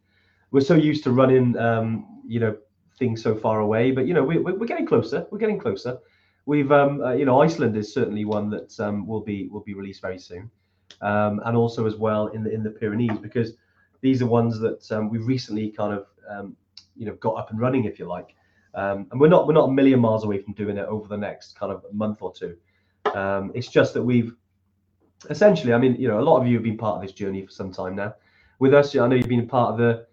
we're 0.52 0.62
so 0.62 0.76
used 0.76 1.04
to 1.06 1.12
running, 1.12 1.58
um, 1.58 2.22
you 2.28 2.40
know, 2.40 2.56
things 3.00 3.22
so 3.24 3.36
far 3.36 3.60
away, 3.60 3.92
but 3.92 4.06
you 4.08 4.14
know, 4.14 4.24
we, 4.24 4.38
we're, 4.38 4.56
we're 4.56 4.68
getting 4.68 4.86
closer. 4.86 5.26
We're 5.32 5.40
getting 5.40 5.60
closer. 5.60 5.98
We've, 6.46 6.72
um, 6.72 7.02
uh, 7.02 7.14
you 7.14 7.26
know, 7.26 7.42
Iceland 7.42 7.78
is 7.78 7.94
certainly 7.94 8.26
one 8.26 8.50
that 8.50 8.78
um, 8.80 9.08
will 9.08 9.22
be 9.22 9.48
will 9.48 9.62
be 9.62 9.74
released 9.74 10.02
very 10.02 10.20
soon, 10.20 10.52
um, 11.02 11.42
and 11.46 11.56
also 11.56 11.86
as 11.86 11.96
well 11.96 12.28
in 12.28 12.44
the 12.44 12.52
in 12.52 12.64
the 12.64 12.70
Pyrenees 12.70 13.18
because 13.22 13.54
these 14.02 14.22
are 14.22 14.28
ones 14.28 14.60
that 14.60 14.92
um, 14.92 15.10
we 15.10 15.20
recently 15.20 15.70
kind 15.70 15.94
of, 15.94 16.08
um, 16.30 16.58
you 16.98 17.06
know, 17.06 17.14
got 17.16 17.36
up 17.36 17.52
and 17.52 17.60
running, 17.60 17.86
if 17.86 17.98
you 17.98 18.06
like. 18.06 18.36
Um, 18.76 19.08
and 19.12 19.22
we're 19.22 19.30
not 19.30 19.48
we're 19.48 19.54
not 19.54 19.70
a 19.70 19.72
million 19.72 20.02
miles 20.02 20.26
away 20.26 20.40
from 20.40 20.54
doing 20.54 20.78
it 20.78 20.86
over 20.86 21.08
the 21.08 21.18
next 21.18 21.58
kind 21.58 21.72
of 21.72 21.86
month 21.94 22.22
or 22.22 22.34
two. 22.34 22.58
It's 23.56 23.70
just 23.70 23.94
that 23.94 24.04
we've 24.04 24.34
essentially, 25.30 25.74
I 25.74 25.78
mean, 25.78 25.96
you 25.96 26.10
know, 26.10 26.20
a 26.20 26.26
lot 26.30 26.42
of 26.42 26.48
you 26.48 26.56
have 26.56 26.64
been 26.64 26.78
part 26.78 26.98
of 26.98 27.02
this 27.02 27.14
journey 27.14 27.46
for 27.46 27.52
some 27.52 27.72
time 27.72 27.96
now. 27.96 28.16
With 28.60 28.74
us, 28.74 28.94
I 28.96 29.08
know 29.08 29.16
you've 29.16 29.30
been 29.30 29.42
a 29.42 29.46
part 29.46 29.72
of 29.72 29.78
the 29.78 30.06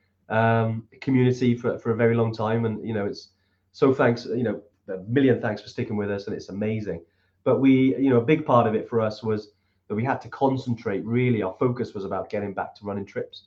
community 1.01 1.57
for, 1.57 1.79
for 1.81 1.90
a 1.90 1.97
very 1.97 2.14
long 2.14 2.33
time, 2.33 2.66
and 2.66 2.87
you 2.87 2.95
know, 2.95 3.07
it's 3.07 3.31
so 3.73 3.93
thanks, 3.93 4.27
you 4.27 4.45
know, 4.45 4.62
a 4.90 4.98
million 5.09 5.40
thanks 5.40 5.62
for 5.62 5.68
sticking 5.68 5.96
with 5.96 6.11
us, 6.11 6.26
and 6.26 6.37
it's 6.37 6.48
amazing. 6.48 7.03
But 7.44 7.61
we, 7.61 7.96
you 7.96 8.11
know, 8.11 8.18
a 8.18 8.24
big 8.24 8.44
part 8.44 8.66
of 8.66 8.74
it 8.74 8.88
for 8.88 9.00
us 9.00 9.22
was 9.22 9.53
that 9.88 9.94
we 9.94 10.05
had 10.05 10.20
to 10.22 10.29
concentrate. 10.29 11.05
Really, 11.05 11.42
our 11.42 11.55
focus 11.59 11.94
was 11.94 12.05
about 12.05 12.31
getting 12.31 12.55
back 12.55 12.74
to 12.76 12.85
running 12.85 13.07
trips. 13.07 13.44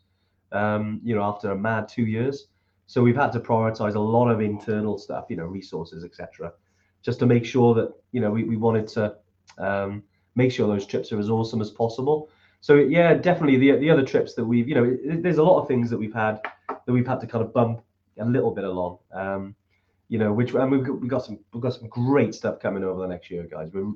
Um, 0.51 1.01
you 1.03 1.15
know, 1.15 1.23
after 1.23 1.51
a 1.51 1.55
mad 1.55 1.87
two 1.89 2.05
years, 2.05 2.47
so 2.85 3.01
we've 3.01 3.15
had 3.15 3.31
to 3.31 3.39
prioritize 3.39 3.95
a 3.95 3.99
lot 3.99 4.29
of 4.29 4.39
internal 4.41 4.97
stuff, 4.97 5.25
you 5.29 5.35
know, 5.35 5.45
resources, 5.45 6.03
etc., 6.03 6.53
just 7.01 7.19
to 7.19 7.25
make 7.25 7.45
sure 7.45 7.73
that 7.73 7.91
you 8.11 8.21
know 8.21 8.29
we, 8.31 8.43
we 8.43 8.57
wanted 8.57 8.87
to 8.89 9.15
um, 9.57 10.03
make 10.35 10.51
sure 10.51 10.67
those 10.67 10.85
trips 10.85 11.11
are 11.11 11.19
as 11.19 11.29
awesome 11.29 11.61
as 11.61 11.71
possible. 11.71 12.29
So 12.61 12.75
yeah, 12.75 13.13
definitely 13.13 13.57
the 13.57 13.77
the 13.77 13.89
other 13.89 14.05
trips 14.05 14.35
that 14.35 14.45
we've 14.45 14.67
you 14.67 14.75
know 14.75 14.83
it- 14.85 15.23
there's 15.23 15.37
a 15.37 15.43
lot 15.43 15.61
of 15.61 15.67
things 15.67 15.89
that 15.89 15.97
we've 15.97 16.13
had 16.13 16.39
that 16.67 16.93
we've 16.93 17.07
had 17.07 17.19
to 17.21 17.27
kind 17.27 17.43
of 17.43 17.53
bump 17.53 17.81
a 18.19 18.25
little 18.25 18.51
bit 18.51 18.63
along. 18.63 18.99
Um, 19.11 19.55
you 20.13 20.19
know, 20.19 20.31
which 20.31 20.53
and 20.53 20.71
we've 20.71 20.83
got, 20.83 21.01
we've 21.01 21.09
got 21.09 21.25
some 21.25 21.39
we've 21.53 21.63
got 21.63 21.73
some 21.73 21.87
great 21.87 22.35
stuff 22.35 22.59
coming 22.59 22.83
over 22.83 23.01
the 23.01 23.07
next 23.07 23.31
year, 23.31 23.47
guys. 23.49 23.71
We're 23.73 23.91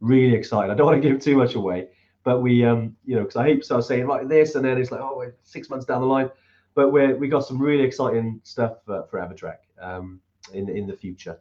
really 0.00 0.34
excited. 0.34 0.72
I 0.72 0.74
don't 0.74 0.86
want 0.86 1.00
to 1.00 1.08
give 1.08 1.20
too 1.20 1.36
much 1.36 1.54
away, 1.54 1.86
but 2.24 2.40
we 2.40 2.64
um 2.64 2.96
you 3.04 3.14
know 3.14 3.22
because 3.22 3.36
I 3.36 3.44
hate 3.44 3.64
so 3.64 3.76
I 3.76 3.78
was 3.78 3.86
saying 3.86 4.08
like 4.08 4.28
this 4.28 4.56
and 4.56 4.64
then 4.64 4.76
it's 4.76 4.90
like 4.90 5.00
oh 5.00 5.14
we're 5.16 5.36
six 5.44 5.70
months 5.70 5.86
down 5.86 6.00
the 6.00 6.08
line, 6.08 6.30
but 6.74 6.90
we're 6.90 7.16
we 7.16 7.28
got 7.28 7.46
some 7.46 7.62
really 7.62 7.84
exciting 7.84 8.40
stuff 8.42 8.78
for, 8.84 9.06
for 9.08 9.20
Evertrek 9.20 9.58
um 9.80 10.20
in 10.52 10.68
in 10.68 10.84
the 10.88 10.96
future. 10.96 11.38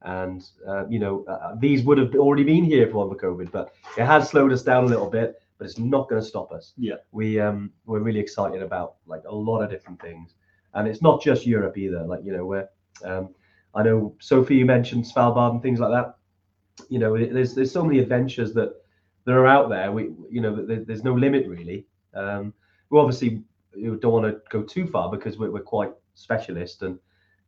And 0.00 0.42
uh, 0.66 0.86
you 0.88 0.98
know 0.98 1.26
uh, 1.26 1.54
these 1.60 1.82
would 1.82 1.98
have 1.98 2.14
already 2.14 2.44
been 2.44 2.64
here 2.64 2.84
if 2.84 2.88
it 2.88 2.94
wasn't 2.94 3.20
for 3.20 3.26
COVID, 3.26 3.52
but 3.52 3.74
it 3.98 4.06
has 4.06 4.30
slowed 4.30 4.50
us 4.50 4.62
down 4.62 4.84
a 4.84 4.86
little 4.86 5.10
bit, 5.10 5.42
but 5.58 5.66
it's 5.66 5.78
not 5.78 6.08
going 6.08 6.22
to 6.22 6.26
stop 6.26 6.52
us. 6.52 6.72
Yeah. 6.78 6.94
We 7.12 7.38
um 7.38 7.70
we're 7.84 8.00
really 8.00 8.20
excited 8.20 8.62
about 8.62 8.94
like 9.06 9.24
a 9.26 9.34
lot 9.34 9.60
of 9.60 9.68
different 9.68 10.00
things, 10.00 10.36
and 10.72 10.88
it's 10.88 11.02
not 11.02 11.20
just 11.20 11.46
Europe 11.46 11.76
either. 11.76 12.02
Like 12.04 12.24
you 12.24 12.32
know 12.32 12.46
we're 12.46 12.66
um 13.04 13.34
I 13.74 13.82
know 13.82 14.14
Sophie 14.20 14.56
you 14.56 14.66
mentioned 14.66 15.04
Svalbard 15.04 15.52
and 15.52 15.62
things 15.62 15.80
like 15.80 15.92
that. 15.92 16.16
You 16.88 16.98
know 16.98 17.16
there's 17.16 17.54
there's 17.54 17.72
so 17.72 17.84
many 17.84 17.98
adventures 17.98 18.52
that 18.54 18.72
that 19.24 19.32
are 19.32 19.46
out 19.46 19.68
there. 19.68 19.92
We 19.92 20.10
you 20.30 20.40
know 20.40 20.54
there, 20.54 20.84
there's 20.84 21.04
no 21.04 21.14
limit 21.14 21.46
really. 21.46 21.86
Um, 22.14 22.54
we 22.90 22.98
obviously 22.98 23.42
don't 23.74 24.12
want 24.12 24.26
to 24.26 24.40
go 24.50 24.62
too 24.62 24.86
far 24.86 25.10
because 25.10 25.38
we're, 25.38 25.50
we're 25.50 25.60
quite 25.60 25.92
specialist 26.14 26.82
and 26.82 26.98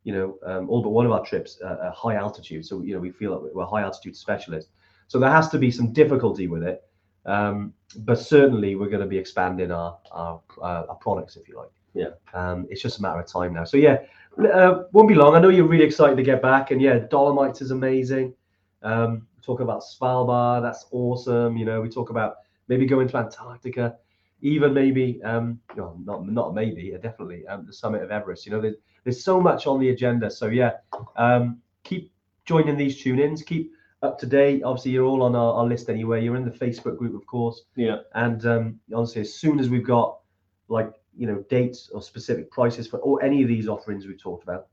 you 0.03 0.13
know, 0.13 0.37
um, 0.45 0.69
all 0.69 0.81
but 0.81 0.89
one 0.89 1.05
of 1.05 1.11
our 1.11 1.23
trips 1.23 1.59
uh, 1.63 1.77
are 1.81 1.91
high 1.91 2.15
altitude. 2.15 2.65
So, 2.65 2.81
you 2.81 2.93
know, 2.93 2.99
we 2.99 3.11
feel 3.11 3.31
like 3.31 3.53
we're 3.53 3.65
high 3.65 3.81
altitude 3.81 4.15
specialists. 4.15 4.71
So 5.07 5.19
there 5.19 5.29
has 5.29 5.49
to 5.49 5.59
be 5.59 5.71
some 5.71 5.93
difficulty 5.93 6.47
with 6.47 6.63
it. 6.63 6.83
Um, 7.25 7.73
but 7.97 8.15
certainly 8.15 8.75
we're 8.75 8.89
going 8.89 9.01
to 9.01 9.07
be 9.07 9.17
expanding 9.17 9.71
our, 9.71 9.97
our, 10.11 10.41
uh, 10.59 10.85
our 10.89 10.95
products, 10.95 11.35
if 11.35 11.47
you 11.47 11.57
like. 11.57 11.69
Yeah. 11.93 12.11
Um, 12.33 12.65
it's 12.69 12.81
just 12.81 12.99
a 12.99 13.01
matter 13.01 13.19
of 13.19 13.27
time 13.27 13.53
now. 13.53 13.63
So 13.63 13.77
yeah, 13.77 13.97
uh, 14.39 14.83
won't 14.91 15.07
be 15.07 15.15
long. 15.15 15.35
I 15.35 15.39
know 15.39 15.49
you're 15.49 15.67
really 15.67 15.83
excited 15.85 16.17
to 16.17 16.23
get 16.23 16.41
back 16.41 16.71
and 16.71 16.81
yeah, 16.81 16.99
Dolomites 16.99 17.61
is 17.61 17.71
amazing. 17.71 18.33
Um, 18.81 19.27
talk 19.41 19.59
about 19.59 19.81
Svalbard. 19.81 20.61
That's 20.61 20.85
awesome. 20.91 21.57
You 21.57 21.65
know, 21.65 21.81
we 21.81 21.89
talk 21.89 22.09
about 22.09 22.35
maybe 22.67 22.85
going 22.85 23.07
to 23.07 23.17
Antarctica, 23.17 23.95
even 24.41 24.73
maybe, 24.73 25.21
um, 25.23 25.59
no, 25.75 25.97
not, 26.03 26.27
not 26.27 26.53
maybe, 26.53 26.93
uh, 26.95 26.97
definitely 26.97 27.45
um, 27.47 27.65
the 27.65 27.73
summit 27.73 28.01
of 28.01 28.11
Everest. 28.11 28.45
You 28.45 28.53
know, 28.53 28.61
there's, 28.61 28.75
there's 29.03 29.23
so 29.23 29.41
much 29.41 29.67
on 29.67 29.79
the 29.79 29.89
agenda. 29.89 30.29
So 30.29 30.47
yeah, 30.47 30.73
um, 31.15 31.59
keep 31.83 32.11
joining 32.45 32.77
these 32.77 33.01
tune-ins. 33.01 33.43
Keep 33.43 33.71
up 34.03 34.17
to 34.19 34.25
date. 34.25 34.63
Obviously, 34.63 34.91
you're 34.91 35.05
all 35.05 35.23
on 35.23 35.35
our, 35.35 35.53
our 35.53 35.65
list 35.65 35.89
anyway. 35.89 36.23
You're 36.23 36.35
in 36.35 36.45
the 36.45 36.51
Facebook 36.51 36.97
group, 36.97 37.15
of 37.15 37.25
course. 37.27 37.63
Yeah. 37.75 37.97
And 38.15 38.45
um, 38.45 38.79
honestly, 38.95 39.21
as 39.21 39.33
soon 39.33 39.59
as 39.59 39.69
we've 39.69 39.85
got 39.85 40.19
like 40.67 40.91
you 41.21 41.27
know 41.27 41.45
dates 41.49 41.89
or 41.93 42.01
specific 42.01 42.49
prices 42.49 42.87
for 42.87 42.97
or 43.01 43.23
any 43.23 43.43
of 43.43 43.47
these 43.47 43.67
offerings 43.67 44.07
we've 44.07 44.19
talked 44.19 44.43
about, 44.43 44.69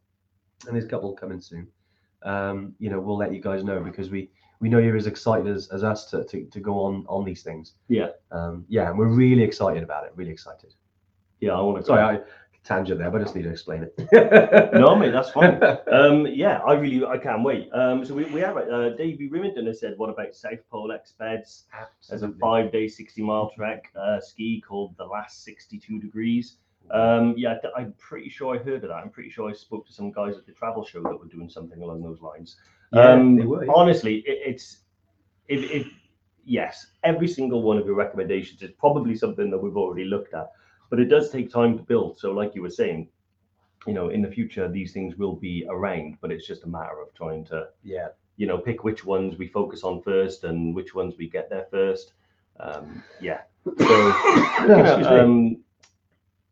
and 0.67 0.75
there's 0.75 0.87
a 0.87 0.89
couple 0.89 1.13
coming 1.13 1.43
soon. 1.43 1.69
Um, 2.23 2.73
you 2.79 2.89
know, 2.89 2.99
we'll 3.01 3.19
let 3.19 3.35
you 3.35 3.41
guys 3.43 3.63
know 3.63 3.81
because 3.81 4.09
we 4.09 4.31
we 4.59 4.71
know 4.71 4.79
you're 4.79 4.97
as 4.97 5.07
excited 5.07 5.47
as, 5.47 5.69
as 5.69 5.85
us 5.85 6.07
to, 6.07 6.25
to 6.25 6.47
to 6.47 6.61
go 6.61 6.81
on 6.81 7.05
on 7.07 7.23
these 7.27 7.43
things. 7.43 7.75
Yeah. 7.89 8.09
Um, 8.33 8.65
yeah, 8.67 8.89
and 8.89 8.99
we're 8.99 9.15
really 9.25 9.43
excited 9.43 9.83
about 9.83 10.07
it. 10.07 10.13
Really 10.17 10.31
excited. 10.31 10.73
Yeah, 11.41 11.53
I 11.53 11.61
want 11.61 11.77
to. 11.81 11.85
Sorry, 11.85 12.03
I 12.03 12.21
tangent 12.65 12.99
there, 12.99 13.11
but 13.11 13.21
I 13.21 13.25
just 13.25 13.35
need 13.35 13.45
to 13.45 13.51
explain 13.51 13.85
it. 13.85 14.73
no, 14.75 14.95
mate, 14.97 15.11
that's 15.11 15.31
fine. 15.31 15.61
Um, 15.91 16.27
yeah, 16.27 16.59
I 16.59 16.75
really, 16.75 17.05
I 17.05 17.17
can't 17.19 17.43
wait. 17.43 17.71
Um, 17.73 18.05
so 18.05 18.15
we, 18.15 18.25
we 18.27 18.41
have 18.41 18.57
uh, 18.57 18.91
Davey 18.91 19.29
Remington 19.29 19.67
has 19.67 19.81
said, 19.81 19.95
what 19.97 20.11
about 20.11 20.35
South 20.35 20.59
Pole 20.71 20.91
Expeds? 20.91 21.63
There's 22.09 22.23
a 22.23 22.33
five 22.41 22.71
day, 22.71 22.89
60 22.89 23.23
mile 23.23 23.51
trek 23.57 23.91
uh, 23.99 24.21
ski 24.21 24.63
called 24.67 24.95
the 24.99 25.05
last 25.05 25.45
62 25.45 26.01
degrees. 26.01 26.57
Um, 26.91 27.35
yeah, 27.37 27.57
I'm 27.77 27.95
pretty 27.99 28.29
sure 28.31 28.55
I 28.55 28.59
heard 28.59 28.83
of 28.85 28.91
that. 28.91 28.95
I'm 28.95 29.11
pretty 29.11 29.31
sure 29.31 29.51
I 29.51 29.53
spoke 29.53 29.87
to 29.87 29.93
some 29.93 30.11
guys 30.11 30.37
at 30.37 30.47
the 30.47 30.53
travel 30.53 30.85
show 30.85 31.03
that 31.03 31.19
were 31.19 31.27
doing 31.27 31.49
something 31.49 31.83
along 31.83 32.03
those 32.03 32.21
lines. 32.21 32.57
Yeah, 32.93 33.13
um, 33.13 33.37
they 33.37 33.45
were, 33.45 33.65
yeah. 33.65 33.73
Honestly, 33.75 34.17
it, 34.27 34.39
it's 34.47 34.79
if, 35.49 35.71
if 35.71 35.87
yes, 36.45 36.87
every 37.05 37.29
single 37.29 37.63
one 37.63 37.77
of 37.77 37.87
your 37.87 37.95
recommendations 37.95 38.63
is 38.63 38.71
probably 38.79 39.15
something 39.15 39.51
that 39.51 39.59
we've 39.59 39.77
already 39.77 40.05
looked 40.05 40.35
at. 40.35 40.51
But 40.91 40.99
it 41.01 41.07
does 41.07 41.31
take 41.31 41.51
time 41.51 41.77
to 41.77 41.83
build. 41.85 42.19
So, 42.19 42.33
like 42.33 42.55
you 42.55 42.63
were 42.63 42.71
saying, 42.71 43.09
you 43.87 43.93
know, 43.95 44.09
in 44.09 44.23
the 44.23 44.31
future 44.31 44.69
these 44.69 44.93
things 44.93 45.17
will 45.17 45.37
be 45.37 45.67
around, 45.69 46.19
but 46.21 46.31
it's 46.33 46.47
just 46.47 46.65
a 46.65 46.69
matter 46.69 47.01
of 47.01 47.13
trying 47.15 47.45
to, 47.47 47.69
Yeah. 47.85 48.09
you 48.37 48.47
know, 48.47 48.59
pick 48.59 48.85
which 48.85 49.05
ones 49.05 49.39
we 49.39 49.49
focus 49.49 49.83
on 49.85 50.03
first 50.03 50.45
and 50.45 50.75
which 50.75 50.95
ones 50.95 51.15
we 51.19 51.29
get 51.29 51.49
there 51.51 51.67
first. 51.71 52.13
Um, 52.61 53.03
yeah. 53.21 53.43
So, 53.65 53.71
looking 54.67 54.87
at, 54.87 54.99
Excuse 54.99 55.09
me. 55.11 55.17
um, 55.19 55.57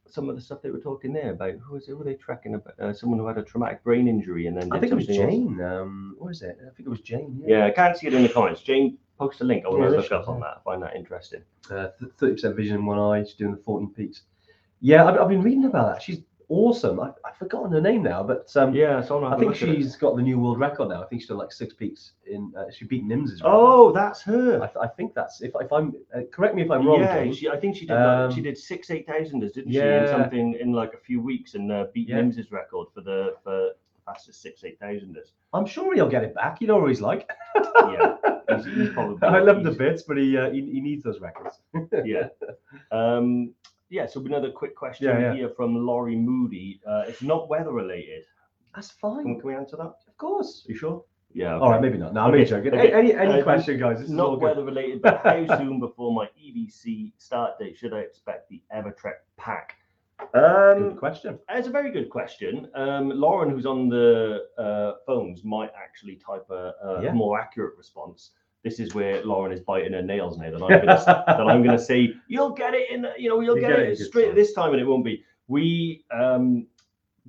some 0.08 0.28
of 0.30 0.36
the 0.36 0.40
stuff 0.40 0.62
they 0.62 0.70
were 0.70 0.78
talking 0.80 1.12
there 1.12 1.32
about 1.32 1.54
who 1.62 1.74
was 1.74 1.88
it? 1.88 1.92
Were 1.98 2.04
they 2.04 2.14
tracking 2.14 2.54
about 2.54 2.78
uh, 2.80 2.92
someone 2.94 3.18
who 3.18 3.26
had 3.26 3.36
a 3.38 3.42
traumatic 3.42 3.82
brain 3.84 4.08
injury 4.08 4.46
and 4.46 4.56
then 4.56 4.68
I 4.72 4.78
think 4.78 4.92
it 4.92 4.94
was 4.94 5.06
something 5.06 5.22
else? 5.22 5.32
Jane. 5.32 5.60
Um, 5.62 6.14
what 6.18 6.30
is 6.30 6.42
it? 6.42 6.56
I 6.62 6.70
think 6.74 6.86
it 6.86 6.90
was 6.90 7.00
Jane. 7.00 7.42
Yeah, 7.46 7.66
I 7.66 7.70
can't 7.70 7.96
see 7.96 8.06
it 8.06 8.14
in 8.14 8.22
the 8.22 8.28
comments. 8.30 8.62
Jane, 8.62 8.96
post 9.18 9.40
a 9.40 9.44
link. 9.44 9.64
I 9.64 9.68
want 9.68 9.82
Yeah, 9.82 9.88
to 9.90 9.96
look 9.96 10.12
up 10.12 10.28
on 10.28 10.38
yeah. 10.38 10.44
that. 10.54 10.64
Find 10.64 10.82
that 10.82 10.94
interesting. 10.96 11.42
Uh, 11.70 11.88
thirty 12.18 12.34
percent 12.34 12.56
vision 12.56 12.76
in 12.76 12.86
one 12.86 12.98
eye. 12.98 13.24
She's 13.24 13.34
doing 13.34 13.52
the 13.52 13.62
fourteen 13.62 13.90
peaks. 13.92 14.22
Yeah, 14.80 15.04
I've, 15.06 15.18
I've 15.18 15.28
been 15.28 15.42
reading 15.42 15.64
about 15.64 15.94
that. 15.94 16.02
She's 16.02 16.20
awesome. 16.48 17.00
I, 17.00 17.10
I've 17.24 17.36
forgotten 17.36 17.72
her 17.72 17.80
name 17.80 18.02
now, 18.04 18.22
but 18.22 18.48
um, 18.56 18.72
Yeah, 18.74 19.00
so 19.00 19.24
I 19.24 19.36
think 19.36 19.56
she's 19.56 19.96
got 19.96 20.14
the 20.16 20.22
new 20.22 20.38
world 20.38 20.60
record 20.60 20.90
now. 20.90 21.02
I 21.02 21.06
think 21.06 21.22
she's 21.22 21.28
done 21.28 21.38
like 21.38 21.50
six 21.50 21.74
peaks 21.74 22.12
in. 22.26 22.52
Uh, 22.56 22.70
she 22.70 22.84
beat 22.84 23.04
Nims's. 23.04 23.40
record. 23.40 23.52
Oh, 23.52 23.90
that's 23.92 24.22
her. 24.22 24.56
I, 24.62 24.66
th- 24.66 24.76
I 24.80 24.86
think 24.86 25.14
that's 25.14 25.40
if, 25.40 25.52
if 25.58 25.72
I'm 25.72 25.94
uh, 26.14 26.20
correct 26.30 26.54
me 26.54 26.62
if 26.62 26.70
I'm 26.70 26.86
wrong. 26.86 27.00
yeah, 27.00 27.32
she, 27.32 27.48
I 27.48 27.58
think 27.58 27.74
she 27.76 27.86
did. 27.86 27.94
like, 27.94 28.30
she 28.32 28.38
Um, 28.38 28.44
did 28.44 28.58
six 28.58 28.90
eight 28.90 29.06
thousanders, 29.06 29.52
didn't 29.52 29.72
she? 29.72 29.78
In 29.78 29.84
yeah. 29.84 30.06
something 30.10 30.54
in 30.60 30.72
like 30.72 30.92
a 30.92 30.98
few 30.98 31.20
weeks, 31.20 31.54
and 31.54 31.72
uh, 31.72 31.86
beat 31.92 32.08
Yeah. 32.10 32.16
Nims's 32.16 32.52
record 32.52 32.88
for 32.94 33.00
the 33.00 33.34
for 33.42 33.70
fastest 34.06 34.40
six 34.40 34.64
eight 34.64 34.78
thousanders. 34.80 35.32
I'm 35.52 35.66
sure 35.66 35.94
he'll 35.94 36.08
get 36.08 36.24
it 36.24 36.34
back. 36.34 36.60
You 36.60 36.68
know 36.68 36.78
what 36.78 36.88
he's 36.88 37.00
like. 37.02 37.28
Yeah, 37.54 38.16
he's, 38.56 38.64
he's 38.64 38.88
probably. 38.94 39.26
I 39.28 39.40
love 39.40 39.62
the 39.64 39.72
bits, 39.72 40.02
but 40.08 40.16
he, 40.16 40.36
uh, 40.38 40.50
he 40.50 40.60
he 40.62 40.80
needs 40.80 41.02
those 41.04 41.20
records. 41.20 41.60
yeah. 42.04 42.28
Um, 42.90 43.52
yeah. 43.90 44.06
So 44.06 44.20
another 44.24 44.50
quick 44.50 44.74
question 44.74 45.06
Yeah, 45.08 45.18
yeah. 45.18 45.34
here 45.34 45.50
from 45.56 45.76
Laurie 45.86 46.16
Moody. 46.16 46.80
Uh, 46.88 47.04
it's 47.06 47.22
not 47.22 47.48
weather 47.48 47.72
related. 47.72 48.24
That's 48.74 48.90
fine. 48.90 49.24
can 49.24 49.40
we 49.44 49.54
answer 49.54 49.76
that? 49.76 49.94
Of 50.08 50.16
course. 50.18 50.64
you 50.68 50.76
sure? 50.76 51.02
Yeah. 51.32 51.58
All 51.58 51.70
right, 51.70 51.80
maybe 51.82 51.98
not. 51.98 52.14
No, 52.14 52.22
I'm 52.22 52.34
Okay, 52.34 52.44
joking. 52.44 52.72
okay. 52.74 52.92
Any 52.92 53.12
any 53.14 53.40
Uh, 53.40 53.42
question, 53.42 53.78
guys? 53.78 54.00
This 54.00 54.08
Not 54.08 54.34
good. 54.34 54.42
weather 54.42 54.64
related, 54.64 55.02
but 55.02 55.20
how 55.22 55.58
soon 55.58 55.80
before 55.80 56.12
my 56.14 56.28
EBC 56.38 57.12
start 57.18 57.58
date 57.58 57.76
should 57.76 57.92
I 57.92 58.00
expect 58.00 58.48
the 58.48 58.62
Evertrek 58.74 59.18
pack? 59.36 59.74
Um, 60.34 60.90
Good 60.90 60.96
question. 60.98 61.38
It's 61.50 61.68
a 61.68 61.70
very 61.70 61.90
good 61.90 62.10
question. 62.10 62.68
Um, 62.74 63.10
Lauren, 63.10 63.50
who's 63.50 63.66
on 63.66 63.88
the 63.88 64.46
uh, 64.58 64.94
phones, 65.06 65.44
might 65.44 65.70
actually 65.76 66.16
type 66.16 66.46
a, 66.50 66.72
a 66.82 67.02
Yeah. 67.02 67.12
more 67.12 67.38
accurate 67.38 67.76
response. 67.76 68.30
This 68.62 68.80
is 68.80 68.94
where 68.94 69.24
Lauren 69.24 69.52
is 69.52 69.60
biting 69.60 69.92
her 69.92 70.02
nails 70.02 70.38
now. 70.38 70.50
That 70.50 70.62
I'm 70.62 70.80
gonna, 70.80 71.04
that 71.26 71.40
I'm 71.46 71.62
gonna 71.62 71.78
say 71.78 72.14
you'll 72.26 72.50
get 72.50 72.74
it 72.74 72.90
in. 72.90 73.06
You 73.18 73.28
know, 73.28 73.40
you'll 73.40 73.56
You 73.56 73.60
get, 73.60 73.68
get 73.70 73.78
it, 73.80 74.00
it 74.00 74.06
straight 74.06 74.34
this 74.34 74.52
time, 74.54 74.72
and 74.72 74.80
it 74.80 74.84
won't 74.84 75.04
be. 75.04 75.22
We 75.48 76.04
um, 76.10 76.66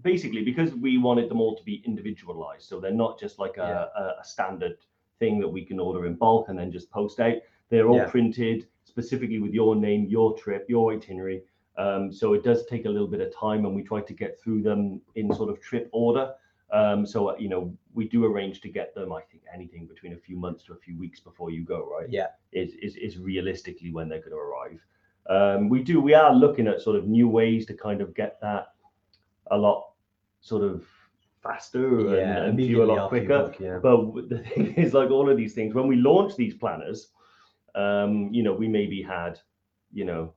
basically 0.01 0.43
because 0.43 0.73
we 0.73 0.97
wanted 0.97 1.29
them 1.29 1.39
all 1.39 1.55
to 1.55 1.63
be 1.63 1.83
individualized, 1.85 2.63
so 2.67 2.79
they're 2.79 2.91
not 2.91 3.19
just 3.19 3.37
like 3.37 3.57
a, 3.57 3.89
a, 3.95 4.21
a 4.21 4.23
standard 4.23 4.77
thing 5.19 5.39
that 5.39 5.47
we 5.47 5.63
can 5.65 5.79
order 5.79 6.05
in 6.05 6.15
bulk 6.15 6.49
and 6.49 6.57
then 6.57 6.71
just 6.71 6.89
post 6.89 7.19
out. 7.19 7.35
They're 7.69 7.87
all 7.87 7.97
Yeah. 7.97 8.09
printed 8.09 8.67
specifically 8.85 9.39
with 9.39 9.53
your 9.53 9.75
name, 9.75 10.05
your 10.07 10.35
trip, 10.37 10.65
your 10.69 10.93
itinerary. 10.93 11.43
Um, 11.77 12.11
so 12.11 12.33
it 12.33 12.43
does 12.43 12.65
take 12.65 12.85
a 12.85 12.89
little 12.89 13.07
bit 13.07 13.21
of 13.21 13.35
time, 13.35 13.65
and 13.65 13.75
we 13.75 13.83
try 13.83 14.01
to 14.01 14.13
get 14.13 14.39
through 14.39 14.63
them 14.63 15.01
in 15.15 15.33
sort 15.33 15.49
of 15.49 15.61
trip 15.61 15.89
order. 15.91 16.33
Um, 16.71 17.05
so 17.05 17.29
uh, 17.29 17.35
you 17.37 17.49
know, 17.49 17.73
we 17.93 18.07
do 18.07 18.25
arrange 18.25 18.61
to 18.61 18.69
get 18.69 18.93
them. 18.95 19.13
I 19.13 19.21
think 19.21 19.43
anything 19.53 19.85
between 19.85 20.13
a 20.13 20.17
few 20.17 20.37
months 20.37 20.63
to 20.65 20.73
a 20.73 20.77
few 20.77 20.97
weeks 20.97 21.19
before 21.19 21.51
you 21.51 21.63
go, 21.63 21.87
right? 21.89 22.09
Yeah. 22.09 22.27
Is 22.51 22.73
is, 22.81 22.95
is 22.95 23.17
realistically 23.17 23.91
when 23.91 24.09
they're 24.09 24.19
going 24.19 24.31
to 24.31 24.37
arrive. 24.37 24.81
Um, 25.29 25.69
we 25.69 25.83
do. 25.83 26.01
We 26.01 26.13
are 26.13 26.33
looking 26.33 26.67
at 26.67 26.81
sort 26.81 26.95
of 26.95 27.07
new 27.07 27.27
ways 27.27 27.65
to 27.67 27.73
kind 27.73 28.01
of 28.01 28.13
get 28.15 28.39
that 28.41 28.67
a 29.51 29.57
lot 29.57 29.89
sort 30.41 30.63
of 30.63 30.85
faster 31.41 31.99
and, 31.99 32.11
Yeah, 32.11 32.43
and 32.43 32.57
to 32.57 32.63
you 32.63 32.83
a 32.83 32.85
lot 32.85 33.09
quicker. 33.09 33.53
yeah. 33.59 33.79
But 33.81 34.29
the 34.29 34.39
thing 34.55 34.73
is, 34.75 34.93
like 34.93 35.09
all 35.09 35.29
of 35.29 35.37
these 35.37 35.53
things, 35.53 35.73
when 35.73 35.87
we 35.87 35.95
launch 35.97 36.35
these 36.35 36.53
planners, 36.53 37.09
um, 37.75 38.29
you 38.33 38.43
know, 38.43 38.53
we 38.53 38.67
maybe 38.67 39.01
had, 39.01 39.39
you 39.93 40.05
know, 40.05 40.33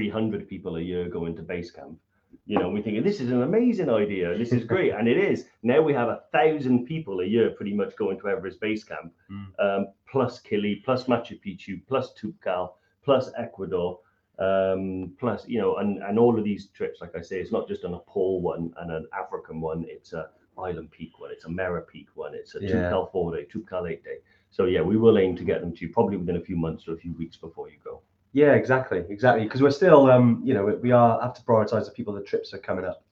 300 0.00 0.46
people 0.46 0.76
a 0.76 0.80
year 0.82 1.08
going 1.08 1.34
to 1.34 1.42
base 1.42 1.70
camp. 1.70 1.98
You 2.44 2.58
know, 2.58 2.68
we're 2.68 2.82
thinking 2.82 3.02
this 3.02 3.18
is 3.22 3.30
an 3.30 3.42
amazing 3.42 3.88
idea. 3.88 4.36
This 4.36 4.52
is 4.52 4.62
great, 4.62 4.92
and 4.92 5.08
it 5.08 5.16
is. 5.16 5.46
Now 5.62 5.80
we 5.80 5.94
have 5.94 6.08
a 6.10 6.20
thousand 6.32 6.84
people 6.84 7.20
a 7.20 7.24
year 7.24 7.48
pretty 7.50 7.72
much 7.72 7.96
going 7.96 8.18
to 8.20 8.28
Everest 8.28 8.60
base 8.60 8.84
camp, 8.84 9.10
Mm. 9.32 9.46
um, 9.64 9.86
plus 10.12 10.42
Kili, 10.42 10.84
plus 10.84 11.04
Machu 11.04 11.40
Picchu, 11.44 11.80
plus 11.88 12.12
Toubkal, 12.18 12.72
plus 13.06 13.30
Ecuador, 13.38 13.98
um, 14.38 15.14
plus 15.18 15.48
you 15.48 15.58
know, 15.62 15.76
and 15.76 16.02
and 16.02 16.18
all 16.18 16.38
of 16.38 16.44
these 16.44 16.66
trips, 16.78 17.00
like 17.00 17.16
I 17.16 17.22
say, 17.22 17.40
it's 17.40 17.52
not 17.52 17.66
just 17.66 17.84
a 17.84 17.88
Nepal 17.88 18.42
one 18.42 18.64
and 18.80 18.90
an 18.92 19.06
African 19.22 19.62
one. 19.62 19.86
It's 19.88 20.12
a 20.12 20.28
Island 20.58 20.90
Peak 20.90 21.12
one. 21.18 21.30
It's 21.32 21.46
a 21.46 21.50
Mera 21.50 21.80
Peak 21.92 22.08
one. 22.14 22.34
It's 22.34 22.54
a 22.54 22.60
Yeah. 22.60 22.70
Toubkal 22.72 23.10
four 23.12 23.34
day, 23.34 23.46
Toubkal 23.52 23.90
eight 23.90 24.04
day. 24.04 24.18
So 24.50 24.66
yeah, 24.66 24.82
we 24.82 24.98
will 24.98 25.16
aim 25.18 25.36
to 25.36 25.44
get 25.52 25.62
them 25.62 25.72
to 25.74 25.80
you 25.86 25.90
probably 25.92 26.18
within 26.18 26.36
a 26.36 26.44
few 26.50 26.56
months 26.66 26.86
or 26.86 26.92
a 26.92 26.98
few 27.04 27.14
weeks 27.14 27.36
before 27.38 27.70
you 27.70 27.78
go. 27.82 28.02
Yeah, 28.36 28.52
exactly, 28.52 29.02
exactly. 29.08 29.44
Because 29.44 29.62
we're 29.62 29.70
still, 29.70 30.10
um, 30.10 30.42
you 30.44 30.52
know, 30.52 30.62
we, 30.62 30.74
we 30.74 30.92
are 30.92 31.18
have 31.22 31.32
to 31.36 31.40
prioritize 31.40 31.86
the 31.86 31.90
people 31.90 32.12
the 32.12 32.20
trips 32.20 32.52
are 32.52 32.58
coming 32.58 32.84
up, 32.84 33.02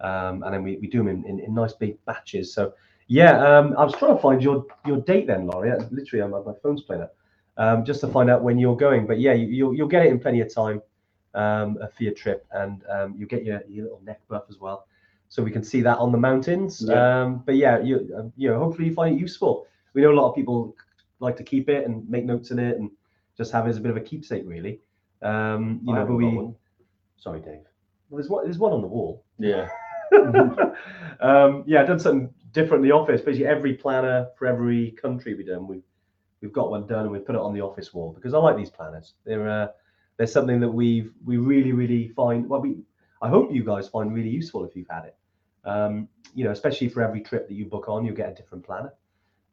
um, 0.00 0.42
and 0.42 0.54
then 0.54 0.62
we, 0.62 0.78
we 0.78 0.86
do 0.86 0.96
them 0.96 1.08
in, 1.08 1.22
in, 1.26 1.38
in 1.38 1.52
nice 1.52 1.74
big 1.74 2.02
batches. 2.06 2.54
So 2.54 2.72
yeah, 3.06 3.46
um, 3.46 3.74
I 3.76 3.84
was 3.84 3.94
trying 3.94 4.16
to 4.16 4.22
find 4.22 4.42
your 4.42 4.64
your 4.86 4.96
date 5.02 5.26
then, 5.26 5.46
Laurie. 5.46 5.68
That's 5.68 5.92
literally 5.92 6.26
my, 6.26 6.40
my 6.40 6.58
phone's 6.62 6.80
playing 6.80 7.02
up, 7.02 7.14
um, 7.58 7.84
just 7.84 8.00
to 8.00 8.08
find 8.08 8.30
out 8.30 8.42
when 8.42 8.58
you're 8.58 8.74
going. 8.74 9.06
But 9.06 9.20
yeah, 9.20 9.34
you, 9.34 9.48
you'll 9.48 9.74
you'll 9.74 9.86
get 9.86 10.06
it 10.06 10.08
in 10.08 10.18
plenty 10.18 10.40
of 10.40 10.48
time 10.50 10.80
um, 11.34 11.76
uh, 11.82 11.88
for 11.88 12.02
your 12.02 12.14
trip, 12.14 12.46
and 12.52 12.82
um, 12.88 13.14
you 13.18 13.26
get 13.26 13.44
your 13.44 13.60
your 13.68 13.84
little 13.84 14.00
neck 14.02 14.22
buff 14.28 14.44
as 14.48 14.60
well, 14.60 14.86
so 15.28 15.42
we 15.42 15.50
can 15.50 15.62
see 15.62 15.82
that 15.82 15.98
on 15.98 16.10
the 16.10 16.16
mountains. 16.16 16.82
Yeah. 16.88 17.20
Um, 17.20 17.42
but 17.44 17.56
yeah, 17.56 17.80
you 17.80 18.10
um, 18.16 18.32
you 18.34 18.48
know, 18.48 18.58
hopefully 18.58 18.88
you 18.88 18.94
find 18.94 19.14
it 19.14 19.20
useful. 19.20 19.66
We 19.92 20.00
know 20.00 20.12
a 20.12 20.18
lot 20.18 20.30
of 20.30 20.34
people 20.34 20.74
like 21.18 21.36
to 21.36 21.42
keep 21.42 21.68
it 21.68 21.84
and 21.86 22.08
make 22.08 22.24
notes 22.24 22.50
in 22.50 22.58
it 22.58 22.78
and 22.78 22.90
just 23.36 23.52
have 23.52 23.66
it 23.66 23.70
as 23.70 23.76
a 23.76 23.80
bit 23.80 23.90
of 23.90 23.96
a 23.96 24.00
keepsake, 24.00 24.42
really. 24.46 24.80
Um, 25.22 25.80
you 25.84 25.94
I 25.94 25.98
know, 25.98 26.06
but 26.06 26.14
we. 26.14 26.24
one. 26.26 26.54
Sorry, 27.16 27.40
Dave. 27.40 27.60
Well, 28.08 28.18
there's 28.18 28.28
one. 28.28 28.44
There's 28.44 28.58
one 28.58 28.72
on 28.72 28.80
the 28.80 28.88
wall. 28.88 29.24
Yeah. 29.38 29.68
um, 31.20 31.64
yeah, 31.66 31.82
I've 31.82 31.86
done 31.86 31.98
something 31.98 32.32
different 32.52 32.84
in 32.84 32.90
the 32.90 32.94
office. 32.94 33.20
Basically, 33.20 33.46
every 33.46 33.74
planner 33.74 34.28
for 34.38 34.46
every 34.46 34.92
country 34.92 35.34
we've 35.34 35.46
done, 35.46 35.66
we've 35.66 35.82
we've 36.40 36.52
got 36.52 36.70
one 36.70 36.86
done 36.86 37.00
and 37.00 37.10
we've 37.10 37.24
put 37.24 37.34
it 37.34 37.40
on 37.40 37.54
the 37.54 37.60
office 37.60 37.92
wall 37.92 38.12
because 38.12 38.34
I 38.34 38.38
like 38.38 38.56
these 38.56 38.70
planners. 38.70 39.14
They're 39.24 39.48
uh, 39.48 39.68
they're 40.16 40.26
something 40.26 40.60
that 40.60 40.70
we've 40.70 41.12
we 41.24 41.36
really 41.36 41.72
really 41.72 42.08
find. 42.08 42.48
Well, 42.48 42.60
we 42.60 42.76
I 43.22 43.28
hope 43.28 43.52
you 43.52 43.64
guys 43.64 43.88
find 43.88 44.14
really 44.14 44.30
useful 44.30 44.64
if 44.64 44.74
you've 44.74 44.88
had 44.88 45.04
it. 45.04 45.16
Um, 45.64 46.08
you 46.34 46.44
know, 46.44 46.52
especially 46.52 46.88
for 46.88 47.02
every 47.02 47.20
trip 47.20 47.48
that 47.48 47.54
you 47.54 47.66
book 47.66 47.88
on, 47.88 48.04
you'll 48.04 48.16
get 48.16 48.30
a 48.30 48.34
different 48.34 48.64
planner. 48.64 48.92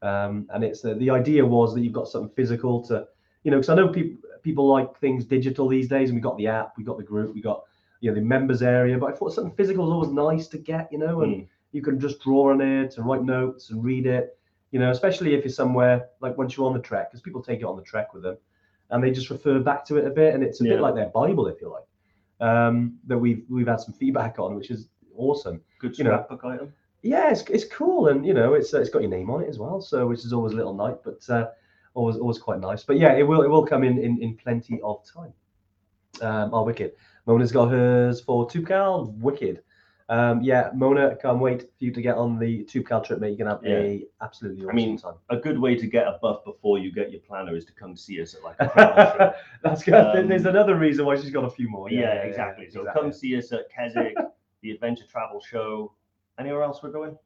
Um, 0.02 0.48
and 0.54 0.64
it's 0.64 0.86
uh, 0.86 0.94
the 0.94 1.10
idea 1.10 1.46
was 1.46 1.74
that 1.74 1.82
you've 1.82 1.94
got 1.94 2.08
something 2.08 2.32
physical 2.36 2.82
to, 2.88 3.08
you 3.48 3.52
know, 3.52 3.60
because 3.60 3.70
I 3.70 3.76
know 3.76 3.88
people 3.88 4.30
people 4.44 4.68
like 4.68 5.00
things 5.00 5.24
digital 5.24 5.70
these 5.70 5.88
days, 5.88 6.10
and 6.10 6.18
we 6.18 6.22
got 6.22 6.36
the 6.38 6.48
app, 6.48 6.74
we 6.78 6.84
got 6.84 6.98
the 6.98 7.04
group, 7.04 7.34
we 7.34 7.42
got 7.42 7.64
you 8.02 8.12
know 8.12 8.16
the 8.16 8.22
members 8.22 8.62
area. 8.62 8.98
But 8.98 9.14
I 9.14 9.16
thought 9.16 9.32
something 9.34 9.56
physical 9.56 9.86
is 9.88 9.94
always 9.94 10.12
nice 10.12 10.50
to 10.50 10.58
get, 10.58 10.92
you 10.92 10.98
know, 10.98 11.22
and 11.22 11.34
Mm. 11.34 11.48
you 11.72 11.82
can 11.82 11.98
just 11.98 12.20
draw 12.20 12.52
on 12.52 12.60
it 12.60 12.98
and 12.98 13.08
write 13.08 13.24
notes 13.24 13.70
and 13.70 13.82
read 13.82 14.06
it. 14.06 14.38
You 14.72 14.80
know, 14.80 14.92
especially 14.92 15.34
if 15.34 15.46
you're 15.46 15.60
somewhere 15.64 16.10
like 16.20 16.38
once 16.38 16.58
you're 16.58 16.68
on 16.68 16.74
the 16.74 16.82
trek, 16.82 17.10
because 17.10 17.22
people 17.22 17.42
take 17.42 17.62
it 17.62 17.64
on 17.64 17.78
the 17.78 17.84
trek 17.84 18.14
with 18.14 18.24
them, 18.24 18.36
and 18.90 19.02
they 19.02 19.12
just 19.12 19.30
refer 19.30 19.60
back 19.60 19.86
to 19.86 19.96
it 19.96 20.06
a 20.06 20.10
bit, 20.10 20.34
and 20.36 20.44
it's 20.44 20.60
a 20.60 20.66
Yeah. 20.66 20.74
bit 20.74 20.82
like 20.82 20.96
their 20.96 21.10
Bible, 21.22 21.48
if 21.48 21.62
you 21.62 21.70
like. 21.72 21.88
Um, 22.50 23.00
that 23.08 23.18
we've 23.18 23.44
we've 23.50 23.68
had 23.68 23.80
some 23.80 23.94
feedback 23.94 24.40
on, 24.40 24.56
which 24.56 24.72
is 24.72 24.90
awesome 25.16 25.62
Good 25.80 25.98
You 25.98 26.04
know, 26.04 26.10
scrapbook 26.12 26.44
item. 26.44 26.74
yeah, 27.02 27.32
it's, 27.32 27.44
it's 27.50 27.64
cool, 27.64 28.10
and 28.10 28.26
you 28.26 28.34
know, 28.34 28.56
it's 28.56 28.74
uh, 28.74 28.82
it's 28.82 28.90
got 28.90 29.02
your 29.04 29.10
name 29.18 29.30
on 29.30 29.42
it 29.42 29.48
as 29.48 29.58
well, 29.58 29.80
so 29.80 30.06
which 30.06 30.26
is 30.26 30.34
always 30.34 30.52
a 30.52 30.58
little 30.58 30.74
night, 30.74 30.98
but 31.06 31.22
uh, 31.30 31.48
always 31.98 32.18
always 32.18 32.38
quite 32.38 32.60
nice. 32.60 32.84
But 32.84 32.98
yeah, 32.98 33.14
it 33.14 33.24
will 33.24 33.42
it 33.42 33.50
will 33.50 33.66
come 33.66 33.84
in 33.84 33.98
in, 33.98 34.22
in 34.22 34.38
plenty 34.38 34.80
of 34.82 35.04
time. 35.06 35.34
Um, 36.22 36.54
oh, 36.54 36.64
wicked! 36.64 36.94
Mona's 37.26 37.52
got 37.52 37.70
hers 37.70 38.22
for 38.22 38.48
Toubkal. 38.48 39.14
Wicked. 39.18 39.62
Um, 40.10 40.42
yeah, 40.42 40.70
Mona, 40.74 41.18
can't 41.18 41.40
wait 41.40 41.64
for 41.64 41.68
you 41.80 41.92
to 41.92 42.02
get 42.02 42.16
on 42.16 42.40
the 42.40 42.64
Toubkal 42.64 43.04
trip, 43.04 43.20
mate. 43.20 43.38
You're 43.38 43.46
gonna 43.46 43.60
have 43.62 43.66
a 43.66 44.06
absolutely 44.22 44.64
awesome 44.64 44.76
mean, 44.76 44.98
time. 44.98 45.16
A 45.30 45.36
good 45.36 45.60
way 45.60 45.76
to 45.76 45.86
get 45.86 46.08
a 46.08 46.18
buff 46.22 46.46
before 46.46 46.80
you 46.80 46.94
get 46.94 47.12
your 47.12 47.20
planner 47.20 47.56
is 47.56 47.66
to 47.66 47.74
come 47.74 47.98
see 47.98 48.22
us 48.22 48.34
at 48.34 48.44
like 48.44 48.56
a. 48.60 49.36
That's 49.64 49.84
good. 49.84 49.94
Um, 49.94 50.30
There's 50.30 50.46
another 50.46 50.76
reason 50.76 51.06
why 51.06 51.18
she's 51.18 51.32
got 51.32 51.44
a 51.44 51.50
few 51.50 51.70
more. 51.70 51.90
yeah, 51.90 52.14
exactly. 52.14 52.70
So 52.70 52.86
come 52.94 53.12
see 53.12 53.38
us 53.38 53.52
at 53.52 53.70
Keswick, 53.70 54.16
the 54.62 54.72
Adventure 54.72 55.06
Travel 55.12 55.42
Show. 55.42 55.94
Anywhere 56.40 56.64
else 56.64 56.82
we're 56.82 56.92
going? 56.92 57.18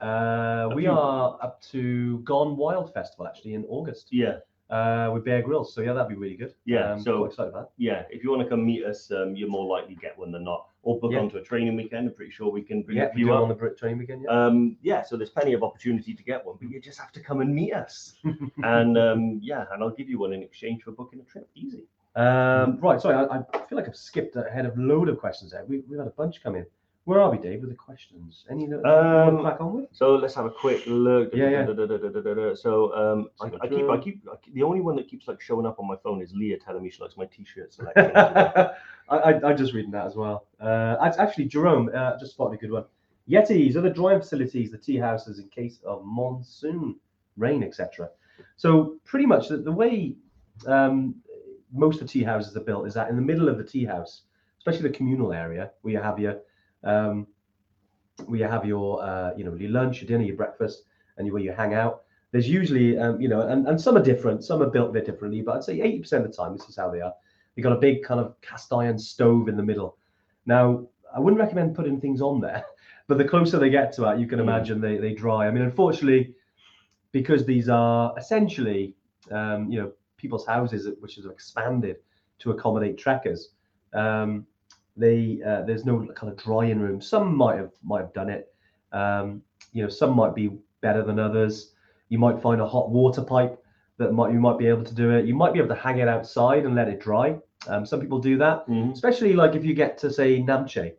Uh, 0.00 0.68
we 0.74 0.86
are 0.86 1.38
up 1.42 1.60
to 1.72 2.18
Gone 2.20 2.56
Wild 2.56 2.92
Festival 2.92 3.26
actually 3.26 3.54
in 3.54 3.64
August. 3.68 4.08
Yeah, 4.10 4.38
uh, 4.70 5.10
with 5.12 5.24
Bear 5.24 5.42
Grylls. 5.42 5.72
So 5.74 5.80
yeah, 5.80 5.92
that'd 5.92 6.08
be 6.08 6.14
really 6.16 6.36
good. 6.36 6.54
Yeah, 6.64 6.92
um, 6.92 7.00
so- 7.00 7.24
excited 7.24 7.50
about. 7.50 7.70
That. 7.76 7.82
yeah. 7.82 8.02
If 8.10 8.22
you 8.22 8.30
want 8.30 8.42
to 8.42 8.48
come 8.48 8.64
meet 8.66 8.84
us, 8.84 9.10
um, 9.10 9.34
you're 9.36 9.48
more 9.48 9.66
likely 9.66 9.94
to 9.94 10.00
get 10.00 10.18
one 10.18 10.32
than 10.32 10.44
not. 10.44 10.66
Or 10.82 11.00
book 11.00 11.12
Yeah. 11.12 11.18
onto 11.20 11.38
a 11.38 11.42
training 11.42 11.74
weekend. 11.76 12.08
I'm 12.08 12.14
pretty 12.14 12.30
sure 12.30 12.48
we 12.50 12.62
can 12.62 12.82
bring 12.82 12.98
Yeah, 12.98 13.06
a 13.06 13.12
few 13.12 13.32
up. 13.32 13.42
on 13.42 13.48
the 13.48 13.54
Brit 13.54 13.76
training 13.76 13.98
weekend. 13.98 14.22
Yeah. 14.24 14.30
um 14.46 14.76
yeah 14.82 15.02
so 15.02 15.16
there's 15.16 15.30
plenty 15.30 15.52
of 15.52 15.64
opportunity 15.64 16.14
to 16.14 16.22
get 16.22 16.46
one 16.46 16.56
but 16.60 16.70
you 16.70 16.80
just 16.80 16.98
have 17.00 17.10
to 17.12 17.20
come 17.20 17.40
and 17.40 17.52
meet 17.52 17.72
us 17.74 18.14
and 18.62 18.96
um 18.96 19.40
yeah 19.42 19.64
and 19.72 19.82
i'll 19.82 19.90
give 19.90 20.08
you 20.08 20.18
one 20.20 20.32
in 20.32 20.42
exchange 20.44 20.82
for 20.84 20.92
booking 20.92 21.18
a 21.20 21.24
trip 21.24 21.48
easy 21.56 21.82
Um, 22.14 22.78
right, 22.80 23.00
sorry, 23.00 23.16
I, 23.16 23.38
I 23.38 23.58
feel 23.66 23.76
like 23.76 23.88
I've 23.88 23.96
skipped 23.96 24.36
ahead 24.36 24.64
of 24.64 24.78
a 24.78 24.80
load 24.80 25.08
of 25.10 25.18
questions 25.18 25.50
there. 25.52 25.64
We, 25.66 25.80
we've 25.88 25.98
had 25.98 26.06
a 26.08 26.16
bunch 26.22 26.42
come 26.42 26.54
in. 26.54 26.64
Where 27.06 27.20
are 27.20 27.30
we, 27.30 27.38
Dave, 27.38 27.60
with 27.60 27.70
the 27.70 27.76
questions? 27.76 28.44
Any 28.50 28.66
that 28.66 28.84
Um, 28.84 29.40
crack 29.40 29.60
on 29.60 29.74
with? 29.76 29.88
So 29.92 30.16
let's 30.16 30.34
have 30.34 30.44
a 30.44 30.50
quick 30.50 30.82
look. 30.88 31.30
Yeah, 31.32 31.50
yeah. 31.50 32.54
So 32.54 32.92
um, 32.96 33.30
I, 33.40 33.48
keep, 33.48 33.60
I 33.62 33.68
keep, 33.68 34.28
I 34.28 34.36
keep, 34.36 34.54
the 34.54 34.64
only 34.64 34.80
one 34.80 34.96
that 34.96 35.06
keeps 35.08 35.28
like 35.28 35.40
showing 35.40 35.66
up 35.66 35.78
on 35.78 35.86
my 35.86 35.94
phone 36.02 36.20
is 36.20 36.32
Leah 36.34 36.58
telling 36.58 36.82
me 36.82 36.90
she 36.90 37.00
likes 37.00 37.16
my 37.16 37.26
t-shirt 37.26 37.72
selection. 37.72 38.10
I, 38.16 38.70
I, 39.08 39.40
I'm 39.40 39.56
just 39.56 39.72
reading 39.72 39.92
that 39.92 40.04
as 40.04 40.16
well. 40.16 40.48
Uh, 40.60 40.96
actually, 41.16 41.44
Jerome 41.44 41.92
uh, 41.94 42.18
just 42.18 42.32
spotted 42.32 42.58
a 42.58 42.60
good 42.60 42.72
one. 42.72 42.84
Yetis 43.30 43.76
are 43.76 43.82
the 43.82 43.90
drying 43.90 44.18
facilities, 44.18 44.72
the 44.72 44.78
tea 44.78 44.96
houses 44.96 45.38
in 45.38 45.48
case 45.48 45.78
of 45.86 46.04
monsoon, 46.04 46.96
rain, 47.36 47.62
etc. 47.62 48.10
So 48.56 48.96
pretty 49.04 49.26
much 49.26 49.46
the, 49.46 49.58
the 49.58 49.70
way 49.70 50.16
um, 50.66 51.14
most 51.72 52.00
of 52.00 52.08
the 52.08 52.12
tea 52.12 52.24
houses 52.24 52.56
are 52.56 52.60
built 52.64 52.88
is 52.88 52.94
that 52.94 53.10
in 53.10 53.14
the 53.14 53.22
middle 53.22 53.48
of 53.48 53.58
the 53.58 53.64
tea 53.64 53.84
house, 53.84 54.22
especially 54.58 54.88
the 54.88 54.96
communal 54.96 55.32
area, 55.32 55.70
where 55.82 55.94
you 55.94 56.00
have 56.00 56.18
your 56.18 56.40
um, 56.86 57.26
where 58.26 58.38
you 58.40 58.46
have 58.46 58.64
your 58.64 59.02
uh, 59.02 59.32
you 59.36 59.44
know 59.44 59.54
your 59.54 59.70
lunch, 59.70 60.00
your 60.00 60.08
dinner, 60.08 60.24
your 60.24 60.36
breakfast, 60.36 60.84
and 61.18 61.30
where 61.30 61.42
you 61.42 61.52
hang 61.52 61.74
out. 61.74 62.02
There's 62.32 62.48
usually 62.48 62.98
um, 62.98 63.20
you 63.20 63.28
know, 63.28 63.42
and, 63.42 63.66
and 63.68 63.80
some 63.80 63.96
are 63.96 64.02
different, 64.02 64.44
some 64.44 64.62
are 64.62 64.70
built 64.70 64.90
a 64.90 64.92
bit 64.92 65.06
differently, 65.06 65.42
but 65.42 65.56
I'd 65.56 65.64
say 65.64 65.78
80% 65.78 66.12
of 66.12 66.22
the 66.24 66.28
time 66.30 66.56
this 66.56 66.68
is 66.68 66.76
how 66.76 66.90
they 66.90 67.00
are. 67.00 67.12
You've 67.54 67.64
got 67.64 67.72
a 67.72 67.80
big 67.80 68.02
kind 68.02 68.20
of 68.20 68.38
cast 68.40 68.72
iron 68.72 68.98
stove 68.98 69.48
in 69.48 69.56
the 69.56 69.62
middle. 69.62 69.96
Now, 70.44 70.86
I 71.14 71.20
wouldn't 71.20 71.40
recommend 71.40 71.74
putting 71.74 72.00
things 72.00 72.20
on 72.20 72.40
there, 72.40 72.64
but 73.08 73.16
the 73.18 73.24
closer 73.24 73.58
they 73.58 73.70
get 73.70 73.92
to 73.94 74.02
that, 74.02 74.18
you 74.20 74.26
can 74.26 74.38
Mm. 74.38 74.42
imagine 74.42 74.80
they, 74.80 74.98
they 74.98 75.14
dry. 75.14 75.46
I 75.46 75.50
mean, 75.50 75.62
unfortunately, 75.62 76.34
because 77.12 77.46
these 77.46 77.68
are 77.68 78.12
essentially, 78.18 78.94
um, 79.30 79.70
you 79.70 79.80
know, 79.80 79.92
people's 80.18 80.46
houses 80.46 80.88
which 81.00 81.16
have 81.16 81.26
expanded 81.26 81.96
to 82.40 82.50
accommodate 82.50 82.98
trekkers, 82.98 83.50
um, 83.94 84.46
they 84.96 85.40
uh, 85.46 85.62
there's 85.62 85.84
no 85.84 86.06
kind 86.14 86.32
of 86.32 86.38
drying 86.42 86.80
room. 86.80 87.00
Some 87.00 87.36
might 87.36 87.56
have 87.58 87.72
might 87.82 88.00
have 88.00 88.12
done 88.12 88.30
it. 88.30 88.52
Um, 88.92 89.42
you 89.72 89.82
know, 89.82 89.88
some 89.88 90.14
might 90.14 90.34
be 90.34 90.50
better 90.80 91.02
than 91.02 91.18
others. 91.18 91.72
You 92.08 92.18
might 92.18 92.40
find 92.40 92.60
a 92.60 92.66
hot 92.66 92.90
water 92.90 93.22
pipe 93.22 93.62
that 93.98 94.12
might 94.12 94.32
you 94.32 94.40
might 94.40 94.58
be 94.58 94.66
able 94.66 94.84
to 94.84 94.94
do 94.94 95.10
it. 95.10 95.26
You 95.26 95.34
might 95.34 95.52
be 95.52 95.58
able 95.58 95.74
to 95.74 95.80
hang 95.80 95.98
it 95.98 96.08
outside 96.08 96.64
and 96.64 96.74
let 96.74 96.88
it 96.88 97.00
dry. 97.00 97.38
Um, 97.68 97.84
some 97.84 98.00
people 98.00 98.18
do 98.18 98.38
that, 98.38 98.66
Mhm. 98.68 98.92
especially 98.92 99.32
like 99.32 99.54
if 99.54 99.64
you 99.64 99.74
get 99.74 99.98
to 99.98 100.10
say 100.10 100.40
Namche, 100.42 100.92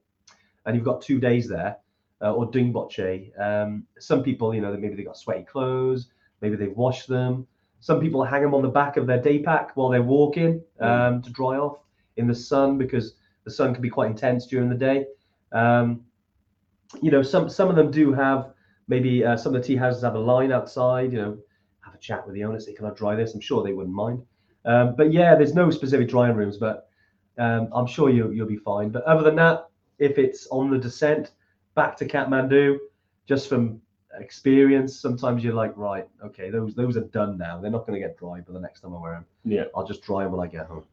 and 0.66 0.76
you've 0.76 0.86
got 0.86 1.02
two 1.02 1.20
days 1.20 1.48
there, 1.48 1.78
uh, 2.22 2.34
or 2.34 2.52
Dingboche. 2.52 3.32
Um, 3.40 3.86
some 4.00 4.24
people, 4.24 4.54
you 4.54 4.62
know, 4.62 4.76
maybe 4.76 4.96
they 4.96 5.04
got 5.04 5.18
sweaty 5.18 5.44
clothes, 5.44 6.10
maybe 6.42 6.56
they've 6.56 6.76
washed 6.76 7.08
them. 7.08 7.48
Some 7.80 8.00
people 8.00 8.24
hang 8.24 8.42
them 8.42 8.54
on 8.54 8.64
the 8.64 8.70
back 8.70 8.98
of 8.98 9.08
their 9.08 9.22
day 9.22 9.40
pack 9.40 9.78
while 9.78 9.90
they're 9.90 10.02
walking 10.04 10.62
um, 10.80 11.22
to 11.22 11.30
dry 11.32 11.58
off 11.58 11.78
in 12.18 12.28
the 12.28 12.36
sun 12.36 12.78
because 12.78 13.14
the 13.48 13.54
sun 13.54 13.74
can 13.74 13.82
be 13.82 13.90
quite 13.90 14.12
intense 14.12 14.46
during 14.46 14.68
the 14.68 14.76
day. 14.76 15.06
Um, 15.54 16.02
you 17.02 17.12
know, 17.12 17.22
some 17.22 17.50
some 17.50 17.70
of 17.70 17.78
them 17.78 17.90
do 17.90 18.12
have 18.12 18.52
maybe 18.90 19.24
uh, 19.24 19.38
some 19.38 19.56
of 19.56 19.62
the 19.62 19.66
tea 19.66 19.78
houses 19.78 20.04
have 20.04 20.16
a 20.16 20.20
line 20.20 20.52
outside. 20.52 21.14
You 21.14 21.22
know, 21.22 21.38
have 21.80 21.96
a 21.96 21.98
chat 21.98 22.26
with 22.26 22.36
the 22.36 22.44
owner, 22.44 22.60
say, 22.60 22.74
"Can 22.74 22.86
I 22.86 22.90
dry 22.92 23.16
this?" 23.16 23.34
I'm 23.34 23.40
sure 23.40 23.64
they 23.64 23.72
wouldn't 23.72 23.96
mind. 23.96 24.22
Um, 24.66 24.96
but 24.98 25.14
yeah, 25.14 25.34
there's 25.34 25.54
no 25.54 25.72
specific 25.72 26.10
drying 26.10 26.36
rooms, 26.36 26.58
but 26.58 26.90
um, 27.38 27.70
I'm 27.74 27.88
sure 27.88 28.10
you 28.10 28.32
you'll 28.32 28.48
be 28.48 28.58
fine. 28.58 28.90
But 28.90 29.04
other 29.04 29.24
than 29.24 29.38
that, 29.38 29.70
if 29.98 30.18
it's 30.18 30.48
on 30.48 30.70
the 30.70 30.78
descent 30.78 31.32
back 31.74 31.96
to 31.98 32.06
Kathmandu, 32.06 32.78
just 33.28 33.48
from 33.48 33.82
experience, 34.20 35.00
sometimes 35.00 35.42
you're 35.42 35.54
like, 35.54 35.72
right, 35.78 36.06
okay, 36.22 36.50
those 36.50 36.76
those 36.76 36.98
are 36.98 37.08
done 37.20 37.38
now. 37.38 37.62
They're 37.62 37.72
not 37.72 37.88
going 37.88 38.02
to 38.02 38.06
get 38.06 38.18
dry, 38.18 38.42
but 38.46 38.54
the 38.54 38.60
next 38.60 38.82
time 38.82 38.94
I 38.94 39.00
wear 39.00 39.14
them, 39.14 39.26
Yeah. 39.46 39.66
I'll 39.74 39.88
just 39.88 40.02
dry 40.02 40.24
them 40.24 40.34
when 40.34 40.46
I 40.46 40.52
get 40.52 40.66
home. 40.66 40.84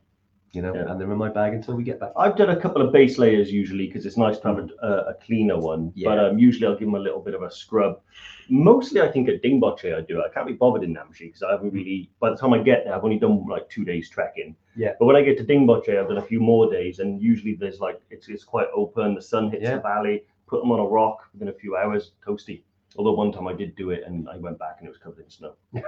You 0.55 0.63
know, 0.63 0.75
Yeah. 0.75 0.91
and 0.91 1.01
they're 1.01 1.11
in 1.11 1.19
my 1.19 1.29
bag 1.29 1.53
until 1.55 1.75
we 1.75 1.83
get 1.83 1.99
back. 1.99 2.13
I've 2.17 2.37
done 2.37 2.51
a 2.51 2.57
couple 2.61 2.81
of 2.81 2.93
base 2.93 3.19
layers 3.19 3.51
usually 3.53 3.87
because 3.89 4.07
it's 4.07 4.17
nice 4.17 4.39
to 4.39 4.49
have 4.49 4.59
a, 4.59 4.69
a, 4.87 4.93
a 5.11 5.15
cleaner 5.15 5.59
one. 5.59 5.93
But 6.05 6.19
um, 6.19 6.39
usually 6.39 6.67
I'll 6.67 6.79
give 6.79 6.87
them 6.87 6.95
a 6.95 6.99
little 7.01 7.21
bit 7.21 7.35
of 7.35 7.43
a 7.43 7.51
scrub. 7.51 8.01
Mostly 8.49 9.01
I 9.01 9.11
think 9.11 9.29
at 9.29 9.43
Dingboche 9.43 9.97
I 9.97 10.03
do 10.03 10.21
it. 10.21 10.25
I 10.29 10.33
can't 10.33 10.47
be 10.47 10.53
bothered 10.53 10.85
in 10.85 10.95
Namche 10.95 11.19
because 11.21 11.43
I 11.43 11.53
haven't 11.53 11.73
really. 11.73 12.11
By 12.21 12.31
the 12.31 12.37
time 12.37 12.53
I 12.53 12.59
get 12.63 12.85
there, 12.85 12.95
I've 12.95 13.05
only 13.05 13.19
done 13.19 13.47
like 13.49 13.69
two 13.69 13.85
days 13.85 14.09
trekking. 14.11 14.55
Yeah. 14.77 14.93
But 14.99 15.07
when 15.07 15.17
I 15.17 15.23
get 15.23 15.39
to 15.39 15.45
Dingboche, 15.45 15.99
I've 15.99 16.09
done 16.09 16.19
a 16.19 16.23
few 16.23 16.41
more 16.41 16.71
days, 16.71 16.99
and 17.01 17.21
usually 17.21 17.55
there's 17.55 17.81
like 17.81 18.01
it's 18.11 18.29
it's 18.29 18.45
quite 18.45 18.69
open. 18.75 19.15
The 19.15 19.23
sun 19.23 19.51
hits 19.51 19.63
Yeah. 19.65 19.77
the 19.77 19.83
valley. 19.83 20.25
Put 20.47 20.61
them 20.61 20.71
on 20.73 20.79
a 20.81 20.85
rock 20.87 21.19
within 21.33 21.49
a 21.49 21.53
few 21.53 21.75
hours, 21.77 22.13
toasty. 22.27 22.63
Although 22.97 23.13
one 23.13 23.33
time 23.33 23.47
I 23.49 23.53
did 23.53 23.75
do 23.77 23.91
it 23.91 24.03
and 24.07 24.29
I 24.29 24.37
went 24.37 24.59
back 24.59 24.77
and 24.79 24.87
it 24.87 24.91
was 24.91 24.99
covered 24.99 25.25
in 25.25 25.31
snow. 25.31 25.55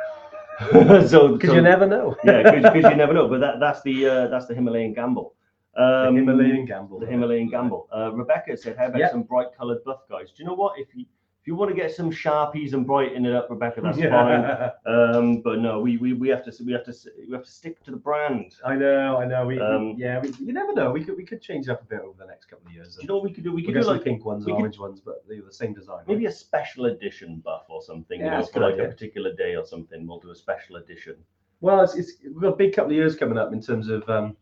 so 1.08 1.28
Because 1.34 1.50
so- 1.50 1.54
you 1.54 1.60
never 1.62 1.86
know. 1.86 2.16
yeah, 2.24 2.50
because 2.50 2.90
you 2.90 2.96
never 2.96 3.12
know. 3.12 3.28
But 3.28 3.40
that 3.40 3.60
that's 3.60 3.82
the 3.82 4.08
uh, 4.08 4.26
that's 4.28 4.46
the 4.46 4.54
Himalayan 4.54 4.94
gamble. 4.94 5.34
the 5.74 6.08
Um, 6.08 6.16
Himalayan 6.16 6.64
gamble. 6.64 6.98
the 7.00 7.06
Himalayan 7.06 7.48
gamble. 7.50 7.88
Uh, 7.94 8.10
Rebecca 8.12 8.56
said, 8.56 8.76
"How 8.78 8.86
about 8.86 8.98
Yeah. 9.00 9.10
some 9.10 9.22
bright 9.24 9.48
coloured 9.58 9.84
buff 9.84 10.00
guys?" 10.08 10.28
Do 10.34 10.42
you 10.42 10.48
know 10.48 10.54
what? 10.54 10.78
If 10.78 10.88
you 10.94 11.04
if 11.46 11.50
you 11.50 11.54
want 11.54 11.70
to 11.70 11.76
get 11.80 11.94
some 11.94 12.10
sharpies 12.10 12.72
and 12.72 12.84
brighten 12.84 13.24
it 13.24 13.32
up, 13.32 13.48
Rebecca, 13.48 13.80
that's 13.80 14.00
fine. 14.00 14.70
Um, 14.84 15.42
but 15.42 15.60
no, 15.60 15.78
we, 15.78 15.96
we 15.96 16.12
we 16.12 16.28
have 16.28 16.44
to 16.44 16.64
we 16.64 16.72
have 16.72 16.84
to 16.86 16.92
we 17.28 17.32
have 17.34 17.44
to 17.44 17.50
stick 17.52 17.84
to 17.84 17.92
the 17.92 17.96
brand. 17.96 18.56
I 18.64 18.74
know, 18.74 19.18
I 19.18 19.26
know. 19.26 19.46
We, 19.46 19.54
we- 19.54 19.60
Um, 19.60 19.94
yeah, 19.96 20.18
we, 20.18 20.30
you 20.40 20.52
never 20.52 20.72
know. 20.74 20.90
We 20.90 21.04
could 21.04 21.16
we 21.16 21.24
could 21.24 21.40
change 21.40 21.68
it 21.68 21.70
up 21.70 21.82
a 21.82 21.84
bit 21.84 22.00
over 22.00 22.18
the 22.18 22.26
next 22.26 22.46
couple 22.46 22.66
of 22.66 22.72
years. 22.72 22.98
You 23.00 23.06
know 23.06 23.18
we 23.18 23.32
could 23.32 23.44
do? 23.44 23.52
We 23.52 23.62
we 23.62 23.66
could 23.72 23.80
do 23.82 23.86
like 23.86 24.02
pink 24.02 24.24
ones 24.24 24.44
we 24.44 24.50
and 24.50 24.56
could- 24.58 24.62
orange 24.64 24.78
ones, 24.80 25.00
but 25.00 25.22
they're 25.28 25.40
the 25.40 25.52
same 25.52 25.72
design. 25.72 25.98
right? 25.98 26.08
maybe 26.08 26.26
a 26.26 26.32
special 26.32 26.86
edition 26.86 27.40
buff 27.44 27.66
or 27.68 27.80
something. 27.80 28.18
Yeah, 28.18 28.24
you 28.24 28.30
know, 28.40 28.46
for 28.46 28.58
like 28.68 28.78
a 28.80 28.88
particular 28.88 29.32
day 29.32 29.54
or 29.54 29.64
something. 29.64 30.04
We'll 30.04 30.18
do 30.18 30.32
a 30.32 30.34
special 30.34 30.76
edition. 30.76 31.14
Well, 31.60 31.80
it's, 31.84 31.94
it's 31.94 32.14
we've 32.24 32.40
got 32.40 32.54
a 32.54 32.56
big 32.56 32.74
couple 32.74 32.90
of 32.90 32.96
years 32.96 33.14
coming 33.14 33.38
up 33.38 33.52
in 33.52 33.62
terms 33.62 33.88
of 33.88 34.02
um, 34.10 34.36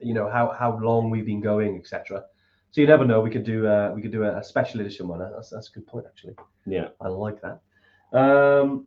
you 0.00 0.14
know 0.14 0.28
how 0.28 0.50
how 0.58 0.80
long 0.82 1.10
we've 1.10 1.26
been 1.26 1.40
going, 1.40 1.76
etc. 1.78 2.24
So 2.72 2.80
you 2.80 2.86
never 2.86 3.04
know. 3.04 3.20
We 3.20 3.30
could 3.30 3.44
do 3.44 3.66
uh, 3.66 3.92
we 3.94 4.00
could 4.02 4.12
do 4.12 4.24
a, 4.24 4.38
a 4.38 4.42
special 4.44 4.80
edition 4.80 5.06
one. 5.06 5.18
That's 5.20 5.50
that's 5.50 5.68
a 5.68 5.72
good 5.72 5.86
point 5.86 6.06
actually. 6.08 6.34
Yeah. 6.66 6.88
I 7.00 7.08
like 7.08 7.38
that. 7.42 7.60
Um, 8.18 8.86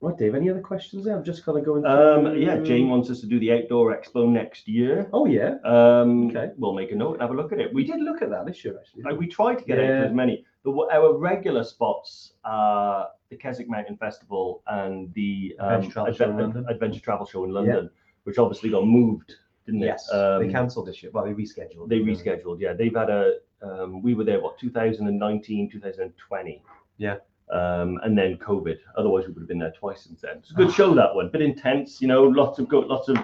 right, 0.00 0.16
Dave. 0.18 0.34
Any 0.34 0.50
other 0.50 0.60
questions? 0.60 1.04
There? 1.04 1.16
I'm 1.16 1.22
just 1.24 1.44
kind 1.44 1.56
of 1.56 1.64
going. 1.64 1.86
Um, 1.86 2.36
yeah, 2.36 2.58
Jane 2.58 2.88
wants 2.88 3.08
us 3.08 3.20
to 3.20 3.26
do 3.26 3.38
the 3.38 3.52
outdoor 3.52 3.96
expo 3.96 4.28
next 4.28 4.66
year. 4.68 5.08
Oh 5.12 5.26
yeah, 5.26 5.54
Um, 5.64 6.28
Okay. 6.28 6.50
We'll 6.56 6.74
make 6.74 6.90
a 6.90 6.96
note 6.96 7.14
and 7.14 7.22
have 7.22 7.30
a 7.30 7.34
look 7.34 7.52
at 7.52 7.60
it. 7.60 7.72
we 7.72 7.84
did 7.84 8.00
look 8.00 8.20
at 8.20 8.30
that 8.30 8.46
this 8.46 8.64
year 8.64 8.76
actually. 8.78 9.04
Uh, 9.04 9.14
we 9.14 9.26
tried 9.28 9.58
to 9.60 9.64
get 9.64 9.78
Yeah. 9.78 10.00
to 10.00 10.06
as 10.08 10.12
many. 10.12 10.44
The, 10.64 10.70
our 10.92 11.16
regular 11.16 11.62
spots 11.64 12.32
are 12.44 13.08
the 13.30 13.36
Keswick 13.36 13.68
Mountain 13.70 13.96
Festival 13.96 14.62
and 14.66 15.12
the 15.14 15.54
um, 15.60 15.68
Adventure 15.74 16.12
Travel 16.12 16.52
Adve- 16.52 16.68
Adventure 16.68 17.00
Travel 17.00 17.26
Show 17.26 17.44
in 17.44 17.50
London, 17.52 17.88
which 18.24 18.38
obviously 18.38 18.70
got 18.70 18.84
moved, 18.86 19.36
didn't? 19.66 19.80
Yes, 19.80 20.10
Um, 20.12 20.46
they 20.46 20.52
cancelled 20.52 20.86
this 20.86 21.02
year. 21.02 21.12
Well, 21.12 21.24
they 21.24 21.32
rescheduled. 21.32 21.88
they 21.88 22.00
rescheduled. 22.00 22.60
Yeah, 22.60 22.72
they've 22.72 22.94
had 22.94 23.10
a. 23.10 23.34
Um, 23.62 24.00
we 24.02 24.14
were 24.14 24.24
there 24.24 24.40
what 24.40 24.58
2019, 24.58 25.70
2020. 25.70 26.62
Yeah. 26.98 27.16
Um, 27.52 27.98
and 28.04 28.16
then 28.16 28.36
COVID. 28.38 28.78
Otherwise, 28.96 29.26
we 29.26 29.32
would 29.32 29.40
have 29.42 29.48
been 29.48 29.58
there 29.58 29.72
twice 29.78 30.02
since 30.04 30.20
then. 30.20 30.38
It's 30.38 30.50
a 30.52 30.54
good 30.54 30.72
show 30.72 30.94
that 30.94 31.14
one. 31.14 31.28
Bit 31.30 31.42
intense, 31.42 32.00
you 32.00 32.06
know. 32.08 32.22
Lots 32.22 32.58
of 32.60 32.68
go- 32.68 32.80
lots 32.80 33.08
of 33.08 33.18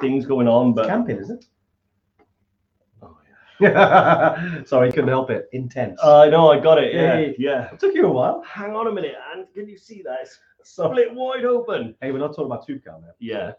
things 0.00 0.24
going 0.26 0.48
on, 0.48 0.72
but 0.72 0.86
Camping, 0.88 1.18
is 1.18 1.28
it? 1.30 1.44
Oh, 3.02 3.16
yeah. 3.60 4.64
Sorry, 4.64 4.90
couldn't 4.90 5.08
help 5.08 5.30
it. 5.30 5.48
Intense. 5.52 6.00
I 6.02 6.28
know, 6.30 6.50
I 6.50 6.58
got 6.58 6.78
it. 6.78 6.94
Yeah, 6.94 7.18
Yay. 7.18 7.36
yeah. 7.38 7.70
it 7.72 7.78
took 7.78 7.94
you 7.94 8.06
a 8.06 8.10
while. 8.10 8.42
Hang 8.46 8.74
on 8.74 8.86
a 8.86 8.92
minute, 8.92 9.14
and 9.34 9.46
can 9.54 9.68
you 9.68 9.76
see 9.76 10.02
that? 10.02 10.20
It's 10.22 10.40
split 10.62 11.14
wide 11.14 11.44
open. 11.44 11.94
Hey, 12.00 12.10
we're 12.12 12.18
not 12.18 12.28
talking 12.30 12.46
about 12.46 12.66
tube 12.66 12.82
car 12.84 12.98
Yeah. 13.20 13.52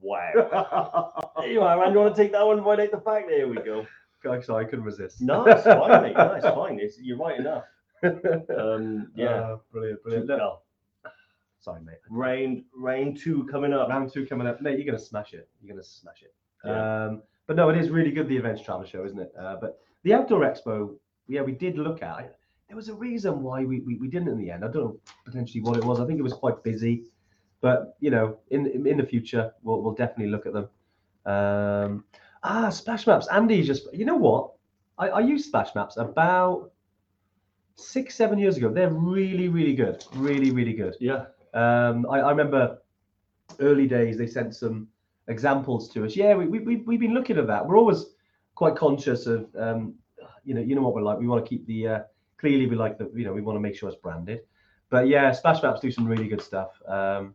Wow. 0.00 0.30
now. 0.34 1.32
there 1.42 1.50
you 1.52 1.60
are, 1.62 1.76
man. 1.76 1.92
You 1.92 1.98
want 2.00 2.14
to 2.14 2.22
take 2.22 2.32
that 2.32 2.46
one 2.46 2.62
right 2.62 2.80
out 2.80 2.90
the 2.90 2.96
back? 2.98 3.26
There 3.28 3.48
we 3.48 3.56
go. 3.56 3.86
God, 4.22 4.44
sorry, 4.44 4.64
I 4.64 4.68
couldn't 4.68 4.84
resist. 4.84 5.20
No, 5.20 5.44
it's 5.46 5.64
fine, 5.64 6.02
mate. 6.02 6.14
No, 6.16 6.32
it's 6.32 6.44
fine. 6.60 6.78
It's, 6.80 6.98
you're 7.00 7.18
right 7.18 7.38
enough. 7.38 7.64
Um, 8.02 9.08
yeah. 9.14 9.26
Uh, 9.28 9.56
brilliant, 9.72 10.02
brilliant. 10.02 10.26
Look, 10.28 10.38
Well, 10.38 10.62
sorry, 11.60 11.80
mate. 11.82 11.96
rain, 12.10 12.64
rain 12.74 13.14
two 13.16 13.46
coming 13.50 13.72
up. 13.72 13.88
Round 13.88 14.10
two 14.12 14.26
coming 14.26 14.46
up. 14.46 14.60
Mate, 14.60 14.78
you're 14.78 14.86
gonna 14.86 14.98
smash 14.98 15.32
it. 15.34 15.48
You're 15.62 15.74
gonna 15.74 15.84
smash 15.84 16.22
it. 16.22 16.34
Yeah. 16.64 17.04
Um, 17.06 17.22
but 17.46 17.56
no, 17.56 17.68
it 17.68 17.76
is 17.76 17.90
really 17.90 18.10
good. 18.10 18.28
The 18.28 18.36
events 18.36 18.62
Travel 18.62 18.86
Show, 18.86 19.04
isn't 19.04 19.18
it? 19.18 19.32
Uh, 19.38 19.56
but 19.60 19.78
the 20.02 20.14
Outdoor 20.14 20.40
Expo, 20.40 20.94
yeah, 21.28 21.42
we 21.42 21.52
did 21.52 21.76
look 21.78 22.02
at. 22.02 22.20
it. 22.20 22.36
There 22.68 22.76
was 22.76 22.88
a 22.88 22.94
reason 22.94 23.42
why 23.42 23.64
we, 23.64 23.80
we, 23.80 23.96
we 23.96 24.08
didn't 24.08 24.28
in 24.28 24.38
the 24.38 24.50
end. 24.50 24.64
I 24.64 24.68
don't 24.68 24.84
know 24.84 25.00
potentially 25.26 25.60
what 25.62 25.76
it 25.76 25.84
was. 25.84 26.00
I 26.00 26.06
think 26.06 26.18
it 26.18 26.22
was 26.22 26.32
quite 26.32 26.62
busy. 26.62 27.04
But 27.64 27.96
you 28.04 28.10
know, 28.10 28.26
in 28.50 28.60
in 28.86 28.96
the 28.98 29.06
future, 29.12 29.44
we'll 29.62 29.80
we'll 29.82 29.94
definitely 29.94 30.30
look 30.34 30.44
at 30.44 30.52
them. 30.52 30.68
Um, 31.34 32.04
ah, 32.42 32.68
Splash 32.68 33.06
Maps. 33.06 33.26
Andy 33.28 33.62
just. 33.62 33.88
You 34.00 34.04
know 34.04 34.20
what? 34.26 34.52
I, 34.98 35.06
I 35.08 35.20
used 35.20 35.46
Splash 35.46 35.74
Maps 35.74 35.96
about 35.96 36.72
six 37.76 38.14
seven 38.14 38.38
years 38.38 38.58
ago. 38.58 38.68
They're 38.70 38.96
really 39.14 39.48
really 39.48 39.74
good. 39.74 40.04
Really 40.14 40.50
really 40.50 40.74
good. 40.74 40.94
Yeah. 41.00 41.24
Um, 41.54 42.06
I, 42.10 42.16
I 42.20 42.30
remember 42.30 42.62
early 43.60 43.86
days 43.86 44.18
they 44.18 44.26
sent 44.26 44.54
some 44.54 44.88
examples 45.28 45.88
to 45.92 46.04
us. 46.04 46.16
Yeah, 46.16 46.34
we, 46.34 46.46
we, 46.46 46.58
we, 46.58 46.76
we've 46.88 47.00
been 47.00 47.14
looking 47.14 47.38
at 47.38 47.46
that. 47.46 47.66
We're 47.66 47.78
always 47.78 48.04
quite 48.54 48.76
conscious 48.76 49.26
of, 49.26 49.48
um, 49.58 49.94
you 50.44 50.54
know, 50.54 50.60
you 50.60 50.74
know 50.74 50.82
what 50.82 50.94
we're 50.94 51.02
like. 51.02 51.18
We 51.18 51.28
want 51.28 51.44
to 51.44 51.48
keep 51.48 51.66
the, 51.66 51.88
uh, 51.88 52.00
clearly 52.36 52.66
we 52.66 52.76
like 52.76 52.98
the, 52.98 53.10
you 53.14 53.24
know, 53.24 53.32
we 53.32 53.40
want 53.40 53.56
to 53.56 53.60
make 53.60 53.76
sure 53.76 53.88
it's 53.88 53.98
branded. 53.98 54.40
But 54.90 55.08
yeah, 55.08 55.32
Splash 55.32 55.62
Maps 55.62 55.80
do 55.80 55.90
some 55.90 56.06
really 56.06 56.28
good 56.28 56.42
stuff. 56.42 56.70
Um, 56.86 57.34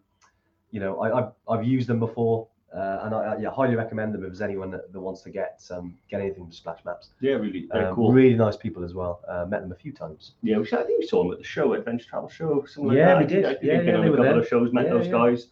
you 0.71 0.79
know, 0.79 0.99
I, 1.01 1.17
I've, 1.19 1.31
I've 1.47 1.63
used 1.65 1.87
them 1.87 1.99
before. 1.99 2.47
Uh, 2.71 3.01
and 3.03 3.15
I, 3.15 3.17
I 3.33 3.37
yeah, 3.39 3.49
highly 3.49 3.73
recommend 3.75 4.13
them 4.13 4.21
if 4.23 4.27
there's 4.29 4.43
anyone 4.43 4.69
that, 4.69 4.93
that 4.93 4.99
wants 5.01 5.21
to 5.23 5.31
get 5.31 5.59
um, 5.71 5.97
get 6.07 6.21
anything 6.21 6.43
from 6.43 6.51
Splash 6.51 6.85
Maps. 6.85 7.09
Yeah, 7.19 7.33
really, 7.33 7.67
Um, 7.71 7.95
cool. 7.95 8.11
Really 8.13 8.35
nice 8.35 8.55
people 8.57 8.83
as 8.83 8.93
well. 8.93 9.21
Uh, 9.27 9.47
met 9.47 9.61
them 9.61 9.71
a 9.71 9.75
few 9.75 9.91
times. 9.91 10.33
Yeah, 10.43 10.61
should, 10.63 10.77
I 10.77 10.83
think 10.83 10.99
we 10.99 11.07
saw 11.07 11.23
them 11.23 11.31
at 11.31 11.39
the 11.39 11.43
show, 11.43 11.73
Adventure 11.73 12.05
Travel 12.07 12.29
Show, 12.29 12.65
something 12.67 12.89
like 12.89 12.97
Yeah, 12.97 13.05
that. 13.15 13.17
we 13.17 13.23
I 13.23 13.27
did. 13.27 13.45
I 13.45 13.49
think 13.55 13.63
Yeah, 13.63 13.81
yeah, 13.81 13.95
on 13.95 14.01
they 14.01 14.07
a 14.07 14.11
were 14.11 14.17
couple 14.17 14.23
there. 14.33 14.39
of 14.41 14.47
shows, 14.47 14.71
met 14.71 14.85
Yeah, 14.85 14.93
those 14.93 15.05
yeah. 15.07 15.11
guys. 15.13 15.47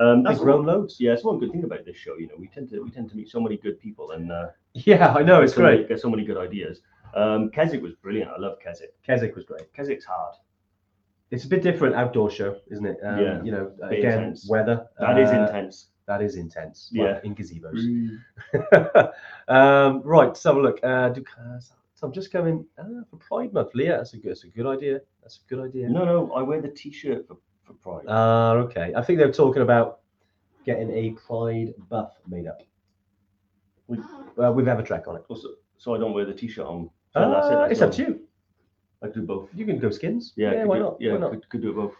Um, 0.00 0.22
that's 0.22 0.38
grown 0.38 0.64
loads. 0.64 0.96
yeah, 0.98 1.12
it's 1.12 1.22
one 1.24 1.38
good 1.38 1.52
thing 1.52 1.64
about 1.64 1.84
this 1.84 1.98
show. 1.98 2.16
You 2.16 2.28
know, 2.28 2.36
we 2.38 2.46
tend 2.48 2.70
to 2.70 2.80
we 2.80 2.90
tend 2.90 3.10
to 3.10 3.16
meet 3.18 3.28
so 3.28 3.38
many 3.38 3.58
good 3.58 3.78
people 3.78 4.12
and 4.12 4.32
uh, 4.32 4.46
Yeah, 4.72 5.12
I 5.12 5.22
know 5.22 5.42
it's 5.42 5.52
so 5.54 5.60
many- 5.60 5.76
great. 5.76 5.88
Get 5.90 6.00
so 6.00 6.08
many 6.08 6.24
good 6.24 6.38
ideas. 6.38 6.80
Um, 7.14 7.50
Keswick 7.50 7.82
was 7.82 7.92
brilliant. 7.96 8.30
I 8.34 8.40
love 8.40 8.56
Keswick. 8.64 8.94
Keswick 9.02 9.36
was 9.36 9.44
great. 9.44 9.70
Keswick's 9.74 10.06
hard. 10.06 10.36
It's 11.32 11.44
a 11.44 11.48
bit 11.48 11.62
different 11.62 11.94
outdoor 11.96 12.30
show, 12.30 12.56
isn't 12.70 12.84
it? 12.86 12.98
Um, 13.02 13.18
Yeah, 13.18 13.42
You 13.42 13.52
know, 13.52 13.72
again, 13.82 14.18
intense. 14.18 14.46
weather. 14.48 14.86
That 15.00 15.18
is 15.18 15.30
uh, 15.30 15.40
intense. 15.46 15.88
That 16.06 16.20
is 16.20 16.36
intense. 16.36 16.92
Well, 16.94 17.08
Yeah. 17.08 17.20
in 17.24 17.34
gazebos. 17.34 17.80
um, 19.48 20.02
right, 20.04 20.36
so 20.36 20.58
look, 20.60 20.78
uh, 20.82 21.08
do, 21.08 21.24
uh, 21.40 21.58
so 21.94 22.06
I'm 22.06 22.12
just 22.12 22.32
going 22.32 22.66
uh, 22.78 22.84
for 23.10 23.16
Pride 23.16 23.52
Month. 23.54 23.70
Leah, 23.74 23.96
that's 23.96 24.12
a 24.12 24.18
good, 24.18 24.30
that's 24.32 24.44
a 24.44 24.48
good 24.48 24.66
idea. 24.66 25.00
That's 25.22 25.40
a 25.44 25.48
good 25.54 25.64
idea. 25.64 25.88
No, 25.88 26.04
no, 26.04 26.32
I 26.32 26.42
wear 26.42 26.60
the 26.60 26.68
T-shirt 26.68 27.26
for, 27.26 27.38
for 27.64 27.72
Pride. 27.74 28.04
Ah, 28.08 28.52
okay. 28.52 28.92
I 28.94 29.00
think 29.02 29.18
they're 29.18 29.32
talking 29.32 29.62
about 29.62 30.00
getting 30.66 30.90
a 30.90 31.10
Pride 31.12 31.72
buff 31.88 32.12
made 32.28 32.46
up 32.46 32.60
We- 33.86 33.98
uh, 34.38 34.52
with 34.52 34.66
Evertrek 34.66 35.08
on 35.08 35.16
it. 35.16 35.24
Also, 35.28 35.48
so 35.78 35.94
I 35.94 35.98
don't 35.98 36.12
wear 36.12 36.26
the 36.26 36.34
T-shirt 36.34 36.66
on. 36.66 36.90
So 37.14 37.20
that's 37.30 37.46
it. 37.46 37.50
That's 37.50 37.72
it's 37.72 37.82
up 37.82 37.92
to 37.92 38.02
you. 38.02 38.20
I 39.02 39.08
do 39.08 39.22
both. 39.22 39.48
You 39.54 39.66
can 39.66 39.78
go 39.78 39.90
skins. 39.90 40.32
Yeah, 40.36 40.52
yeah 40.52 40.60
could 40.60 40.68
why 40.68 40.76
do- 40.76 40.82
not? 40.84 40.96
Yeah, 41.00 41.12
why 41.12 41.18
not? 41.18 41.30
Could, 41.32 41.48
could 41.48 41.62
do 41.62 41.70
it 41.70 41.76
both. 41.76 41.94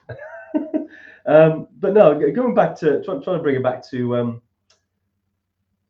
um, 1.26 1.68
but 1.80 1.92
no, 1.94 2.18
going 2.32 2.55
back 2.55 2.76
to 2.80 3.03
try, 3.03 3.14
trying 3.22 3.38
to 3.38 3.42
bring 3.42 3.57
it 3.57 3.62
back 3.62 3.84
to 3.90 4.16
um, 4.16 4.42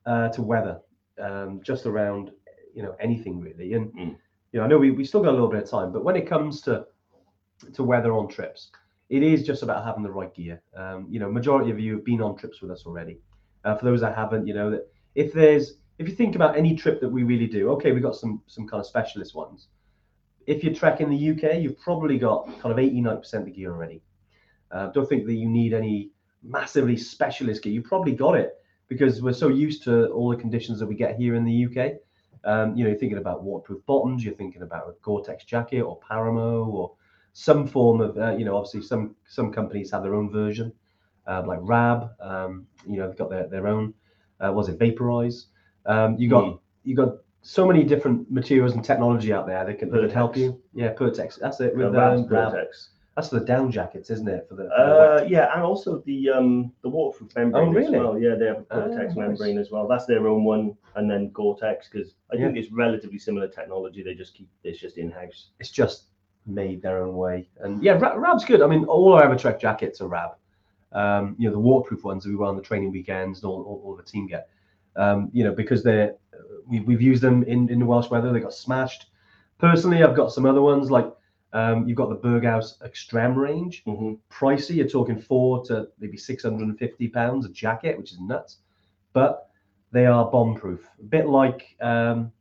uh, 0.07 0.29
to 0.31 0.43
weather, 0.43 0.81
um, 1.21 1.61
just 1.63 1.87
around 1.87 2.31
you 2.75 2.83
know 2.83 2.97
anything 3.01 3.41
really, 3.41 3.75
and 3.75 3.93
Mm. 3.93 4.17
you 4.53 4.59
know 4.59 4.63
I 4.63 4.67
know 4.69 4.79
we, 4.79 4.91
we 4.91 5.05
still 5.05 5.23
got 5.23 5.31
a 5.31 5.33
little 5.39 5.49
bit 5.51 5.65
of 5.65 5.71
time, 5.71 5.93
but 5.93 6.05
when 6.05 6.17
it 6.17 6.27
comes 6.27 6.61
to 6.63 6.87
to 7.75 7.83
weather 7.85 8.13
on 8.13 8.29
trips, 8.29 8.71
it 9.09 9.23
is 9.23 9.45
just 9.45 9.63
about 9.63 9.85
having 9.85 10.03
the 10.03 10.11
right 10.11 10.35
gear. 10.35 10.61
Um, 10.77 11.07
you 11.09 11.21
know, 11.21 11.31
majority 11.31 11.71
of 11.71 11.79
you 11.79 11.95
have 11.97 12.05
been 12.05 12.21
on 12.23 12.37
trips 12.37 12.61
with 12.61 12.71
us 12.71 12.85
already. 12.87 13.19
Uh, 13.65 13.77
for 13.77 13.85
those 13.85 14.01
that 14.01 14.17
haven't, 14.17 14.47
you 14.47 14.55
know 14.55 14.71
that 14.71 14.89
if 15.15 15.33
there's 15.33 15.75
if 15.99 16.09
you 16.09 16.15
think 16.15 16.35
about 16.35 16.57
any 16.57 16.75
trip 16.75 17.01
that 17.01 17.09
we 17.09 17.23
really 17.23 17.47
do, 17.47 17.71
okay, 17.73 17.93
we've 17.93 18.03
got 18.03 18.17
some 18.17 18.43
some 18.47 18.67
kind 18.67 18.81
of 18.81 18.87
specialist 18.87 19.35
ones. 19.35 19.69
If 20.47 20.65
you're 20.65 20.75
trekking 20.75 21.11
the 21.11 21.31
UK, 21.31 21.61
you've 21.61 21.79
probably 21.79 22.19
got 22.19 22.47
kind 22.61 22.73
of 22.73 22.79
89% 22.79 23.33
of 23.35 23.45
the 23.45 23.51
gear 23.51 23.73
already. 23.73 24.03
Uh, 24.71 24.89
don't 24.89 25.09
think 25.09 25.27
that 25.27 25.35
you 25.35 25.49
need 25.49 25.73
any 25.75 26.11
massively 26.43 26.97
specialist 26.97 27.63
gear. 27.63 27.73
You 27.73 27.83
probably 27.83 28.13
got 28.13 28.35
it 28.37 28.55
because 28.89 29.23
we're 29.23 29.33
so 29.33 29.49
used 29.49 29.83
to 29.85 30.07
all 30.09 30.31
the 30.31 30.37
conditions 30.37 30.79
that 30.81 30.87
we 30.87 30.95
get 30.95 31.17
here 31.17 31.35
in 31.35 31.45
the 31.45 31.67
UK. 31.67 31.95
Um, 32.45 32.75
you 32.75 32.85
know, 32.85 32.91
you're 32.91 32.99
thinking 32.99 33.19
about 33.19 33.45
waterproof 33.45 33.85
bottoms, 33.87 34.25
you're 34.25 34.35
thinking 34.35 34.63
about 34.63 34.89
a 34.89 34.95
Gore-Tex 35.03 35.45
jacket 35.45 35.83
or 35.83 36.01
Paramo 36.01 36.67
or 36.67 36.93
some 37.33 37.67
form 37.67 38.01
of, 38.01 38.19
uh, 38.19 38.35
you 38.37 38.45
know, 38.45 38.57
obviously 38.57 38.83
some 38.83 39.15
some 39.27 39.53
companies 39.53 39.91
have 39.93 40.03
their 40.03 40.15
own 40.15 40.31
version, 40.31 40.73
uh, 41.27 41.43
like 41.47 41.61
Rab. 41.63 42.11
Um, 42.21 42.67
you 42.87 42.97
know, 42.99 43.09
they've 43.09 43.17
got 43.17 43.31
their 43.31 43.47
their 43.47 43.69
own. 43.69 43.95
Uh, 44.41 44.53
was 44.53 44.69
it 44.69 44.79
Vaporize? 44.79 45.47
Um, 45.87 46.17
you 46.19 46.29
got 46.29 46.45
Mm. 46.45 46.59
you 46.85 46.97
got 46.97 47.19
so 47.43 47.67
many 47.67 47.83
different 47.85 48.31
materials 48.31 48.73
and 48.75 48.85
technology 48.85 49.33
out 49.33 49.47
there 49.47 49.65
that 49.65 49.79
can, 49.79 49.91
that 49.91 50.13
help 50.13 50.37
you. 50.37 50.61
Yeah, 50.75 50.93
Pertex. 50.95 51.39
That's 51.39 51.61
it. 51.61 51.77
With 51.77 51.95
Rab's 51.95 52.23
um. 52.23 52.27
Gore-Tex. 52.29 52.91
That's 53.17 53.29
for 53.29 53.41
the 53.41 53.45
down 53.45 53.71
jackets, 53.71 54.09
isn't 54.09 54.27
it? 54.27 54.47
For 54.49 54.55
the, 54.55 54.65
for 54.69 54.73
Uh, 54.75 55.25
yeah, 55.29 55.53
and 55.55 55.63
also 55.63 55.99
the 56.07 56.31
um 56.31 56.73
the 56.83 56.89
waterproof 56.89 57.35
membrane 57.37 57.69
Oh, 57.69 57.73
really? 57.73 57.97
as 57.99 58.03
well. 58.03 58.19
Yeah, 58.19 58.37
they 58.37 58.47
have 58.47 58.59
a 58.61 58.67
Ah, 58.71 58.87
Gore-Tex 58.87 59.09
nice. 59.09 59.17
membrane 59.17 59.59
as 59.59 59.71
well. 59.71 59.87
That's 59.87 60.07
their 60.07 60.27
own 60.29 60.45
one, 60.45 60.75
and 60.95 61.11
then 61.11 61.29
Gore-Tex 61.31 61.89
because 61.93 62.15
I 62.33 62.37
Yeah. 62.37 62.47
think 62.47 62.57
it's 62.57 62.73
relatively 62.73 63.19
similar 63.19 63.49
technology. 63.49 64.03
They 64.03 64.15
just 64.15 64.35
keep 64.35 64.49
it's 64.65 64.79
just 64.79 64.97
in 64.97 65.11
house. 65.11 65.51
it's 65.61 65.71
just 65.71 66.05
made 66.47 66.81
their 66.81 67.03
own 67.05 67.15
way. 67.17 67.49
And 67.61 67.83
yeah, 67.85 67.99
Rab's 67.99 68.45
good. 68.47 68.63
I 68.63 68.67
mean, 68.67 68.85
all 68.87 69.13
our 69.13 69.23
Evertrek 69.25 69.61
jackets 69.61 70.01
are 70.01 70.09
Rab. 70.09 70.31
Um, 70.93 71.37
you 71.39 71.49
know, 71.49 71.53
the 71.55 71.61
waterproof 71.61 72.05
ones 72.05 72.25
that 72.25 72.31
we 72.31 72.37
wear 72.37 72.49
on 72.49 72.57
the 72.57 72.63
training 72.63 72.93
weekends 72.93 73.43
and 73.43 73.51
all, 73.51 73.63
all, 73.63 73.83
all 73.85 73.97
the 73.97 74.03
team 74.03 74.27
get. 74.27 74.49
Um, 74.97 75.31
you 75.33 75.45
know, 75.45 75.53
because 75.53 75.83
they're 75.83 76.15
we, 76.69 76.81
we've 76.81 77.03
used 77.03 77.23
them 77.23 77.43
in, 77.45 77.69
in 77.69 77.79
the 77.79 77.87
Welsh 77.87 78.11
weather. 78.11 78.33
They 78.33 78.41
got 78.41 78.55
smashed. 78.55 79.07
Personally, 79.59 80.03
I've 80.03 80.17
got 80.17 80.33
some 80.33 80.47
other 80.47 80.63
ones 80.63 80.91
like 80.91 81.13
um, 81.53 81.87
you've 81.87 81.99
got 81.99 82.09
the 82.09 82.17
Berghaus 82.17 82.81
Extreme 82.83 83.39
range. 83.39 83.85
Mm-hmm. 83.87 84.15
Pricey, 84.31 84.77
you're 84.77 84.89
talking 84.89 85.21
four 85.21 85.65
to 85.67 85.89
maybe 85.99 86.17
six 86.17 86.43
hundred 86.43 86.69
and 86.69 86.79
fifty 86.79 87.09
pounds 87.09 87.47
a 87.47 87.51
jacket, 87.51 87.99
which 87.99 88.13
is 88.13 88.21
nuts. 88.21 88.59
But 89.13 89.49
they 89.93 90.07
are 90.07 90.31
bomb 90.31 90.55
proof. 90.55 90.89
A 90.99 91.05
bit 91.05 91.27
like 91.27 91.77
um, 91.81 92.33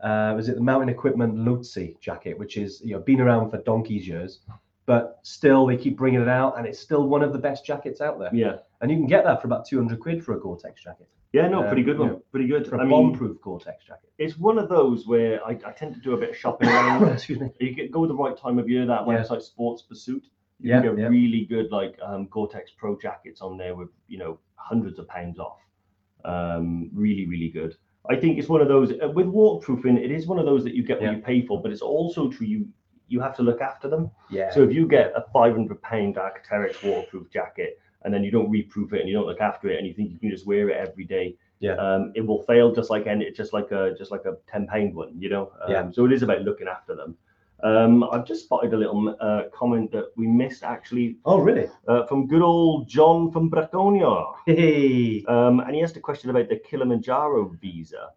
uh, 0.00 0.32
was 0.36 0.48
it 0.48 0.54
the 0.54 0.62
Mountain 0.62 0.88
Equipment 0.88 1.34
Lhotse 1.34 1.98
jacket, 2.00 2.38
which 2.38 2.56
is 2.56 2.80
you 2.84 2.92
know 2.92 3.00
been 3.00 3.20
around 3.20 3.50
for 3.50 3.58
donkey's 3.58 4.06
years, 4.06 4.40
but 4.86 5.18
still 5.22 5.66
they 5.66 5.76
keep 5.76 5.96
bringing 5.96 6.20
it 6.22 6.28
out, 6.28 6.56
and 6.58 6.66
it's 6.66 6.78
still 6.78 7.06
one 7.08 7.22
of 7.22 7.32
the 7.32 7.38
best 7.38 7.64
jackets 7.66 8.00
out 8.00 8.18
there. 8.18 8.30
Yeah, 8.32 8.56
And 8.80 8.90
you 8.90 8.96
can 8.96 9.06
get 9.06 9.24
that 9.24 9.40
for 9.42 9.48
about 9.48 9.66
two 9.66 9.76
hundred 9.76 10.00
quid 10.00 10.24
for 10.24 10.34
a 10.34 10.40
Gore-Tex 10.40 10.82
jacket, 10.82 11.08
yeah, 11.32 11.48
no, 11.48 11.60
Um, 11.62 11.66
pretty 11.66 11.82
good 11.82 11.98
one. 11.98 12.08
yeah. 12.12 12.18
Pretty 12.30 12.46
good. 12.46 12.66
for 12.66 12.76
a 12.76 12.78
I 12.78 12.82
mean, 12.82 12.90
bomb-proof 12.90 13.40
Gore-Tex 13.42 13.84
jacket. 13.84 14.10
it's 14.18 14.38
one 14.38 14.58
of 14.58 14.68
those 14.68 15.06
where 15.06 15.44
I, 15.44 15.50
I 15.50 15.72
tend 15.72 15.94
to 15.94 16.00
do 16.00 16.12
a 16.14 16.16
bit 16.16 16.30
of 16.30 16.36
shopping 16.36 16.68
around. 16.68 17.08
Excuse 17.12 17.40
me. 17.40 17.50
you 17.60 17.72
get 17.74 17.90
go 17.90 18.00
with 18.00 18.10
the 18.10 18.16
right 18.16 18.36
time 18.36 18.58
of 18.58 18.68
year. 18.70 18.86
That 18.86 19.06
Yeah. 19.06 19.12
website 19.22 19.42
Sports 19.42 19.82
Pursuit. 19.82 20.24
You 20.60 20.70
Yeah, 20.70 20.80
can 20.80 20.94
get 20.94 21.02
yeah. 21.02 21.08
really 21.08 21.44
good 21.44 21.70
like 21.70 21.98
um, 22.02 22.28
Gore-Tex 22.30 22.70
Pro 22.78 22.96
jackets 22.98 23.40
on 23.42 23.58
there 23.58 23.74
with 23.74 23.88
you 24.08 24.18
know 24.18 24.38
hundreds 24.54 24.98
of 24.98 25.06
pounds 25.08 25.38
off. 25.38 25.58
Um, 26.24 26.90
really, 26.94 27.26
really 27.26 27.48
good. 27.50 27.76
I 28.08 28.16
think 28.16 28.38
it's 28.38 28.48
one 28.48 28.60
of 28.60 28.68
those 28.68 28.92
uh, 29.02 29.08
with 29.08 29.26
waterproofing. 29.26 29.96
It 29.98 30.10
is 30.12 30.26
one 30.26 30.38
of 30.38 30.46
those 30.46 30.62
that 30.64 30.74
you 30.74 30.82
get 30.84 31.00
what 31.00 31.10
Yeah. 31.10 31.16
you 31.16 31.22
pay 31.22 31.44
for, 31.44 31.60
but 31.60 31.72
it's 31.72 31.82
also 31.82 32.30
true 32.30 32.46
you 32.46 32.68
you 33.08 33.20
have 33.20 33.36
to 33.36 33.42
look 33.42 33.60
after 33.60 33.88
them. 33.88 34.10
Yeah. 34.30 34.50
So 34.52 34.62
if 34.62 34.72
you 34.72 34.86
get 34.86 35.12
a 35.14 35.24
500 35.32 35.80
pound 35.82 36.16
Arc'teryx 36.16 36.82
waterproof 36.84 37.30
jacket 37.30 37.78
and 38.02 38.12
then 38.12 38.24
you 38.24 38.30
don't 38.30 38.50
reproof 38.50 38.92
it 38.92 39.00
and 39.00 39.08
you 39.08 39.14
don't 39.14 39.26
look 39.26 39.40
after 39.40 39.68
it 39.68 39.78
and 39.78 39.86
you 39.86 39.94
think 39.94 40.10
you 40.10 40.18
can 40.18 40.30
just 40.30 40.46
wear 40.46 40.68
it 40.70 40.76
every 40.76 41.04
day, 41.04 41.36
Yeah. 41.60 41.74
um, 41.76 42.12
it 42.14 42.20
will 42.26 42.42
fail 42.42 42.72
just 42.72 42.90
like 42.90 43.06
any 43.06 43.30
just 43.30 43.52
like 43.52 43.70
a 43.70 43.94
just 43.96 44.10
like 44.10 44.24
a 44.24 44.36
10 44.48 44.66
pound 44.66 44.94
one, 44.94 45.12
you 45.20 45.28
know. 45.28 45.52
Um, 45.62 45.70
Yeah. 45.70 45.90
So 45.90 46.04
it 46.04 46.12
is 46.12 46.22
about 46.22 46.42
looking 46.42 46.68
after 46.68 46.94
them. 46.96 47.16
Um, 47.62 48.04
I've 48.12 48.26
just 48.26 48.44
spotted 48.44 48.74
a 48.74 48.76
little 48.76 49.16
uh, 49.18 49.44
comment 49.54 49.90
that 49.92 50.10
we 50.16 50.26
missed 50.26 50.62
actually 50.62 51.16
oh 51.24 51.38
really? 51.38 51.68
uh, 51.88 52.04
from 52.06 52.26
good 52.26 52.42
old 52.42 52.86
John 52.86 53.30
from 53.32 53.50
Braconia. 53.50 54.34
Hey, 54.44 55.24
Um, 55.26 55.60
and 55.60 55.74
he 55.74 55.82
asked 55.82 55.96
a 55.96 56.00
question 56.00 56.28
about 56.28 56.48
the 56.50 56.56
Kilimanjaro 56.56 57.48
visa. 57.62 58.10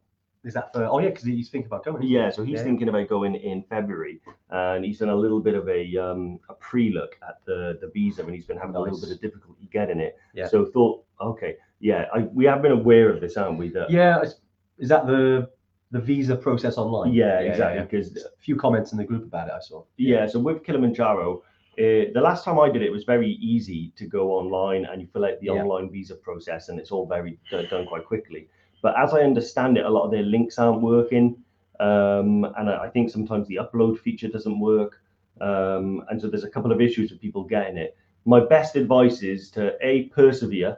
Is 0.43 0.53
that 0.53 0.71
for? 0.73 0.85
Oh 0.85 0.99
yeah, 0.99 1.09
because 1.09 1.23
he's 1.25 1.49
thinking 1.49 1.67
about 1.67 1.83
going. 1.83 2.03
Yeah, 2.03 2.29
so 2.29 2.43
he's 2.43 2.59
Yeah. 2.59 2.63
thinking 2.63 2.89
about 2.89 3.07
going 3.09 3.35
in 3.35 3.63
February, 3.63 4.21
and 4.49 4.85
he's 4.85 4.99
done 4.99 5.09
a 5.09 5.15
little 5.15 5.39
bit 5.41 5.55
of 5.55 5.67
a 5.67 5.97
um, 5.97 6.39
a 6.49 6.53
pre-look 6.53 7.17
at 7.27 7.39
the 7.45 7.77
the 7.81 7.87
visa, 7.89 8.23
and 8.23 8.33
he's 8.33 8.45
been 8.45 8.57
having 8.57 8.75
a 8.75 8.79
little 8.81 8.99
bit 8.99 9.11
of 9.11 9.19
difficulty 9.19 9.67
getting 9.71 9.99
it. 9.99 10.17
Yeah. 10.33 10.47
So 10.47 10.65
thought, 10.65 11.03
okay, 11.21 11.55
yeah, 11.79 12.05
I, 12.13 12.19
we 12.33 12.45
have 12.45 12.61
been 12.61 12.71
aware 12.71 13.09
of 13.09 13.19
this, 13.21 13.35
aren't 13.37 13.57
we? 13.59 13.69
That 13.69 13.89
Yeah, 13.89 14.21
is- 14.21 14.39
is 14.77 14.87
that 14.89 15.07
the 15.07 15.49
the 15.91 15.99
visa 15.99 16.35
process 16.35 16.77
online? 16.77 17.11
yeah, 17.13 17.39
exactly. 17.39 17.77
yeah. 17.79 17.83
Because 17.83 18.15
A 18.23 18.37
few 18.39 18.55
comments 18.55 18.91
in 18.93 18.97
the 18.97 19.03
group 19.03 19.23
about 19.23 19.47
it. 19.49 19.53
I 19.53 19.59
saw. 19.59 19.83
yeah, 19.97 20.25
so 20.27 20.39
with 20.39 20.63
Kilimanjaro, 20.63 21.37
uh, 21.79 22.13
the 22.13 22.21
last 22.21 22.45
time 22.45 22.59
I 22.59 22.69
did 22.69 22.81
it, 22.83 22.85
it 22.85 22.91
was 22.91 23.03
very 23.05 23.31
easy 23.41 23.91
to 23.95 24.05
go 24.05 24.31
online 24.31 24.85
and 24.85 25.01
you 25.01 25.07
fill 25.11 25.25
out 25.25 25.39
the 25.41 25.47
Yeah. 25.47 25.61
online 25.63 25.89
visa 25.89 26.15
process, 26.15 26.69
and 26.69 26.79
it's 26.79 26.91
all 26.91 27.05
very 27.07 27.39
done 27.51 27.85
quite 27.87 28.05
quickly. 28.05 28.47
But 28.82 28.97
as 28.97 29.13
I 29.13 29.21
understand 29.21 29.77
it, 29.77 29.86
a 29.86 29.89
lot 29.89 30.05
of 30.05 30.11
their 30.11 30.23
links 30.23 30.57
aren't 30.57 30.82
working, 30.82 31.38
um, 31.80 32.45
and 32.57 32.69
I 32.69 32.86
I 32.86 32.89
think 32.89 33.09
sometimes 33.09 33.47
the 33.47 33.57
upload 33.57 33.99
feature 33.99 34.27
doesn't 34.27 34.59
work, 34.59 35.01
um, 35.41 36.03
and 36.09 36.21
so 36.21 36.27
there's 36.27 36.43
a 36.43 36.49
couple 36.49 36.71
of 36.71 36.82
issues 36.82 37.11
with 37.11 37.21
people 37.21 37.43
getting 37.43 37.77
it. 37.77 37.97
My 38.25 38.39
best 38.39 38.75
advice 38.75 39.21
is 39.21 39.49
to 39.51 39.75
a 39.86 40.03
persevere, 40.05 40.77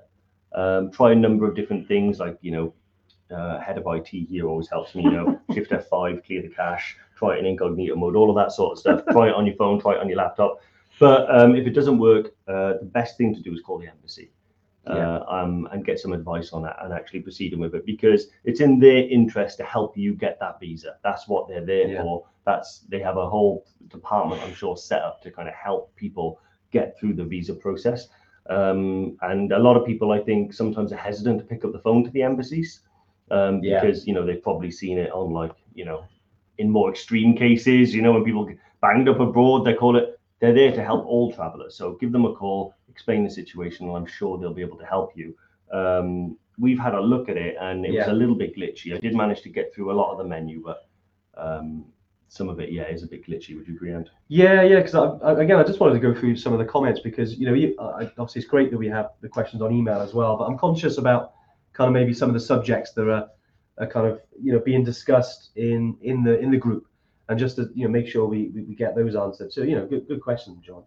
um, 0.54 0.92
try 0.92 1.12
a 1.12 1.16
number 1.16 1.48
of 1.48 1.56
different 1.56 1.88
things 1.88 2.20
like 2.20 2.38
you 2.42 2.52
know. 2.52 2.74
Uh, 3.32 3.62
head 3.62 3.78
of 3.78 3.86
IT 3.88 4.10
here 4.10 4.46
always 4.46 4.68
helps 4.68 4.94
me, 4.94 5.04
you 5.04 5.10
know, 5.10 5.40
shift 5.54 5.72
F5, 5.72 6.22
clear 6.26 6.42
the 6.42 6.50
cache, 6.50 6.98
try 7.16 7.38
it 7.38 7.40
in 7.40 7.46
incognito 7.46 7.96
mode, 7.96 8.18
all 8.18 8.30
of 8.30 8.36
that 8.36 8.52
sort 8.52 8.74
of 8.74 8.78
stuff. 8.78 9.04
try 9.12 9.30
it 9.30 9.34
on 9.34 9.46
your 9.46 9.56
phone, 9.56 9.80
try 9.80 9.94
it 9.94 10.02
on 10.02 10.10
your 10.10 10.18
laptop. 10.18 10.60
But 11.00 11.34
um, 11.34 11.56
if 11.56 11.66
it 11.66 11.70
doesn't 11.70 11.98
work, 11.98 12.36
uh, 12.50 12.74
the 12.82 12.90
best 12.92 13.18
thing 13.18 13.34
to 13.34 13.40
do 13.40 13.54
is 13.54 13.62
call 13.62 13.80
the 13.80 13.88
embassy 13.88 14.32
Yeah. 14.88 15.18
uh, 15.18 15.26
um, 15.30 15.68
and 15.72 15.86
get 15.86 16.00
some 16.00 16.12
advice 16.12 16.54
on 16.54 16.64
that 16.64 16.78
and 16.82 16.92
actually 16.92 17.20
proceeding 17.20 17.60
with 17.60 17.76
it 17.76 17.86
because 17.86 18.28
it's 18.46 18.62
in 18.62 18.80
their 18.80 19.08
interest 19.10 19.58
to 19.58 19.64
help 19.64 19.96
you 19.96 20.16
get 20.16 20.40
that 20.40 20.60
visa. 20.60 20.96
That's 21.04 21.28
what 21.28 21.48
they're 21.48 21.66
there 21.66 21.88
Yeah. 21.88 22.02
for. 22.02 22.26
That's 22.46 22.80
they 22.90 23.00
have 23.00 23.18
a 23.18 23.30
whole 23.30 23.66
department, 23.90 24.42
I'm 24.42 24.56
sure, 24.56 24.76
set 24.76 25.04
up 25.04 25.22
to 25.22 25.30
kind 25.32 25.48
of 25.48 25.54
help 25.54 25.96
people 25.96 26.40
get 26.72 26.98
through 26.98 27.14
the 27.14 27.24
visa 27.26 27.54
process. 27.54 28.08
Um, 28.50 29.18
and 29.22 29.52
a 29.52 29.60
lot 29.60 29.78
of 29.78 29.86
people, 29.86 30.12
I 30.12 30.20
think, 30.20 30.52
sometimes 30.52 30.92
are 30.92 30.98
hesitant 30.98 31.40
to 31.40 31.46
pick 31.46 31.64
up 31.64 31.74
the 31.74 31.80
phone 31.80 32.04
to 32.04 32.10
the 32.10 32.24
embassies 32.24 32.80
um, 33.30 33.62
Yeah. 33.64 33.80
because 33.82 34.08
you 34.08 34.14
know 34.16 34.26
they've 34.26 34.42
probably 34.42 34.72
seen 34.72 34.98
it 34.98 35.12
on 35.12 35.32
like 35.32 35.52
you 35.76 35.86
know 35.86 36.06
in 36.58 36.70
more 36.72 36.90
extreme 36.90 37.36
cases. 37.38 37.94
You 37.94 38.02
know 38.02 38.14
when 38.14 38.24
people 38.24 38.46
get 38.46 38.58
banged 38.82 39.08
up 39.10 39.20
abroad, 39.20 39.64
they 39.64 39.76
call 39.76 39.96
it. 39.96 40.20
They're 40.42 40.54
there 40.54 40.72
to 40.72 40.84
help 40.84 41.06
all 41.06 41.32
travelers. 41.32 41.76
So 41.76 41.94
give 41.94 42.12
them 42.12 42.26
a 42.26 42.34
call, 42.34 42.74
explain 42.90 43.24
the 43.24 43.30
situation, 43.30 43.88
and 43.88 43.96
I'm 43.96 44.08
sure 44.08 44.38
they'll 44.38 44.54
be 44.54 44.64
able 44.64 44.78
to 44.78 44.86
help 44.86 45.14
you. 45.16 45.36
Um, 45.72 46.38
we've 46.58 46.80
had 46.80 46.94
a 46.96 47.00
look 47.00 47.30
at 47.30 47.38
it 47.38 47.56
and 47.62 47.86
it 47.86 47.94
was 47.94 48.08
a 48.08 48.14
little 48.14 48.36
bit 48.36 48.56
glitchy. 48.58 48.96
I 48.96 49.00
did 49.00 49.16
manage 49.16 49.42
to 49.44 49.50
get 49.50 49.74
through 49.74 49.92
a 49.92 49.96
lot 49.96 50.12
of 50.12 50.18
the 50.18 50.26
menu, 50.26 50.62
but 50.62 50.88
um, 51.38 51.86
some 52.28 52.50
of 52.50 52.60
it, 52.60 52.72
yeah, 52.72 52.88
is 52.88 53.04
a 53.04 53.08
bit 53.08 53.26
glitchy. 53.26 53.56
Would 53.58 53.68
you 53.68 53.76
agree, 53.76 53.92
And 53.92 54.10
Yeah, 54.28 54.64
yeah. 54.64 54.82
Because 54.82 55.20
again, 55.24 55.58
I 55.58 55.64
just 55.64 55.80
wanted 55.80 55.94
to 55.94 56.00
go 56.00 56.14
through 56.14 56.36
some 56.36 56.54
of 56.54 56.60
the 56.60 56.66
comments 56.66 57.00
because 57.00 57.38
you 57.38 57.46
know, 57.46 57.54
you, 57.54 57.76
I, 57.80 58.04
obviously 58.18 58.42
it's 58.42 58.50
great 58.50 58.72
that 58.72 58.78
we 58.78 58.88
have 58.90 59.12
the 59.22 59.30
questions 59.30 59.62
on 59.62 59.72
email 59.72 60.02
as 60.02 60.14
well. 60.14 60.38
But 60.38 60.46
I'm 60.46 60.58
conscious 60.58 60.98
about 60.98 61.34
kind 61.74 61.88
of 61.88 61.94
maybe 61.94 62.14
some 62.14 62.30
of 62.30 62.34
the 62.34 62.40
subjects 62.40 62.94
that 62.94 63.08
are, 63.08 63.28
are 63.78 63.88
kind 63.88 64.08
of 64.08 64.22
you 64.42 64.54
know 64.54 64.60
being 64.60 64.84
discussed 64.84 65.52
in 65.56 65.98
in 66.02 66.24
the 66.24 66.40
in 66.40 66.52
the 66.52 66.58
group, 66.58 66.88
and 67.32 67.40
just 67.40 67.56
to 67.56 67.70
you 67.74 67.86
know 67.86 67.90
make 67.90 68.08
sure 68.08 68.28
we, 68.28 68.52
we, 68.54 68.62
we 68.64 68.76
get 68.76 68.96
those 68.96 69.16
answered. 69.16 69.52
So 69.52 69.64
you 69.64 69.76
know, 69.76 69.86
good 69.88 70.08
good 70.08 70.22
question, 70.22 70.62
John. 70.62 70.84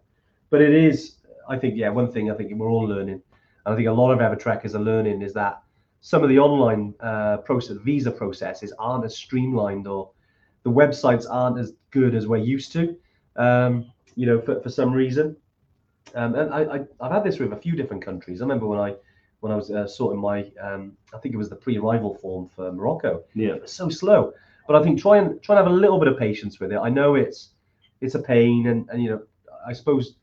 But 0.49 0.61
it 0.61 0.73
is, 0.73 1.15
I 1.49 1.57
think, 1.57 1.75
yeah, 1.75 1.89
one 1.89 2.11
thing 2.11 2.31
I 2.31 2.35
think 2.35 2.53
we're 2.53 2.69
all 2.69 2.87
learning, 2.87 3.21
and 3.65 3.73
I 3.73 3.75
think 3.75 3.87
a 3.87 3.91
lot 3.91 4.11
of 4.11 4.19
Evertrekkers 4.19 4.75
are 4.75 4.79
learning 4.79 5.21
is 5.21 5.33
that 5.33 5.61
some 6.01 6.23
of 6.23 6.29
the 6.29 6.37
online 6.39 6.93
uh, 6.99 7.37
process, 7.37 7.77
visa 7.77 8.11
processes 8.11 8.71
aren't 8.77 9.05
as 9.05 9.17
streamlined 9.17 9.87
or 9.87 10.11
the 10.63 10.69
websites 10.69 11.25
aren't 11.29 11.57
as 11.59 11.73
good 11.89 12.13
as 12.13 12.27
we're 12.27 12.37
used 12.37 12.71
to 12.73 12.95
um, 13.35 13.91
you 14.15 14.25
know, 14.25 14.39
for, 14.39 14.61
for 14.61 14.69
some 14.69 14.93
reason. 14.93 15.35
Um, 16.13 16.35
and 16.35 16.53
I, 16.53 16.61
I, 16.63 16.79
I've 17.01 17.11
had 17.11 17.23
this 17.23 17.39
with 17.39 17.53
a 17.53 17.57
few 17.57 17.75
different 17.75 18.03
countries. 18.03 18.41
I 18.41 18.45
remember 18.45 18.67
when 18.67 18.79
I 18.79 18.95
when 19.41 19.51
I 19.51 19.55
was 19.55 19.69
uh, 19.69 19.85
sorting 19.85 20.19
my, 20.19 20.49
um, 20.59 20.93
I 21.13 21.19
think 21.19 21.35
it 21.35 21.37
was 21.37 21.49
the 21.49 21.55
pre-arrival 21.55 22.15
form 22.15 22.49
for 22.55 22.71
Morocco. 22.71 23.23
yeah, 23.35 23.49
It 23.49 23.61
was 23.61 23.71
so 23.71 23.89
slow, 23.89 24.33
but 24.67 24.75
I 24.75 24.83
think 24.83 24.99
try 24.99 25.17
and 25.17 25.41
try 25.41 25.57
and 25.57 25.65
have 25.65 25.73
a 25.73 25.75
little 25.75 25.99
bit 25.99 26.07
of 26.07 26.17
patience 26.17 26.59
with 26.59 26.71
it. 26.71 26.77
I 26.77 26.89
know 26.89 27.15
it's 27.15 27.49
it's 28.01 28.15
a 28.15 28.21
pain, 28.21 28.67
and 28.67 28.89
and 28.89 29.03
you 29.03 29.09
know, 29.09 29.21
I 29.67 29.73
suppose 29.73 30.15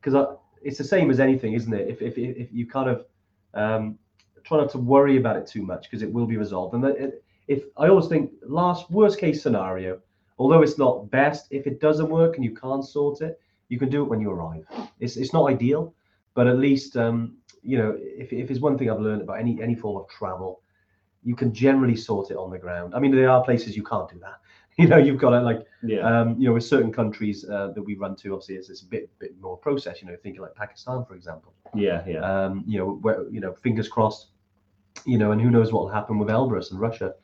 because 0.00 0.36
it's 0.62 0.78
the 0.78 0.84
same 0.84 1.10
as 1.10 1.20
anything, 1.20 1.54
isn't 1.54 1.72
it? 1.72 1.88
If 1.88 2.02
if 2.02 2.18
if 2.18 2.52
you 2.52 2.66
kind 2.66 2.90
of 2.90 3.06
um, 3.54 3.98
try 4.44 4.58
not 4.58 4.70
to 4.70 4.78
worry 4.78 5.16
about 5.16 5.36
it 5.36 5.46
too 5.46 5.62
much 5.62 5.82
because 5.82 6.02
it 6.02 6.12
will 6.12 6.26
be 6.26 6.36
resolved. 6.36 6.74
And 6.74 7.12
if 7.48 7.64
I 7.76 7.88
always 7.88 8.06
think 8.06 8.30
last 8.42 8.90
worst 8.90 9.18
case 9.18 9.42
scenario, 9.42 10.00
although 10.38 10.62
it's 10.62 10.78
not 10.78 11.10
best, 11.10 11.48
if 11.50 11.66
it 11.66 11.80
doesn't 11.80 12.08
work 12.08 12.36
and 12.36 12.44
you 12.44 12.54
can't 12.54 12.84
sort 12.84 13.20
it, 13.20 13.40
you 13.68 13.78
can 13.78 13.88
do 13.88 14.02
it 14.02 14.08
when 14.08 14.20
you 14.20 14.30
arrive. 14.30 14.64
It's 15.00 15.16
it's 15.16 15.32
not 15.32 15.50
ideal, 15.50 15.94
but 16.34 16.46
at 16.46 16.58
least 16.58 16.96
um, 16.96 17.36
you 17.62 17.78
know 17.78 17.96
if 17.98 18.32
if 18.32 18.50
it's 18.50 18.60
one 18.60 18.78
thing 18.78 18.90
I've 18.90 19.00
learned 19.00 19.22
about 19.22 19.40
any 19.40 19.60
any 19.60 19.74
form 19.74 19.96
of 19.96 20.08
travel, 20.08 20.60
you 21.26 21.34
can 21.34 21.52
generally 21.52 21.96
sort 21.96 22.30
it 22.30 22.36
on 22.36 22.50
the 22.50 22.58
ground. 22.58 22.94
I 22.94 23.00
mean, 23.00 23.10
there 23.14 23.28
are 23.28 23.44
places 23.44 23.76
you 23.76 23.82
can't 23.82 24.08
do 24.08 24.18
that. 24.20 24.38
You 24.78 24.86
know, 24.86 24.98
you've 24.98 25.16
got 25.16 25.30
to 25.30 25.40
like 25.40 25.60
yeah, 25.82 26.02
um, 26.08 26.38
you 26.38 26.46
know, 26.46 26.52
with 26.52 26.64
certain 26.64 26.92
countries 26.92 27.46
uh, 27.48 27.68
that 27.74 27.82
we 27.82 27.94
run 27.96 28.14
to, 28.16 28.34
obviously 28.34 28.56
it's, 28.56 28.68
it's 28.68 28.82
a 28.82 28.90
bit 28.94 29.08
bit 29.18 29.32
more 29.40 29.56
process. 29.56 30.02
You 30.02 30.08
know, 30.08 30.16
thinking 30.22 30.42
like 30.42 30.54
Pakistan, 30.54 31.02
for 31.08 31.14
example. 31.14 31.54
yeah, 31.74 32.02
yeah, 32.06 32.20
Um, 32.20 32.62
you 32.66 32.78
know, 32.78 32.88
where 33.04 33.26
you 33.30 33.40
know, 33.40 33.54
fingers 33.54 33.88
crossed. 33.88 34.26
You 35.06 35.16
know, 35.16 35.32
and 35.32 35.40
who 35.40 35.50
knows 35.50 35.72
what 35.72 35.80
will 35.84 35.94
happen 35.98 36.18
with 36.18 36.28
Elbrus 36.28 36.72
and 36.72 36.78
Russia. 36.88 37.14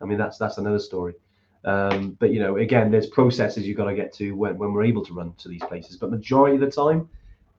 I 0.00 0.06
mean, 0.06 0.16
that's 0.16 0.38
that's 0.38 0.56
another 0.56 0.78
story. 0.78 1.12
Um, 1.64 2.16
but 2.20 2.32
you 2.32 2.40
know, 2.40 2.56
again, 2.56 2.90
there's 2.90 3.08
processes 3.08 3.66
you've 3.66 3.76
got 3.76 3.90
to 3.90 3.94
get 3.94 4.14
to 4.14 4.32
when, 4.32 4.56
when 4.56 4.72
we're 4.72 4.84
able 4.84 5.04
to 5.04 5.12
run 5.12 5.34
to 5.42 5.48
these 5.48 5.62
places. 5.64 5.98
But 5.98 6.10
majority 6.10 6.54
of 6.54 6.62
the 6.62 6.70
time, 6.70 7.10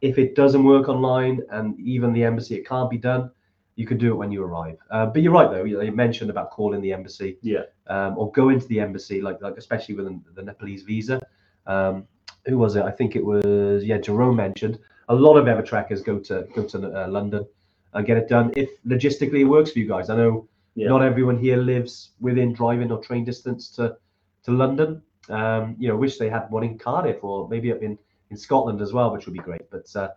if 0.01 0.17
it 0.17 0.33
doesn't 0.35 0.63
work 0.63 0.89
online 0.89 1.41
and 1.51 1.79
even 1.79 2.11
the 2.11 2.23
embassy, 2.23 2.55
it 2.55 2.67
can't 2.67 2.89
be 2.89 2.97
done. 2.97 3.29
You 3.75 3.87
can 3.87 3.97
do 3.97 4.11
it 4.13 4.15
when 4.15 4.31
you 4.31 4.43
arrive. 4.43 4.77
Uh, 4.91 5.07
but 5.07 5.21
you're 5.21 5.31
right, 5.33 5.49
though. 5.49 5.63
You, 5.63 5.81
you 5.81 5.91
mentioned 5.91 6.29
about 6.29 6.51
calling 6.51 6.81
the 6.81 6.93
embassy 6.93 7.37
yeah, 7.41 7.63
um, 7.87 8.17
or 8.17 8.31
go 8.31 8.49
into 8.49 8.67
the 8.67 8.79
embassy, 8.79 9.21
like 9.21 9.41
like 9.41 9.57
especially 9.57 9.95
with 9.95 10.05
the, 10.05 10.19
the 10.35 10.43
Nepalese 10.43 10.83
visa. 10.83 11.19
Um, 11.65 12.07
who 12.45 12.57
was 12.57 12.75
it? 12.75 12.83
I 12.83 12.91
think 12.91 13.15
it 13.15 13.25
was 13.25 13.83
yeah. 13.83 13.97
Jerome 13.97 14.35
mentioned 14.35 14.77
a 15.09 15.15
lot 15.15 15.37
of 15.37 15.45
Evertrekkers 15.45 16.03
go 16.03 16.19
to 16.19 16.47
go 16.55 16.63
to 16.63 16.77
uh, 17.05 17.07
London 17.07 17.45
and 17.93 18.05
get 18.05 18.17
it 18.17 18.27
done 18.29 18.51
if 18.55 18.69
logistically 18.85 19.41
it 19.41 19.45
works 19.45 19.71
for 19.71 19.79
you 19.79 19.87
guys. 19.87 20.09
I 20.09 20.15
know 20.17 20.47
Yeah. 20.75 20.89
not 20.89 21.01
everyone 21.03 21.37
here 21.37 21.57
lives 21.57 22.11
within 22.19 22.53
driving 22.53 22.91
or 22.91 22.99
train 22.99 23.23
distance 23.25 23.69
to 23.75 23.97
to 24.43 24.51
London. 24.51 25.01
Um, 25.29 25.75
you 25.79 25.87
know, 25.87 25.95
wish 25.95 26.17
they 26.17 26.29
had 26.29 26.49
one 26.51 26.63
in 26.63 26.77
Cardiff 26.77 27.23
or 27.23 27.47
maybe 27.49 27.71
up 27.71 27.81
in 27.81 27.97
in 28.29 28.37
Scotland 28.37 28.81
as 28.81 28.91
well, 28.93 29.11
which 29.13 29.25
would 29.25 29.33
be 29.33 29.39
great. 29.49 29.69
But 29.69 29.95
uh, 29.95 30.09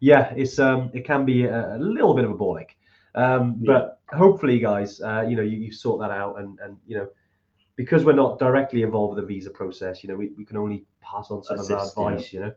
yeah, 0.00 0.32
it's 0.36 0.58
um, 0.58 0.90
it 0.94 1.04
can 1.04 1.24
be 1.24 1.44
a, 1.44 1.76
a 1.76 1.78
little 1.78 2.14
bit 2.14 2.24
of 2.24 2.30
a 2.30 2.34
ball 2.34 2.58
ache. 2.58 2.76
Um, 3.16 3.56
Yeah. 3.60 3.72
But 3.72 4.00
hopefully, 4.16 4.58
guys, 4.60 5.00
uh, 5.00 5.24
you 5.28 5.36
know, 5.36 5.42
you, 5.42 5.58
you 5.58 5.72
sort 5.72 6.00
that 6.00 6.10
out, 6.10 6.38
and 6.38 6.58
and 6.60 6.76
you 6.86 6.96
know, 6.98 7.08
because 7.76 8.04
we're 8.04 8.12
not 8.12 8.38
directly 8.38 8.82
involved 8.82 9.16
with 9.16 9.24
the 9.24 9.26
visa 9.34 9.50
process, 9.50 10.02
you 10.02 10.08
know, 10.08 10.16
we, 10.16 10.30
we 10.36 10.44
can 10.44 10.56
only 10.56 10.84
pass 11.00 11.30
on 11.30 11.42
some 11.42 11.58
of 11.58 11.60
Assist, 11.64 11.96
our 11.98 12.10
yeah. 12.10 12.16
advice, 12.16 12.32
you 12.32 12.40
know. 12.40 12.52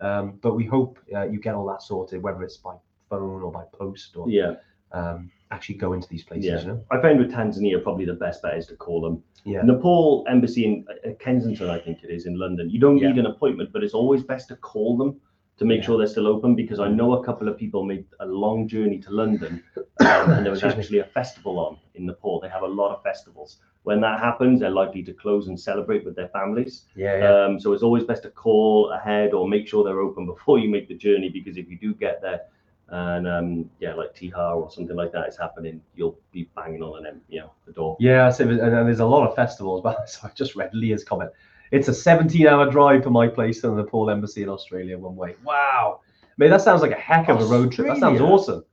Um, 0.00 0.38
but 0.42 0.54
we 0.54 0.64
hope 0.64 0.98
uh, 1.14 1.24
you 1.24 1.38
get 1.40 1.54
all 1.54 1.66
that 1.68 1.82
sorted, 1.82 2.22
whether 2.22 2.42
it's 2.42 2.56
by 2.56 2.74
phone 3.08 3.42
or 3.42 3.52
by 3.52 3.64
post 3.72 4.16
or 4.16 4.28
yeah. 4.28 4.54
um, 4.92 5.30
actually 5.52 5.76
go 5.76 5.92
into 5.92 6.08
these 6.08 6.24
places, 6.24 6.46
Yeah. 6.46 6.60
you 6.60 6.66
know. 6.68 6.84
I 6.90 7.00
found 7.00 7.18
with 7.20 7.30
Tanzania 7.30 7.80
probably 7.82 8.04
the 8.04 8.14
best 8.14 8.42
bet 8.42 8.56
is 8.56 8.66
to 8.68 8.76
call 8.76 9.00
them. 9.00 9.22
Yeah. 9.44 9.62
Nepal 9.62 10.24
embassy 10.28 10.64
in 10.64 10.84
uh, 11.06 11.10
Kensington, 11.20 11.70
I 11.70 11.78
think 11.78 12.02
it 12.02 12.10
is 12.10 12.26
in 12.26 12.36
London. 12.38 12.68
You 12.68 12.80
don't 12.80 12.98
Yeah. 12.98 13.10
need 13.10 13.18
an 13.18 13.26
appointment, 13.26 13.72
but 13.72 13.84
it's 13.84 13.94
always 13.94 14.24
best 14.24 14.48
to 14.48 14.56
call 14.56 14.96
them 14.96 15.20
to 15.62 15.68
make 15.68 15.82
sure 15.82 15.96
they're 15.96 16.06
still 16.06 16.26
open 16.26 16.54
because 16.54 16.80
I 16.80 16.88
know 16.88 17.14
a 17.14 17.24
couple 17.24 17.48
of 17.48 17.56
people 17.56 17.84
made 17.84 18.04
a 18.20 18.26
long 18.26 18.66
journey 18.66 18.98
to 18.98 19.10
London 19.10 19.62
um, 19.76 20.30
and 20.30 20.44
there 20.44 20.50
was 20.50 20.62
actually 20.64 20.98
a 20.98 21.04
festival 21.04 21.58
on 21.58 21.78
in 21.94 22.06
Nepal. 22.06 22.40
They 22.40 22.48
have 22.48 22.62
a 22.62 22.74
lot 22.80 22.94
of 22.94 23.02
festivals. 23.02 23.58
When 23.84 24.00
that 24.02 24.20
happens, 24.20 24.60
they're 24.60 24.70
likely 24.70 25.02
to 25.04 25.12
close 25.12 25.48
and 25.48 25.58
celebrate 25.58 26.04
with 26.04 26.14
their 26.14 26.28
families. 26.28 26.82
Yeah, 26.94 27.18
yeah. 27.18 27.44
Um, 27.44 27.60
so 27.60 27.72
it's 27.72 27.82
always 27.82 28.04
best 28.04 28.22
to 28.24 28.30
call 28.30 28.90
ahead 28.90 29.32
or 29.32 29.48
make 29.48 29.66
sure 29.66 29.84
they're 29.84 30.00
open 30.00 30.26
before 30.26 30.58
you 30.58 30.68
make 30.68 30.88
the 30.88 30.94
journey 30.94 31.28
because 31.28 31.56
if 31.56 31.68
you 31.68 31.78
do 31.78 31.94
get 31.94 32.20
there 32.20 32.42
and 32.88 33.26
um, 33.26 33.70
yeah, 33.80 33.94
like 33.94 34.14
Tihar 34.14 34.56
or 34.56 34.70
something 34.70 34.96
like 34.96 35.12
that 35.12 35.28
is 35.28 35.36
happening, 35.36 35.80
you'll 35.94 36.18
be 36.30 36.48
banging 36.54 36.82
on 36.82 37.06
an 37.06 37.20
you 37.28 37.40
know 37.40 37.52
the 37.66 37.72
door. 37.72 37.96
Yeah, 37.98 38.30
so, 38.30 38.48
and, 38.48 38.60
and 38.60 38.86
there's 38.86 39.00
a 39.00 39.06
lot 39.06 39.26
of 39.26 39.34
festivals. 39.34 39.80
But 39.84 40.10
so 40.10 40.20
I 40.24 40.30
just 40.34 40.56
read 40.56 40.70
Leah's 40.74 41.04
comment. 41.04 41.30
It's 41.72 41.88
a 41.88 41.92
17-hour 41.92 42.70
drive 42.70 43.02
from 43.02 43.14
my 43.14 43.26
place 43.26 43.60
to 43.62 43.68
the 43.70 43.74
Nepal 43.76 44.10
embassy 44.10 44.42
in 44.42 44.48
Australia 44.48 44.96
one 44.98 45.16
way. 45.16 45.34
Wow, 45.44 46.00
man, 46.36 46.50
that 46.50 46.60
sounds 46.60 46.82
like 46.82 46.92
a 46.92 47.00
heck 47.00 47.28
of 47.28 47.40
a 47.40 47.44
road 47.46 47.72
trip. 47.72 47.88
That 47.88 47.98
sounds 47.98 48.20
awesome. 48.20 48.64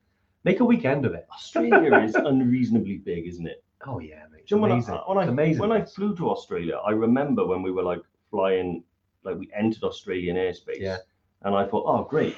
Make 0.43 0.59
a 0.59 0.65
weekend 0.65 1.05
of 1.05 1.13
it. 1.13 1.25
Australia 1.33 1.97
is 2.03 2.15
unreasonably 2.15 2.97
big, 2.97 3.25
isn't 3.27 3.47
it? 3.47 3.63
Oh 3.87 3.99
yeah, 3.99 4.23
mate. 4.31 4.43
You 4.47 4.57
know 4.57 4.61
when 4.63 4.71
amazing. 4.71 4.93
I, 4.95 4.97
when 5.07 5.17
I 5.17 5.21
It's 5.23 5.29
amazing. 5.29 5.61
when 5.61 5.71
I 5.71 5.81
flew 5.85 6.15
to 6.17 6.29
Australia, 6.29 6.75
I 6.85 6.91
remember 6.91 7.45
when 7.47 7.61
we 7.61 7.71
were 7.71 7.83
like 7.83 8.01
flying, 8.29 8.83
like 9.23 9.37
we 9.37 9.49
entered 9.57 9.83
Australian 9.83 10.35
airspace, 10.35 10.79
Yeah. 10.79 10.97
and 11.43 11.55
I 11.55 11.65
thought, 11.65 11.85
oh 11.87 12.03
great, 12.03 12.35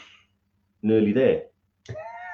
nearly 0.84 1.12
there. 1.12 1.43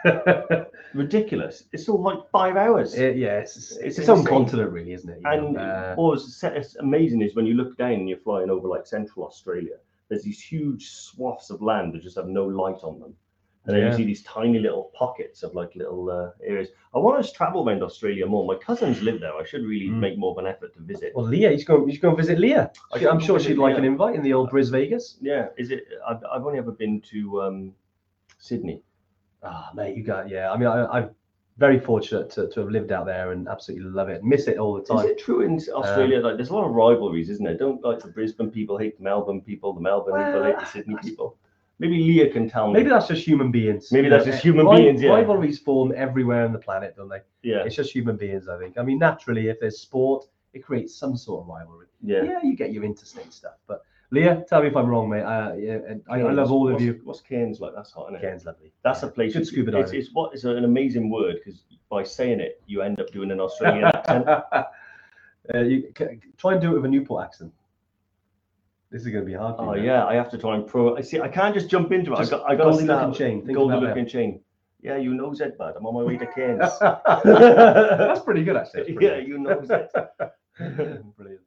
Ridiculous! 0.94 1.64
It's 1.74 1.90
all 1.90 2.02
like 2.02 2.20
five 2.32 2.56
hours. 2.56 2.96
It- 2.96 3.18
yeah, 3.18 3.40
it's, 3.40 3.56
it's, 3.58 3.78
It's 3.78 4.00
its 4.00 4.10
own 4.10 4.26
continent, 4.26 4.72
really, 4.72 4.94
isn't 4.94 5.10
it? 5.10 5.20
You 5.22 5.30
And 5.30 5.58
uh, 5.58 5.96
what 5.96 6.12
was 6.14 6.44
it's 6.44 6.76
amazing 6.78 7.22
is 7.22 7.36
when 7.36 7.46
you 7.46 7.54
look 7.56 7.78
down 7.78 7.94
and 7.94 8.10
you're 8.10 8.20
flying 8.20 8.50
over 8.50 8.68
like 8.68 8.86
central 8.88 9.26
Australia, 9.26 9.76
there's 10.10 10.24
these 10.24 10.42
huge 10.42 10.90
swaths 10.92 11.50
of 11.50 11.62
land 11.62 11.94
that 11.94 12.02
just 12.04 12.16
have 12.16 12.28
no 12.28 12.46
light 12.46 12.80
on 12.84 13.00
them. 13.00 13.14
And 13.66 13.76
then 13.76 13.84
Yeah. 13.84 13.92
you 13.92 13.98
see 13.98 14.06
these 14.06 14.24
tiny 14.24 14.60
little 14.60 14.92
pockets 14.96 15.44
of 15.44 15.54
like 15.54 15.76
little 15.76 16.10
uh, 16.10 16.30
areas. 16.42 16.70
I 16.96 17.00
want 17.00 17.24
to 17.26 17.30
travel 17.34 17.68
around 17.68 17.84
Australia 17.84 18.26
more. 18.26 18.46
My 18.46 18.56
cousins 18.56 19.02
live 19.02 19.20
there. 19.20 19.34
I 19.36 19.44
should 19.44 19.66
really 19.66 19.90
Mm. 19.90 20.00
make 20.00 20.18
more 20.18 20.32
of 20.32 20.38
an 20.38 20.48
effort 20.48 20.74
to 20.76 20.80
visit. 20.80 21.12
well, 21.14 21.26
Leah, 21.26 21.52
you 21.52 21.58
should 21.58 21.68
go. 21.68 21.86
You 21.86 21.92
should 21.92 22.02
go 22.02 22.10
and 22.10 22.18
visit 22.18 22.40
Leah. 22.40 22.72
I 22.94 22.98
She- 22.98 23.04
should 23.04 23.12
I'm 23.12 23.20
sure 23.20 23.40
she'd 23.42 23.58
like 23.58 23.72
Leah. 23.74 23.80
an 23.80 23.86
invite 23.86 24.16
in 24.16 24.24
the 24.24 24.32
old 24.32 24.50
Bris 24.52 24.70
Vegas. 24.70 25.18
Yeah, 25.20 25.50
is 25.58 25.72
it? 25.72 25.84
I've, 26.08 26.24
I've 26.32 26.46
only 26.46 26.60
ever 26.60 26.72
been 26.72 27.02
to 27.12 27.42
um, 27.42 27.74
Sydney. 28.38 28.82
Ah, 29.44 29.72
mate, 29.76 29.96
you 29.96 30.04
got 30.04 30.30
yeah. 30.30 30.52
I 30.52 30.58
mean, 30.58 30.68
I, 30.68 30.86
I'm 30.86 31.10
very 31.58 31.80
fortunate 31.80 32.30
to, 32.32 32.48
to 32.50 32.60
have 32.60 32.70
lived 32.70 32.92
out 32.92 33.06
there 33.06 33.32
and 33.32 33.48
absolutely 33.48 33.90
love 33.90 34.10
it. 34.10 34.24
Miss 34.24 34.48
it 34.48 34.58
all 34.58 34.74
the 34.76 34.84
time. 34.84 35.06
Is 35.06 35.12
it 35.12 35.20
true 35.20 35.42
in 35.42 35.60
Australia? 35.74 36.20
like, 36.20 36.36
there's 36.38 36.50
a 36.50 36.54
lot 36.54 36.66
of 36.66 36.72
rivalries, 36.72 37.30
isn't 37.30 37.44
there? 37.44 37.58
Don't 37.58 37.84
like 37.84 38.00
the 38.00 38.10
Brisbane 38.10 38.52
people 38.52 38.78
hate 38.78 38.98
the 38.98 39.04
Melbourne 39.04 39.42
people, 39.42 39.74
the 39.74 39.82
Melbourne 39.82 40.24
people 40.24 40.44
hate 40.44 40.60
the 40.60 40.66
Sydney 40.66 40.96
people. 41.02 41.38
Maybe 41.80 41.98
Leah 41.98 42.32
can 42.32 42.50
tell 42.50 42.68
me. 42.68 42.74
Maybe 42.74 42.90
that's 42.90 43.08
just 43.08 43.24
human 43.26 43.52
beings. 43.52 43.92
Maybe 43.92 44.10
that's 44.10 44.26
just 44.26 44.42
human 44.42 44.68
beings, 44.76 45.00
yeah. 45.02 45.12
Rivalries 45.12 45.60
form 45.60 45.94
everywhere 45.96 46.44
on 46.44 46.52
the 46.52 46.58
planet, 46.60 46.96
don't 46.98 47.10
they? 47.10 47.22
yeah, 47.44 47.64
It's 47.66 47.76
just 47.76 47.92
human 47.92 48.18
beings, 48.18 48.48
I 48.48 48.58
think. 48.58 48.80
I 48.80 48.84
mean, 48.84 48.98
naturally, 48.98 49.50
if 49.50 49.60
there's 49.60 49.78
sport, 49.80 50.26
it 50.54 50.64
creates 50.64 50.96
some 50.96 51.16
sort 51.16 51.44
of 51.44 51.48
rivalry. 51.48 51.86
yeah. 52.02 52.24
Yeah, 52.24 52.40
you 52.44 52.56
get 52.56 52.72
your 52.74 52.84
interstate 52.84 53.32
stuff. 53.32 53.58
But 53.68 53.84
Leah, 54.10 54.46
tell 54.48 54.62
me 54.62 54.68
if 54.70 54.76
I'm 54.78 54.88
wrong, 54.88 55.10
mate. 55.10 55.24
Uh, 55.24 55.54
yeah, 55.56 55.80
and 55.88 56.02
I, 56.10 56.22
I 56.22 56.32
love 56.32 56.50
all 56.52 56.68
of 56.68 56.74
What's- 56.76 56.86
you. 56.86 57.02
What's 57.04 57.22
Cairns 57.22 57.60
like? 57.60 57.74
That's 57.76 57.92
hot, 57.92 58.06
isn't 58.08 58.16
it? 58.16 58.22
Cairns 58.22 58.46
lovely. 58.46 58.72
That's 58.84 59.04
a 59.04 59.08
place. 59.10 59.34
Good 59.34 59.40
you- 59.40 59.46
scuba 59.46 59.78
it's, 59.78 59.88
diving. 59.92 60.00
it's 60.02 60.10
what 60.14 60.34
is 60.34 60.46
an 60.46 60.64
amazing 60.64 61.10
word 61.10 61.40
because 61.44 61.64
by 61.90 62.04
saying 62.04 62.40
it, 62.40 62.62
you 62.68 62.82
end 62.82 63.00
up 63.02 63.12
doing 63.12 63.32
an 63.32 63.40
Australian 63.42 63.84
accent. 63.94 64.28
uh, 64.28 64.64
you 65.54 65.92
c- 65.98 66.06
try 66.38 66.54
and 66.54 66.62
do 66.62 66.72
it 66.72 66.76
with 66.76 66.86
a 66.86 66.88
Newport 66.88 67.26
accent. 67.26 67.52
This 68.92 69.02
is 69.02 69.10
going 69.10 69.26
to 69.26 69.30
be 69.30 69.34
hard. 69.38 69.58
For 69.58 69.64
Oh 69.64 69.74
you, 69.76 69.84
yeah, 69.84 70.06
I 70.06 70.16
have 70.16 70.30
to 70.32 70.38
try 70.38 70.56
and 70.56 70.66
pro. 70.66 70.96
I 70.96 71.02
see. 71.02 71.20
I 71.20 71.28
can't 71.28 71.54
just 71.54 71.70
jump 71.70 71.92
into 71.92 72.14
it. 72.14 72.18
Just 72.18 72.32
I 72.32 72.38
got. 72.38 72.50
I 72.50 72.56
got 72.56 72.64
golden 72.64 72.88
looking 72.88 73.14
chain. 73.14 73.46
Think 73.46 73.58
Golden 73.58 73.78
about 73.78 73.90
looking 73.90 74.08
chain. 74.08 74.40
Yeah, 74.82 74.96
you 74.96 75.14
know 75.14 75.34
Zed, 75.34 75.58
bud. 75.58 75.74
I'm 75.78 75.86
on 75.86 75.94
my 75.96 76.04
way 76.04 76.16
to 76.16 76.26
Cairns. 76.34 76.80
That's 76.80 78.22
pretty 78.22 78.44
good, 78.46 78.56
actually. 78.56 78.84
Pretty 78.94 79.06
yeah, 79.06 79.20
good. 79.20 79.28
you 79.28 79.40
know 79.40 79.62
Zed. 79.66 79.90
brilliant, 80.58 81.18
brilliant. 81.18 81.42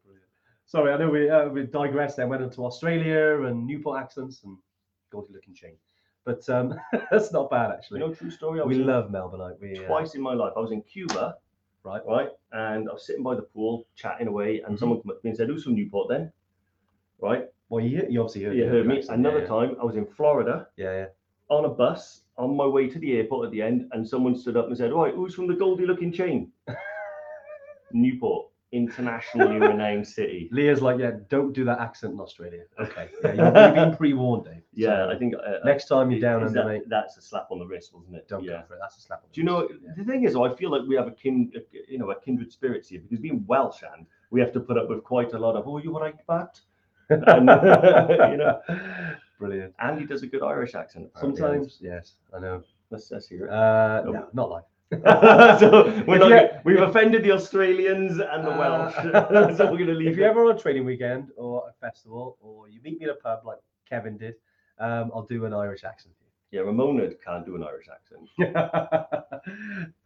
Sorry, 0.70 0.92
I 0.92 0.96
know 0.98 1.10
we 1.10 1.28
uh, 1.28 1.48
we 1.48 1.64
digressed 1.66 2.16
then, 2.18 2.28
went 2.28 2.42
into 2.44 2.64
Australia 2.64 3.42
and 3.46 3.66
Newport 3.66 4.00
accents 4.00 4.44
and 4.44 4.56
Goldie 5.10 5.32
Lookin 5.34 5.52
Chain. 5.52 5.74
But 6.24 6.48
um, 6.48 6.78
that's 7.10 7.32
not 7.32 7.50
bad 7.50 7.70
You 7.70 7.74
actually. 7.74 7.98
know, 8.00 8.14
true 8.14 8.30
story. 8.30 8.60
I 8.60 8.64
we 8.64 8.76
in- 8.76 8.86
love 8.86 9.10
Melbourne. 9.10 9.56
We 9.60 9.76
uh, 9.76 9.88
twice 9.88 10.14
in 10.14 10.22
my 10.22 10.32
life. 10.32 10.52
I 10.56 10.60
was 10.60 10.70
in 10.70 10.82
Cuba, 10.82 11.34
Right. 11.82 12.02
right, 12.06 12.28
and 12.52 12.88
I 12.88 12.92
was 12.92 13.04
sitting 13.04 13.24
by 13.24 13.34
the 13.34 13.42
pool 13.42 13.84
chatting 13.96 14.28
away, 14.28 14.60
and 14.64 14.76
Mhm. 14.76 14.78
someone 14.78 15.00
came 15.02 15.10
up 15.10 15.16
to 15.20 15.24
me 15.26 15.30
and 15.30 15.36
said, 15.36 15.48
"Who's 15.48 15.64
from 15.64 15.74
Newport 15.74 16.08
then?" 16.08 16.32
Right, 17.18 17.48
Well, 17.68 17.84
you, 17.84 18.06
you 18.08 18.20
obviously 18.20 18.44
heard, 18.44 18.56
you 18.56 18.66
heard 18.66 18.86
me. 18.86 18.98
accent, 18.98 19.18
Another 19.18 19.40
yeah, 19.40 19.46
time, 19.46 19.76
I 19.80 19.84
was 19.84 19.96
in 19.96 20.06
Florida 20.06 20.68
Yeah, 20.76 20.92
yeah. 20.92 21.06
on 21.48 21.64
a 21.64 21.68
bus 21.68 22.22
on 22.38 22.54
my 22.56 22.64
way 22.66 22.88
to 22.88 22.98
the 23.00 23.12
airport 23.18 23.46
at 23.46 23.50
the 23.50 23.60
end, 23.60 23.88
and 23.92 24.06
someone 24.08 24.36
stood 24.36 24.56
up 24.56 24.68
and 24.68 24.76
said, 24.76 24.92
"Right, 24.92 25.14
who's 25.14 25.34
from 25.34 25.48
the 25.48 25.54
Goldie 25.54 25.84
Lookin 25.86 26.12
Chain?" 26.14 26.52
Newport, 27.92 28.49
internationally 28.72 29.58
renowned 29.58 30.06
city. 30.06 30.48
Leah's 30.52 30.80
like, 30.80 30.98
yeah, 30.98 31.12
don't 31.28 31.52
do 31.52 31.64
that 31.64 31.80
accent 31.80 32.12
in 32.14 32.20
Australia. 32.20 32.62
Okay. 32.78 33.08
Yeah, 33.24 33.66
you've, 33.66 33.74
been 33.74 33.96
pre-warned, 33.96 34.44
Dave. 34.44 34.62
Yeah, 34.72 35.06
So 35.06 35.10
I 35.10 35.18
think 35.18 35.34
uh, 35.34 35.58
next 35.64 35.86
time 35.86 36.10
you're 36.10 36.20
down 36.20 36.44
under, 36.44 36.62
that- 36.62 36.66
mate, 36.66 36.82
that's 36.88 37.16
a 37.16 37.22
slap 37.22 37.48
on 37.50 37.58
the 37.58 37.66
wrist, 37.66 37.92
wasn't 37.92 38.16
it? 38.16 38.28
don't 38.28 38.44
yeah. 38.44 38.60
go 38.60 38.62
for 38.68 38.74
it. 38.74 38.78
That's 38.80 38.96
a 38.98 39.00
slap. 39.00 39.20
on 39.22 39.28
the 39.28 39.34
Do 39.34 39.40
you 39.40 39.46
know. 39.46 39.68
Yeah. 39.68 39.92
the 39.96 40.04
thing 40.04 40.24
is? 40.24 40.34
though, 40.34 40.44
I 40.44 40.54
feel 40.54 40.70
like 40.70 40.82
we 40.86 40.94
have 40.94 41.08
a 41.08 41.12
kin, 41.12 41.52
you 41.88 41.98
know, 41.98 42.10
a 42.10 42.20
kindred 42.20 42.52
spirits 42.52 42.88
here 42.88 43.00
because 43.00 43.18
being 43.18 43.44
Welsh 43.46 43.82
and 43.94 44.06
we 44.30 44.40
have 44.40 44.52
to 44.52 44.60
put 44.60 44.78
up 44.78 44.88
with 44.88 45.02
quite 45.02 45.32
a 45.32 45.38
lot 45.38 45.56
of. 45.56 45.66
Oh, 45.66 45.78
you 45.78 45.98
right, 45.98 46.14
but 46.26 46.60
and, 47.10 47.20
you 48.30 48.36
know, 48.38 48.60
Brilliant. 49.38 49.74
Andy 49.80 50.04
does 50.04 50.22
a 50.22 50.26
good 50.26 50.42
Irish 50.42 50.74
accent. 50.74 51.10
apparently, 51.14 51.40
Sometimes, 51.40 51.78
yes, 51.80 52.12
I 52.34 52.38
know. 52.40 52.62
let's, 52.90 53.10
let's 53.10 53.26
hear 53.26 53.46
it. 53.46 53.50
Uh, 53.50 54.02
no, 54.06 54.28
not 54.32 54.50
like. 54.50 54.64
so 55.60 56.02
we're 56.08 56.18
not, 56.18 56.64
we've 56.64 56.80
offended 56.80 57.22
the 57.22 57.30
Australians 57.30 58.18
and 58.18 58.44
the 58.44 58.50
Welsh, 58.50 58.96
Uh, 58.96 59.54
so 59.56 59.70
we're 59.70 59.78
going 59.78 59.86
to 59.86 59.94
leave. 59.94 60.08
If 60.08 60.16
you're 60.16 60.28
ever 60.28 60.44
on 60.46 60.56
a 60.56 60.58
training 60.58 60.84
weekend 60.84 61.28
or 61.36 61.68
a 61.68 61.72
festival, 61.74 62.36
or 62.40 62.68
you 62.68 62.80
meet 62.82 62.98
me 62.98 63.04
in 63.04 63.10
a 63.10 63.14
pub 63.14 63.42
like 63.44 63.58
Kevin 63.88 64.16
did, 64.16 64.34
um, 64.78 65.12
I'll 65.14 65.22
do 65.22 65.44
an 65.44 65.54
Irish 65.54 65.84
accent. 65.84 66.14
yeah, 66.50 66.62
Ramona 66.62 67.08
can't 67.24 67.46
do 67.46 67.54
an 67.54 67.62
Irish 67.62 67.86
accent. 67.88 68.28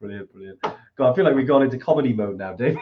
brilliant, 0.01 0.31
brilliant. 0.33 0.61
God, 0.99 1.13
I 1.13 1.15
feel 1.15 1.25
like 1.25 1.35
we've 1.35 1.47
gone 1.47 1.63
into 1.63 1.79
comedy 1.79 2.13
mode 2.13 2.37
now, 2.37 2.53
Dave, 2.53 2.77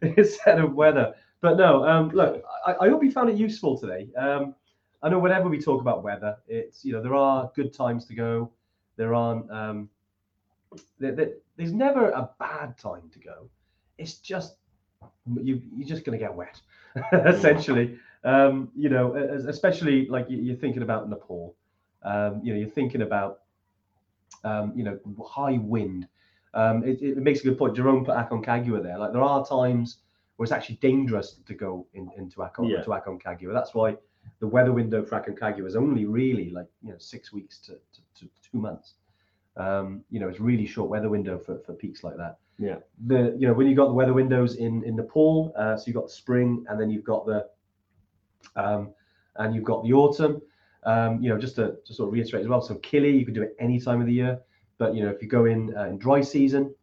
instead 0.00 0.60
of 0.60 0.72
weather. 0.72 1.14
But 1.42 1.58
no, 1.58 1.84
um, 1.86 2.08
look, 2.08 2.42
I, 2.66 2.74
I 2.80 2.88
hope 2.88 3.04
you 3.04 3.10
found 3.12 3.28
it 3.28 3.36
useful 3.36 3.76
today. 3.78 4.08
Um, 4.16 4.54
I 5.02 5.10
know 5.10 5.18
whenever 5.18 5.50
we 5.50 5.60
talk 5.60 5.82
about 5.82 6.02
weather, 6.02 6.38
it's 6.46 6.86
you 6.86 6.94
know 6.94 7.02
there 7.02 7.14
are 7.14 7.50
good 7.54 7.74
times 7.74 8.06
to 8.06 8.14
go. 8.14 8.50
There 8.96 9.12
aren't. 9.12 9.50
There, 10.98 11.12
there- 11.12 11.34
there's 11.56 11.72
never 11.72 12.10
a 12.10 12.30
bad 12.38 12.78
time 12.78 13.10
to 13.12 13.18
go. 13.18 13.48
It's 13.98 14.14
just 14.18 14.56
you 15.34 15.60
you're 15.74 15.88
just 15.88 16.04
gonna 16.04 16.18
get 16.18 16.34
wet, 16.34 16.60
essentially. 17.12 17.98
Um, 18.24 18.70
you 18.76 18.88
know, 18.88 19.14
especially 19.48 20.06
like 20.08 20.28
you- 20.30 20.38
you're 20.38 20.56
thinking 20.56 20.82
about 20.82 21.08
Nepal. 21.08 21.54
Um, 22.02 22.40
you 22.44 22.52
know, 22.52 22.60
you're 22.60 22.68
thinking 22.68 23.02
about 23.02 23.40
um, 24.44 24.72
you 24.76 24.84
know 24.84 24.98
high 25.26 25.58
wind. 25.58 26.06
Um, 26.54 26.84
it, 26.84 27.02
it 27.02 27.16
makes 27.18 27.40
a 27.40 27.44
good 27.44 27.58
point. 27.58 27.76
Jerome 27.76 28.04
put 28.04 28.14
Aconcagua 28.16 28.82
there. 28.82 28.98
Like 28.98 29.12
there 29.12 29.22
are 29.22 29.44
times 29.46 29.98
where 30.36 30.44
it's 30.44 30.52
actually 30.52 30.76
dangerous 30.76 31.40
to 31.46 31.54
go 31.54 31.86
in, 31.94 32.10
into 32.16 32.38
Acon, 32.42 32.68
Yeah. 32.70 32.82
to 32.82 32.90
Aconcagua. 32.90 33.52
That's 33.52 33.74
why 33.74 33.96
the 34.40 34.46
weather 34.46 34.72
window 34.72 35.04
for 35.04 35.20
Aconcagua 35.20 35.66
is 35.66 35.74
only 35.76 36.04
really 36.06 36.50
like 36.50 36.66
you 36.82 36.92
know 36.92 36.98
six 36.98 37.32
weeks 37.32 37.58
to, 37.60 37.72
to, 37.72 38.00
to 38.20 38.28
two 38.50 38.58
months. 38.58 38.94
Um, 39.58 40.04
you 40.10 40.20
know, 40.20 40.28
it's 40.28 40.40
really 40.40 40.66
short 40.66 40.88
weather 40.88 41.08
window 41.08 41.38
for, 41.38 41.58
for 41.58 41.72
peaks 41.74 42.04
like 42.04 42.16
that. 42.16 42.38
Yeah. 42.58 42.76
The 43.06 43.36
you 43.38 43.46
know 43.46 43.54
when 43.54 43.66
you 43.68 43.74
got 43.76 43.86
the 43.86 43.92
weather 43.92 44.12
windows 44.14 44.56
in 44.56 44.82
in 44.84 44.96
Nepal, 44.96 45.52
uh, 45.56 45.76
so 45.76 45.84
you've 45.86 45.96
got 45.96 46.06
the 46.06 46.12
spring 46.12 46.64
and 46.68 46.80
then 46.80 46.90
you've 46.90 47.04
got 47.04 47.26
the 47.26 47.46
um, 48.56 48.90
and 49.36 49.54
you've 49.54 49.64
got 49.64 49.84
the 49.84 49.92
autumn. 49.92 50.40
Um, 50.84 51.20
you 51.22 51.28
know, 51.28 51.38
just 51.38 51.56
to, 51.56 51.76
to 51.84 51.92
sort 51.94 52.08
of 52.08 52.12
reiterate 52.14 52.42
as 52.42 52.48
well. 52.48 52.62
So 52.62 52.76
Kili, 52.76 53.18
you 53.18 53.24
can 53.24 53.34
do 53.34 53.42
it 53.42 53.54
any 53.58 53.80
time 53.80 54.00
of 54.00 54.06
the 54.06 54.12
year, 54.12 54.40
but 54.78 54.94
you 54.94 55.02
know 55.02 55.10
if 55.10 55.20
you 55.20 55.28
go 55.28 55.44
in 55.44 55.76
uh, 55.76 55.84
in 55.84 55.98
dry 55.98 56.20
season, 56.20 56.74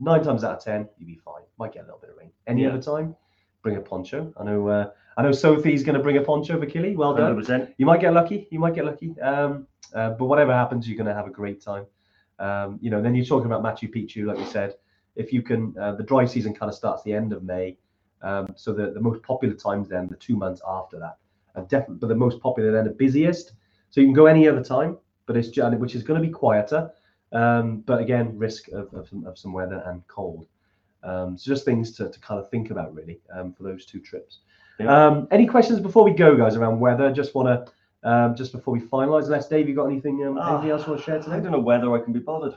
nine 0.00 0.22
times 0.22 0.42
out 0.42 0.56
of 0.56 0.64
ten 0.64 0.88
you'll 0.98 1.06
be 1.08 1.16
fine. 1.16 1.42
Might 1.58 1.72
get 1.72 1.82
a 1.82 1.84
little 1.84 2.00
bit 2.00 2.10
of 2.10 2.16
rain. 2.16 2.30
Any 2.46 2.62
Yeah. 2.62 2.70
other 2.70 2.82
time, 2.82 3.14
bring 3.62 3.76
a 3.76 3.80
poncho. 3.80 4.32
I 4.38 4.44
know. 4.44 4.68
Uh, 4.68 4.90
I 5.18 5.22
know 5.22 5.32
Sophie's 5.32 5.82
going 5.82 5.96
to 5.96 6.02
bring 6.02 6.18
a 6.18 6.22
poncho 6.22 6.58
for 6.60 6.66
Kili. 6.66 6.94
Well 6.94 7.14
done. 7.14 7.34
100%. 7.42 7.72
You 7.78 7.86
might 7.86 8.00
get 8.02 8.12
lucky. 8.12 8.48
You 8.50 8.58
might 8.58 8.74
get 8.74 8.84
lucky. 8.84 9.18
Um, 9.20 9.66
uh, 9.94 10.10
but 10.10 10.26
whatever 10.26 10.52
happens, 10.52 10.86
you're 10.86 10.96
going 10.98 11.06
to 11.06 11.14
have 11.14 11.26
a 11.26 11.30
great 11.30 11.62
time. 11.62 11.86
Um, 12.38 12.78
you 12.80 12.90
know, 12.90 13.00
then 13.02 13.14
you're 13.14 13.24
talking 13.24 13.46
about 13.46 13.62
Machu 13.62 13.92
Picchu, 13.92 14.26
like 14.26 14.38
you 14.38 14.46
said. 14.46 14.74
If 15.14 15.32
you 15.32 15.42
can, 15.42 15.74
uh, 15.80 15.92
the 15.92 16.02
dry 16.02 16.24
season 16.26 16.54
kind 16.54 16.68
of 16.68 16.76
starts 16.76 17.02
the 17.02 17.12
end 17.12 17.32
of 17.32 17.42
May. 17.42 17.78
Um, 18.22 18.48
so 18.56 18.72
the, 18.72 18.90
the 18.90 19.00
most 19.00 19.22
popular 19.22 19.54
times 19.54 19.88
then, 19.88 20.08
the 20.08 20.16
two 20.16 20.36
months 20.36 20.60
after 20.66 20.98
that, 20.98 21.16
and 21.54 21.68
definitely, 21.68 21.96
but 22.00 22.08
the 22.08 22.14
most 22.14 22.40
popular 22.40 22.72
then, 22.72 22.84
the 22.84 22.90
busiest. 22.90 23.52
So 23.90 24.00
you 24.00 24.06
can 24.06 24.14
go 24.14 24.26
any 24.26 24.48
other 24.48 24.62
time, 24.62 24.98
but 25.26 25.36
it's 25.36 25.48
which 25.78 25.94
is 25.94 26.02
going 26.02 26.20
to 26.20 26.26
be 26.26 26.32
quieter. 26.32 26.90
Um, 27.32 27.80
but 27.80 28.00
again, 28.00 28.36
risk 28.36 28.68
of, 28.68 28.92
of, 28.94 29.08
some, 29.08 29.26
of 29.26 29.38
some 29.38 29.52
weather 29.52 29.82
and 29.86 30.06
cold. 30.06 30.46
Um, 31.02 31.36
so 31.38 31.50
just 31.50 31.64
things 31.64 31.92
to, 31.92 32.08
to 32.10 32.20
kind 32.20 32.40
of 32.40 32.50
think 32.50 32.70
about 32.70 32.94
really 32.94 33.20
um, 33.34 33.52
for 33.52 33.62
those 33.62 33.86
two 33.86 34.00
trips. 34.00 34.40
Yeah. 34.78 35.06
Um, 35.06 35.28
any 35.30 35.46
questions 35.46 35.80
before 35.80 36.04
we 36.04 36.12
go, 36.12 36.36
guys, 36.36 36.56
around 36.56 36.80
weather? 36.80 37.12
Just 37.12 37.34
want 37.34 37.48
to 37.48 37.72
um, 38.06 38.36
just 38.36 38.52
before 38.52 38.72
we 38.72 38.80
finalise, 38.80 39.24
unless 39.24 39.48
Dave, 39.48 39.68
you 39.68 39.74
got 39.74 39.86
anything 39.86 40.24
um, 40.24 40.38
anything 40.38 40.70
else 40.70 40.86
you 40.86 40.92
want 40.92 41.00
to 41.00 41.04
share 41.04 41.18
today? 41.20 41.36
I 41.36 41.40
don't 41.40 41.52
know 41.52 41.60
whether 41.60 41.92
I 41.94 42.00
can 42.00 42.12
be 42.12 42.20
bothered. 42.20 42.54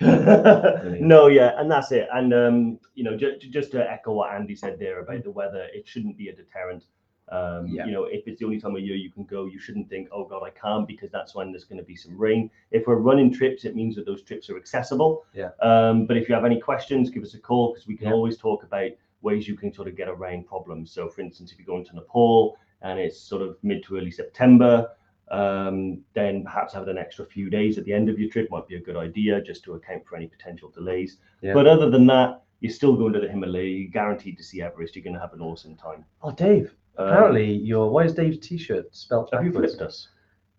no, 0.00 1.26
yeah, 1.26 1.52
and 1.60 1.70
that's 1.70 1.92
it. 1.92 2.08
And 2.12 2.32
um, 2.32 2.78
you 2.94 3.04
know, 3.04 3.16
just 3.16 3.50
just 3.50 3.72
to 3.72 3.90
echo 3.90 4.12
what 4.14 4.32
Andy 4.32 4.54
said 4.54 4.78
there 4.78 5.00
about 5.00 5.24
the 5.24 5.30
weather, 5.30 5.66
it 5.74 5.86
shouldn't 5.86 6.16
be 6.16 6.28
a 6.28 6.34
deterrent. 6.34 6.84
Um, 7.28 7.68
Yeah. 7.68 7.84
You 7.86 7.92
know, 7.92 8.04
if 8.04 8.26
it's 8.26 8.40
the 8.40 8.46
only 8.46 8.60
time 8.60 8.74
of 8.74 8.82
year 8.82 8.96
you 8.96 9.10
can 9.10 9.24
go, 9.24 9.44
you 9.44 9.58
shouldn't 9.58 9.88
think, 9.90 10.08
"Oh 10.10 10.24
God, 10.24 10.42
I 10.42 10.50
can't," 10.50 10.86
because 10.88 11.10
that's 11.10 11.34
when 11.34 11.52
there's 11.52 11.64
going 11.64 11.78
to 11.78 11.84
be 11.84 11.94
some 11.94 12.16
rain. 12.16 12.50
If 12.70 12.86
we're 12.86 12.96
running 12.96 13.30
trips, 13.32 13.64
it 13.64 13.76
means 13.76 13.94
that 13.96 14.06
those 14.06 14.22
trips 14.22 14.48
are 14.50 14.56
accessible. 14.56 15.24
Yeah. 15.34 15.50
Um, 15.60 16.06
but 16.06 16.16
if 16.16 16.28
you 16.28 16.34
have 16.34 16.44
any 16.46 16.58
questions, 16.58 17.10
give 17.10 17.22
us 17.22 17.34
a 17.34 17.38
call 17.38 17.72
because 17.72 17.86
we 17.86 17.96
can 17.96 18.08
Yeah. 18.08 18.14
always 18.14 18.36
talk 18.38 18.64
about 18.64 18.90
ways 19.22 19.46
you 19.46 19.54
can 19.56 19.72
sort 19.72 19.86
of 19.86 19.94
get 19.96 20.08
around 20.08 20.46
problems. 20.46 20.90
So, 20.90 21.08
for 21.08 21.20
instance, 21.20 21.52
if 21.52 21.58
you're 21.58 21.66
going 21.66 21.84
to 21.84 21.94
Nepal 21.94 22.56
and 22.82 22.98
it's 22.98 23.20
sort 23.20 23.42
of 23.42 23.56
mid 23.62 23.84
to 23.84 23.96
early 23.96 24.10
September, 24.10 24.90
um, 25.30 26.00
then 26.14 26.42
perhaps 26.42 26.74
having 26.74 26.88
an 26.88 26.98
extra 26.98 27.24
few 27.24 27.50
days 27.50 27.78
at 27.78 27.84
the 27.84 27.92
end 27.92 28.08
of 28.08 28.18
your 28.18 28.30
trip 28.30 28.50
might 28.50 28.66
be 28.66 28.76
a 28.76 28.80
good 28.80 28.96
idea 28.96 29.40
just 29.40 29.62
to 29.64 29.74
account 29.74 30.06
for 30.06 30.16
any 30.16 30.26
potential 30.26 30.70
delays. 30.70 31.18
Yeah. 31.40 31.54
But 31.54 31.66
other 31.66 31.88
than 31.88 32.06
that, 32.06 32.42
you're 32.60 32.72
still 32.72 32.96
going 32.96 33.12
to 33.12 33.20
the 33.20 33.28
Himalaya. 33.28 33.64
You're 33.64 33.90
guaranteed 33.90 34.36
to 34.38 34.44
see 34.44 34.60
Everest. 34.60 34.96
You're 34.96 35.04
going 35.04 35.14
to 35.14 35.20
have 35.20 35.32
an 35.32 35.40
awesome 35.40 35.76
time. 35.76 36.04
Oh, 36.22 36.32
Dave. 36.32 36.74
Um, 36.96 37.08
Apparently, 37.08 37.52
your 37.52 37.90
why 37.90 38.04
is 38.04 38.14
Dave's 38.14 38.38
T-shirt 38.38 38.94
spelled 38.94 39.30
have 39.32 39.44
you 39.44 39.52
flipped 39.52 39.80
us? 39.80 40.08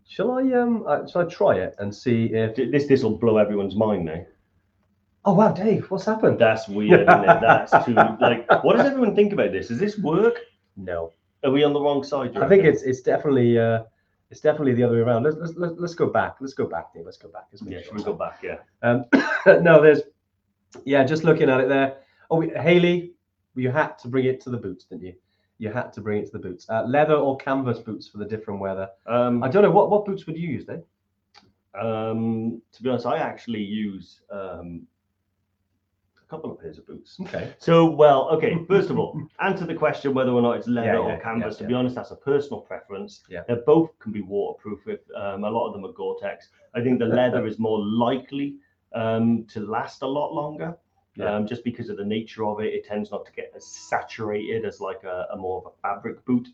Shall 0.07 0.31
I 0.31 0.41
um? 0.53 0.83
Uh, 0.87 1.05
shall 1.07 1.21
I 1.21 1.25
try 1.25 1.57
it 1.57 1.75
and 1.79 1.93
see 1.93 2.25
if? 2.33 2.55
This 2.55 2.87
this 2.87 3.03
will 3.03 3.17
blow 3.17 3.37
everyone's 3.37 3.75
mind 3.75 4.05
now. 4.05 4.25
Oh 5.23 5.33
wow, 5.33 5.51
Dave, 5.51 5.91
what's 5.91 6.05
happened? 6.05 6.39
That's 6.39 6.67
weird, 6.67 7.01
isn't 7.01 7.29
it? 7.29 7.41
That's 7.41 7.71
too 7.85 7.93
like. 7.93 8.63
What 8.63 8.77
does 8.77 8.87
everyone 8.87 9.15
think 9.15 9.33
about 9.33 9.51
this? 9.51 9.67
Does 9.67 9.79
this 9.79 9.97
work? 9.99 10.39
No, 10.75 11.13
Are 11.43 11.51
we 11.51 11.63
on 11.63 11.73
the 11.73 11.81
wrong 11.81 12.03
side? 12.03 12.37
I 12.37 12.47
think 12.47 12.63
it's 12.63 12.83
it's 12.83 13.01
definitely 13.01 13.57
uh, 13.57 13.83
it's 14.29 14.41
definitely 14.41 14.73
the 14.73 14.83
other 14.83 14.95
way 14.95 15.01
around. 15.01 15.23
Let's 15.23 15.37
let's 15.37 15.53
let's, 15.55 15.73
let's 15.77 15.95
go 15.95 16.07
back. 16.07 16.35
Let's 16.39 16.53
go 16.53 16.65
back, 16.65 16.93
Dave. 16.93 17.05
Let's 17.05 17.17
go 17.17 17.29
back. 17.29 17.47
Let's 17.51 17.63
Yeah, 17.63 17.77
sure 17.77 17.85
should 17.85 17.95
we 17.95 18.03
go 18.03 18.13
back? 18.13 18.43
Yeah. 18.43 18.57
Um, 18.83 19.05
no, 19.63 19.81
there's, 19.81 20.01
yeah, 20.85 21.03
just 21.03 21.23
looking 21.23 21.49
at 21.49 21.59
it 21.59 21.67
there. 21.67 21.97
Oh, 22.29 22.37
we, 22.37 22.49
Haley, 22.49 23.13
you 23.55 23.71
had 23.71 23.97
to 23.99 24.07
bring 24.07 24.25
it 24.25 24.39
to 24.41 24.49
the 24.49 24.57
boots, 24.57 24.85
didn't 24.85 25.03
you? 25.03 25.13
You 25.57 25.71
had 25.71 25.93
to 25.93 26.01
bring 26.01 26.21
it 26.21 26.25
to 26.27 26.31
the 26.31 26.39
boots. 26.39 26.67
Uh, 26.69 26.83
leather 26.83 27.15
or 27.15 27.37
canvas 27.37 27.79
boots 27.79 28.07
for 28.07 28.17
the 28.17 28.25
different 28.25 28.59
weather. 28.59 28.89
Um, 29.05 29.43
I 29.43 29.49
don't 29.49 29.63
know 29.63 29.71
what 29.71 29.89
what 29.89 30.05
boots 30.05 30.25
would 30.27 30.37
you 30.37 30.47
use, 30.47 30.65
Dave? 30.65 30.83
um, 31.79 32.61
to 32.73 32.83
be 32.83 32.89
honest, 32.89 33.05
I 33.05 33.17
actually 33.17 33.63
use 33.63 34.21
um, 34.29 34.85
couple 36.31 36.49
of 36.49 36.59
pairs 36.61 36.77
of 36.77 36.87
boots. 36.87 37.17
Okay. 37.23 37.53
So, 37.59 37.85
well, 37.85 38.29
okay. 38.29 38.55
First 38.67 38.89
of 38.89 38.97
all, 38.97 39.21
answer 39.41 39.65
the 39.65 39.75
question 39.75 40.13
whether 40.13 40.31
or 40.31 40.41
not 40.41 40.53
it's 40.57 40.67
leather 40.67 40.93
Yeah, 40.93 40.97
or 40.97 41.09
yeah, 41.09 41.19
canvas. 41.19 41.55
yeah, 41.55 41.63
to 41.63 41.67
be 41.67 41.73
honest, 41.73 41.93
that's 41.93 42.11
a 42.11 42.15
personal 42.15 42.61
preference. 42.61 43.21
Yeah. 43.29 43.41
They 43.49 43.55
both 43.65 43.89
can 43.99 44.13
be 44.13 44.21
waterproof. 44.21 44.79
If 44.87 45.01
um, 45.15 45.43
a 45.43 45.49
lot 45.49 45.67
of 45.67 45.73
them 45.73 45.83
are 45.85 45.91
Gore-Tex, 45.91 46.47
I 46.73 46.81
think 46.81 46.99
the 46.99 47.05
leather 47.19 47.45
is 47.45 47.59
more 47.59 47.79
likely 47.85 48.55
um, 48.95 49.45
to 49.53 49.59
last 49.59 50.03
a 50.03 50.07
lot 50.07 50.33
longer. 50.33 50.77
Yeah. 51.17 51.35
Um, 51.35 51.45
just 51.45 51.65
because 51.65 51.89
of 51.89 51.97
the 51.97 52.05
nature 52.05 52.45
of 52.45 52.61
it, 52.61 52.73
it 52.73 52.85
tends 52.85 53.11
not 53.11 53.25
to 53.25 53.33
get 53.33 53.51
as 53.53 53.67
saturated 53.67 54.63
as 54.63 54.79
like 54.79 55.03
a, 55.03 55.27
a 55.33 55.35
more 55.35 55.57
of 55.61 55.65
a 55.73 55.75
fabric 55.81 56.23
boot, 56.23 56.47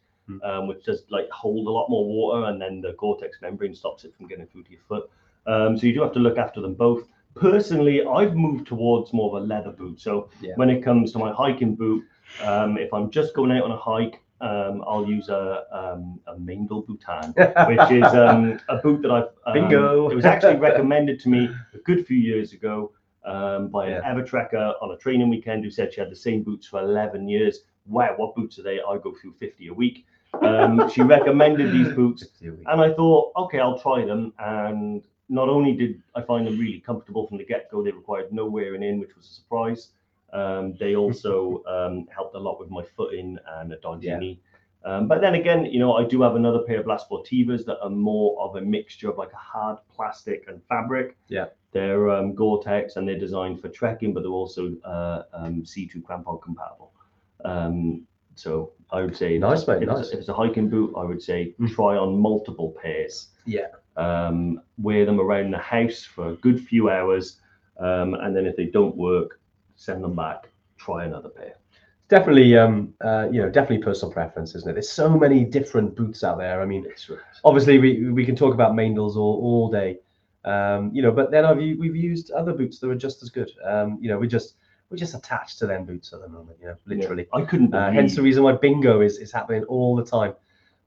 um, 0.44 0.68
which 0.68 0.84
does 0.84 1.04
like 1.10 1.30
hold 1.30 1.68
a 1.68 1.70
lot 1.70 1.88
more 1.90 2.04
water, 2.04 2.48
and 2.48 2.60
then 2.60 2.82
the 2.82 2.94
Gore-Tex 2.94 3.38
membrane 3.44 3.76
stops 3.76 4.04
it 4.06 4.16
from 4.18 4.26
getting 4.28 4.48
through 4.48 4.64
to 4.64 4.72
your 4.72 4.82
foot. 4.88 5.08
Um, 5.46 5.78
so 5.78 5.86
you 5.86 5.94
do 5.94 6.02
have 6.02 6.14
to 6.14 6.20
look 6.20 6.40
after 6.40 6.60
them 6.62 6.74
both. 6.74 7.04
Personally, 7.40 8.06
I've 8.06 8.36
moved 8.36 8.68
towards 8.68 9.14
more 9.14 9.36
of 9.38 9.44
a 9.44 9.46
leather 9.46 9.72
boot. 9.72 10.00
So 10.00 10.30
Yeah. 10.42 10.54
when 10.56 10.70
it 10.70 10.82
comes 10.84 11.12
to 11.14 11.20
my 11.20 11.32
hiking 11.32 11.76
boot, 11.76 12.04
um, 12.44 12.78
if 12.78 12.94
I'm 12.94 13.10
just 13.10 13.34
going 13.34 13.52
out 13.52 13.64
on 13.64 13.72
a 13.72 13.78
hike, 13.78 14.22
um, 14.42 14.84
I'll 14.88 15.08
use 15.08 15.30
a 15.30 15.64
um, 15.72 16.20
a 16.28 16.36
Meindl 16.36 16.86
Bhutan, 16.86 17.34
which 17.68 17.92
is 17.92 18.14
um, 18.14 18.60
a 18.70 18.78
boot 18.78 19.02
that 19.02 19.12
I've 19.12 19.30
um, 19.48 19.54
Bingo. 19.54 20.10
It 20.10 20.16
was 20.16 20.26
actually 20.26 20.58
recommended 20.58 21.20
to 21.22 21.30
me 21.30 21.50
a 21.74 21.78
good 21.80 22.06
few 22.06 22.18
years 22.18 22.54
ago 22.54 22.92
um, 23.26 23.70
by 23.70 23.88
an 23.88 24.02
Yeah. 24.04 24.14
Evertrekker 24.14 24.76
on 24.82 24.92
a 24.92 24.98
training 24.98 25.30
weekend 25.30 25.64
who 25.64 25.72
said 25.72 25.92
she 25.94 26.02
had 26.02 26.12
the 26.12 26.16
same 26.16 26.44
boots 26.44 26.68
for 26.68 26.80
11 26.82 27.28
years. 27.28 27.62
Wow, 27.88 28.14
what 28.18 28.36
boots 28.36 28.60
are 28.60 28.64
they? 28.64 28.80
I 28.80 28.98
go 28.98 29.14
through 29.20 29.34
50 29.40 29.70
a 29.70 29.74
week. 29.74 30.06
Um, 30.42 30.88
she 30.90 31.02
recommended 31.02 31.72
these 31.72 31.92
boots, 31.94 32.26
Here 32.40 32.52
we 32.54 32.64
go. 32.64 32.72
and 32.72 32.82
I 32.82 32.94
thought, 32.94 33.32
okay, 33.38 33.60
I'll 33.60 33.80
try 33.80 34.06
them. 34.06 34.34
And 34.40 35.04
not 35.30 35.50
only 35.50 35.74
did 35.74 36.02
I 36.16 36.22
find 36.22 36.48
them 36.48 36.58
really 36.58 36.80
comfortable 36.80 37.28
from 37.28 37.38
the 37.38 37.46
get 37.46 37.70
go, 37.72 37.84
they 37.84 37.92
required 37.92 38.32
no 38.32 38.46
wearing 38.46 38.84
in, 38.84 39.00
which 39.00 39.16
was 39.16 39.26
a 39.26 39.34
surprise. 39.34 39.90
Um, 40.34 40.74
they 40.80 40.96
also 40.96 41.64
um, 41.68 42.08
helped 42.14 42.36
a 42.36 42.40
lot 42.40 42.60
with 42.60 42.70
my 42.70 42.84
footing 42.96 43.38
and 43.58 43.72
a 43.74 43.78
dodgy 43.78 44.08
Yeah. 44.08 44.20
knee. 44.20 44.40
Um, 44.86 45.08
but 45.08 45.20
then 45.20 45.36
again, 45.36 45.66
you 45.66 45.80
know, 45.80 45.94
I 45.94 46.06
do 46.06 46.22
have 46.22 46.36
another 46.36 46.60
pair 46.60 46.80
of 46.80 46.88
La 46.88 46.98
Sportivas 46.98 47.66
that 47.66 47.78
are 47.82 47.90
more 47.90 48.40
of 48.42 48.56
a 48.56 48.62
mixture 48.62 49.10
of 49.10 49.18
like 49.18 49.34
a 49.34 49.38
hard 49.38 49.78
plastic 49.94 50.46
and 50.48 50.62
fabric. 50.70 51.18
Yeah. 51.28 51.48
They're 51.74 52.10
um, 52.10 52.34
Gore-Tex 52.34 52.96
and 52.96 53.06
they're 53.08 53.20
designed 53.20 53.60
for 53.60 53.68
trekking, 53.68 54.14
but 54.14 54.22
they're 54.24 54.32
also 54.32 54.74
uh, 54.86 55.24
um, 55.34 55.64
C2 55.64 56.04
crampon 56.04 56.42
compatible. 56.42 56.94
Um, 57.44 58.08
so 58.36 58.72
I 58.92 59.02
would 59.02 59.18
say, 59.18 59.38
Nice, 59.38 59.68
mate, 59.68 59.82
if, 59.84 59.90
nice. 59.90 60.00
It's, 60.06 60.10
if 60.12 60.20
it's 60.20 60.30
a 60.30 60.34
hiking 60.34 60.70
boot, 60.70 60.94
I 60.96 61.04
would 61.04 61.22
say 61.22 61.54
Mm. 61.60 61.70
try 61.74 61.98
on 61.98 62.18
multiple 62.18 62.74
pairs. 62.82 63.30
Yeah. 63.46 63.68
Um, 63.98 64.62
wear 64.78 65.06
them 65.06 65.20
around 65.20 65.52
the 65.52 65.58
house 65.58 66.04
for 66.04 66.30
a 66.30 66.36
good 66.36 66.66
few 66.66 66.90
hours, 66.90 67.42
um, 67.80 68.14
and 68.14 68.36
then 68.36 68.46
if 68.46 68.56
they 68.56 68.66
don't 68.66 68.96
work, 68.96 69.40
send 69.76 70.04
them 70.04 70.16
back. 70.16 70.50
Try 70.78 71.06
another 71.06 71.30
pair. 71.30 71.56
Definitely, 72.10 72.58
um, 72.58 72.94
uh, 73.02 73.28
you 73.32 73.42
know, 73.42 73.50
definitely 73.50 73.84
personal 73.84 74.14
preference, 74.14 74.56
isn't 74.56 74.70
it? 74.70 74.74
There's 74.74 74.90
so 74.90 75.10
many 75.10 75.44
different 75.44 75.96
boots 75.96 76.24
out 76.24 76.38
there. 76.38 76.62
I 76.62 76.66
mean, 76.66 76.84
right. 76.84 77.20
obviously 77.44 77.80
we 77.80 78.10
we 78.12 78.26
can 78.26 78.36
talk 78.36 78.54
about 78.54 78.76
Meindls 78.76 79.18
all, 79.18 79.42
all 79.42 79.70
day, 79.70 80.00
um, 80.46 80.92
you 80.94 81.02
know, 81.02 81.12
but 81.12 81.32
then 81.32 81.44
I've 81.44 81.58
we've 81.58 81.96
used 81.96 82.32
other 82.32 82.54
boots 82.54 82.80
that 82.80 82.90
are 82.90 82.96
just 82.96 83.24
as 83.24 83.30
good. 83.30 83.52
Um, 83.66 83.98
you 84.00 84.10
know, 84.10 84.18
we 84.18 84.28
just 84.28 84.56
we're 84.90 84.98
just 84.98 85.16
attached 85.16 85.60
to 85.60 85.68
them 85.68 85.84
boots 85.86 86.14
at 86.14 86.22
the 86.22 86.30
moment, 86.30 86.58
you 86.62 86.68
know, 86.68 86.76
literally. 86.86 87.28
I 87.34 87.42
couldn't 87.42 87.74
Uh, 87.74 87.92
hence 87.92 88.16
the 88.16 88.22
reason 88.22 88.44
why 88.44 88.54
bingo 88.54 89.02
is, 89.02 89.18
is 89.18 89.34
happening 89.34 89.64
all 89.64 89.96
the 89.96 90.06
time. 90.06 90.34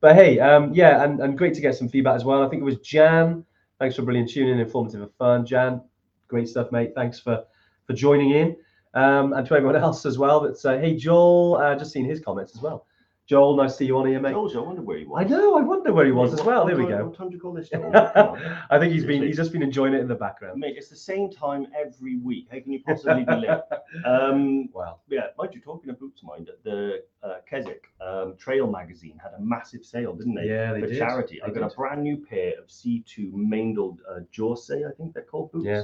But 0.01 0.17
hey, 0.17 0.39
um, 0.39 0.73
yeah, 0.73 1.05
and, 1.05 1.21
and 1.21 1.37
great 1.37 1.55
to 1.55 1.61
get 1.61 1.75
some 1.75 1.89
feedback 1.89 2.17
as 2.17 2.25
well. 2.25 2.43
I 2.43 2.49
think 2.49 2.63
it 2.63 2.65
was 2.65 2.79
Jan. 2.79 3.45
Thanks 3.79 3.97
for 3.97 4.03
brilliant 4.03 4.31
tuning, 4.31 4.59
informative 4.59 5.03
and 5.03 5.15
fun. 5.15 5.45
Jan, 5.45 5.83
great 6.29 6.49
stuff, 6.49 6.73
mate. 6.73 6.93
Thanks 6.95 7.21
for 7.21 7.45
for 7.87 7.93
joining 7.93 8.31
in. 8.31 8.57
Um, 8.95 9.33
and 9.35 9.47
to 9.47 9.55
everyone 9.55 9.77
else 9.83 10.07
as 10.07 10.19
well. 10.19 10.41
That's 10.41 10.65
uh, 10.65 10.79
hey 10.79 10.97
Joel, 10.97 11.57
uh, 11.57 11.75
just 11.77 11.93
seen 11.93 12.05
his 12.05 12.21
comments 12.21 12.55
as 12.55 12.63
well. 12.63 12.87
Joel, 13.31 13.55
nice 13.55 13.71
to 13.71 13.77
see 13.77 13.87
you 13.87 13.97
on 13.97 14.09
here, 14.09 14.19
mate. 14.19 14.33
George, 14.33 14.57
I 14.57 14.59
wonder 14.59 14.83
where 14.83 14.99
he 14.99 15.05
was. 15.05 15.25
I 15.25 15.29
know, 15.29 15.57
I 15.57 15.61
wonder 15.61 15.93
where 15.93 16.05
he 16.05 16.11
was 16.11 16.33
as 16.33 16.43
well. 16.43 16.67
There 16.67 16.77
we 16.77 16.85
go. 16.85 17.05
What 17.05 17.17
time 17.17 17.29
do 17.29 17.37
you 17.37 17.41
call 17.41 17.53
this? 17.53 17.69
Joel? 17.73 17.95
I 17.95 18.77
think 18.81 18.93
he's 18.93 19.05
been 19.05 19.23
he's 19.23 19.37
just 19.37 19.53
been 19.53 19.63
enjoying 19.63 19.95
it 19.95 20.01
in 20.01 20.09
the 20.09 20.17
background. 20.17 20.59
Mate, 20.59 20.75
it's 20.77 20.89
the 20.89 20.97
same 20.97 21.31
time 21.31 21.69
every 21.79 22.17
week. 22.17 22.49
How 22.51 22.59
can 22.59 22.73
you 22.73 22.83
possibly 22.85 23.25
be 23.25 23.33
late? 23.33 23.51
Um, 24.05 24.69
wow. 24.73 25.01
yeah, 25.09 25.27
mind 25.37 25.53
you, 25.53 25.61
talking 25.61 25.91
of 25.91 25.99
boots, 25.99 26.23
mind 26.23 26.47
that 26.49 26.63
the 26.65 27.03
uh, 27.23 27.39
Keswick 27.49 27.85
um, 28.01 28.35
Trail 28.37 28.69
magazine 28.69 29.19
had 29.23 29.33
a 29.37 29.41
massive 29.41 29.85
sale, 29.85 30.15
didn't 30.15 30.35
they? 30.35 30.47
Yeah, 30.47 30.73
they 30.73 30.81
for 30.81 30.87
did. 30.87 30.99
charity. 30.99 31.41
I 31.43 31.49
got 31.49 31.55
did. 31.55 31.63
a 31.65 31.69
brand 31.77 32.03
new 32.03 32.17
pair 32.17 32.53
of 32.59 32.69
C2 32.69 33.33
Maindled 33.33 34.01
uh, 34.09 34.21
Jorasse, 34.33 34.71
I 34.71 34.93
think 34.97 35.15
they're 35.15 35.25
called 35.25 35.53
boots. 35.53 35.67
Yeah. 35.67 35.83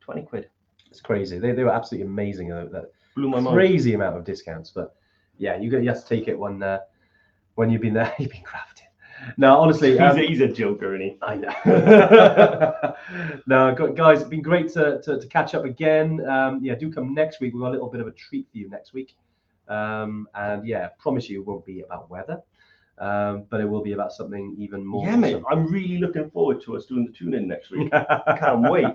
20 0.00 0.22
quid. 0.22 0.48
It's 0.90 1.00
crazy. 1.00 1.38
They, 1.38 1.52
they 1.52 1.64
were 1.64 1.72
absolutely 1.72 2.08
amazing. 2.08 2.48
That 2.48 2.90
Blew 3.14 3.28
my 3.28 3.40
mind. 3.40 3.54
crazy 3.54 3.94
amount 3.94 4.16
of 4.16 4.24
discounts. 4.24 4.70
But 4.70 4.96
yeah, 5.38 5.56
you 5.56 5.70
got 5.70 5.82
you 5.82 5.88
have 5.88 6.02
to 6.02 6.08
take 6.08 6.28
it 6.28 6.38
when 6.38 6.62
uh, 6.62 6.80
when 7.54 7.70
you've 7.70 7.82
been 7.82 7.94
there. 7.94 8.12
You've 8.18 8.30
been 8.30 8.42
crafting. 8.42 8.74
No, 9.36 9.58
honestly, 9.58 9.92
He's, 9.92 10.00
um, 10.00 10.18
a, 10.18 10.22
he's 10.26 10.40
a 10.40 10.48
joker, 10.48 10.94
isn't 10.94 11.08
he? 11.08 11.16
I 11.22 11.36
know. 11.36 12.94
no, 13.46 13.92
guys, 13.92 14.20
it's 14.20 14.28
been 14.28 14.42
great 14.42 14.72
to, 14.74 15.00
to, 15.02 15.18
to 15.18 15.26
catch 15.28 15.54
up 15.54 15.64
again. 15.64 16.26
Um, 16.28 16.60
yeah, 16.62 16.74
do 16.74 16.92
come 16.92 17.14
next 17.14 17.40
week. 17.40 17.54
We've 17.54 17.62
got 17.62 17.70
a 17.70 17.72
little 17.72 17.88
bit 17.88 18.00
of 18.00 18.06
a 18.06 18.12
treat 18.12 18.46
for 18.50 18.58
you 18.58 18.68
next 18.68 18.92
week. 18.92 19.14
Um, 19.68 20.28
and 20.34 20.66
yeah, 20.66 20.88
promise 20.98 21.28
you 21.28 21.40
it 21.40 21.46
won't 21.46 21.64
be 21.64 21.80
about 21.80 22.10
weather, 22.10 22.42
um, 22.98 23.44
but 23.48 23.60
it 23.60 23.64
will 23.68 23.82
be 23.82 23.92
about 23.92 24.12
something 24.12 24.54
even 24.58 24.84
more. 24.84 25.06
Yeah, 25.06 25.16
mate. 25.16 25.42
I'm 25.50 25.66
really 25.68 25.98
looking 25.98 26.30
forward 26.30 26.62
to 26.64 26.76
us 26.76 26.84
doing 26.84 27.06
the 27.06 27.12
tune 27.12 27.34
in 27.34 27.48
next 27.48 27.70
week. 27.70 27.90
Can't 28.38 28.70
wait. 28.70 28.86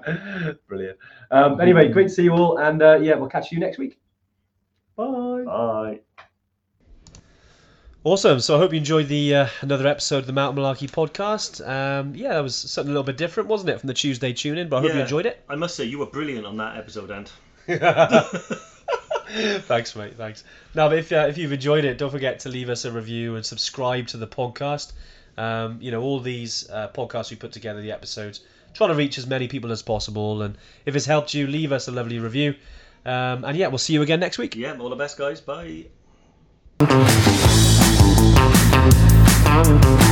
Brilliant. 0.68 0.98
Um, 1.32 1.60
anyway, 1.60 1.88
great 1.90 2.10
to 2.10 2.14
see 2.14 2.24
you 2.24 2.34
all. 2.34 2.60
And 2.60 2.82
uh, 2.84 3.00
yeah, 3.02 3.16
we'll 3.16 3.30
catch 3.30 3.52
you 3.52 3.60
next 3.60 3.80
week. 3.80 4.00
Bye. 4.96 5.44
Bye. 5.46 6.00
Awesome. 8.06 8.40
So 8.40 8.56
I 8.56 8.60
hope 8.60 8.72
you 8.72 8.78
enjoyed 8.78 9.10
the 9.10 9.36
uh, 9.36 9.48
another 9.60 9.86
episode 9.86 10.20
of 10.20 10.28
the 10.28 10.34
Mountain 10.34 10.64
Malarkey 10.64 10.90
podcast. 10.90 11.68
Um, 11.68 12.16
yeah, 12.16 12.30
that 12.30 12.40
was 12.40 12.56
something 12.56 12.90
a 12.90 12.94
little 12.94 13.04
bit 13.04 13.18
different, 13.18 13.50
wasn't 13.50 13.72
it, 13.72 13.80
from 13.80 13.88
the 13.88 13.94
Tuesday 13.94 14.32
tune 14.32 14.58
in? 14.58 14.70
But 14.70 14.78
I 14.78 14.82
hope 14.82 14.94
you 14.94 15.02
enjoyed 15.02 15.26
it. 15.26 15.44
I 15.50 15.56
must 15.56 15.76
say, 15.76 15.84
you 15.84 16.00
were 16.00 16.06
brilliant 16.06 16.46
on 16.46 16.56
that 16.58 16.78
episode, 16.78 17.12
Ant. 17.12 17.34
thanks, 19.64 19.96
mate. 19.98 20.16
Thanks. 20.16 20.46
Now, 20.74 20.90
if 20.92 21.12
uh, 21.12 21.28
if 21.28 21.38
you've 21.38 21.52
enjoyed 21.52 21.84
it, 21.84 21.98
don't 21.98 22.10
forget 22.10 22.40
to 22.42 22.50
leave 22.50 22.70
us 22.70 22.86
a 22.86 22.92
review 22.92 23.36
and 23.36 23.46
subscribe 23.46 24.08
to 24.08 24.18
the 24.18 24.28
podcast. 24.28 24.94
Um, 25.38 25.80
you 25.82 25.92
know, 25.92 26.02
all 26.02 26.22
these 26.22 26.70
uh, 26.70 26.90
podcasts 26.94 27.32
we 27.32 27.36
put 27.36 27.52
together, 27.52 27.82
the 27.82 27.92
episodes, 27.92 28.42
trying 28.74 28.92
to 28.92 28.96
reach 28.96 29.18
as 29.18 29.28
many 29.28 29.50
people 29.50 29.74
as 29.74 29.82
possible. 29.82 30.42
And 30.42 30.58
if 30.86 30.96
it's 30.96 31.06
helped 31.06 31.34
you, 31.34 31.48
leave 31.48 31.74
us 31.74 31.90
a 31.90 31.92
lovely 31.92 32.20
review. 32.20 32.56
Um, 33.06 33.44
and 33.44 33.58
yeah, 33.58 33.68
we'll 33.68 33.78
see 33.78 33.94
you 33.94 34.02
again 34.02 34.22
next 34.22 34.38
week. 34.38 34.56
Yeah, 34.56 34.78
all 34.78 34.90
the 34.90 34.96
best, 34.96 35.18
guys. 35.18 35.42
Bye. 35.42 35.88
Thank 39.62 40.04
you. 40.04 40.09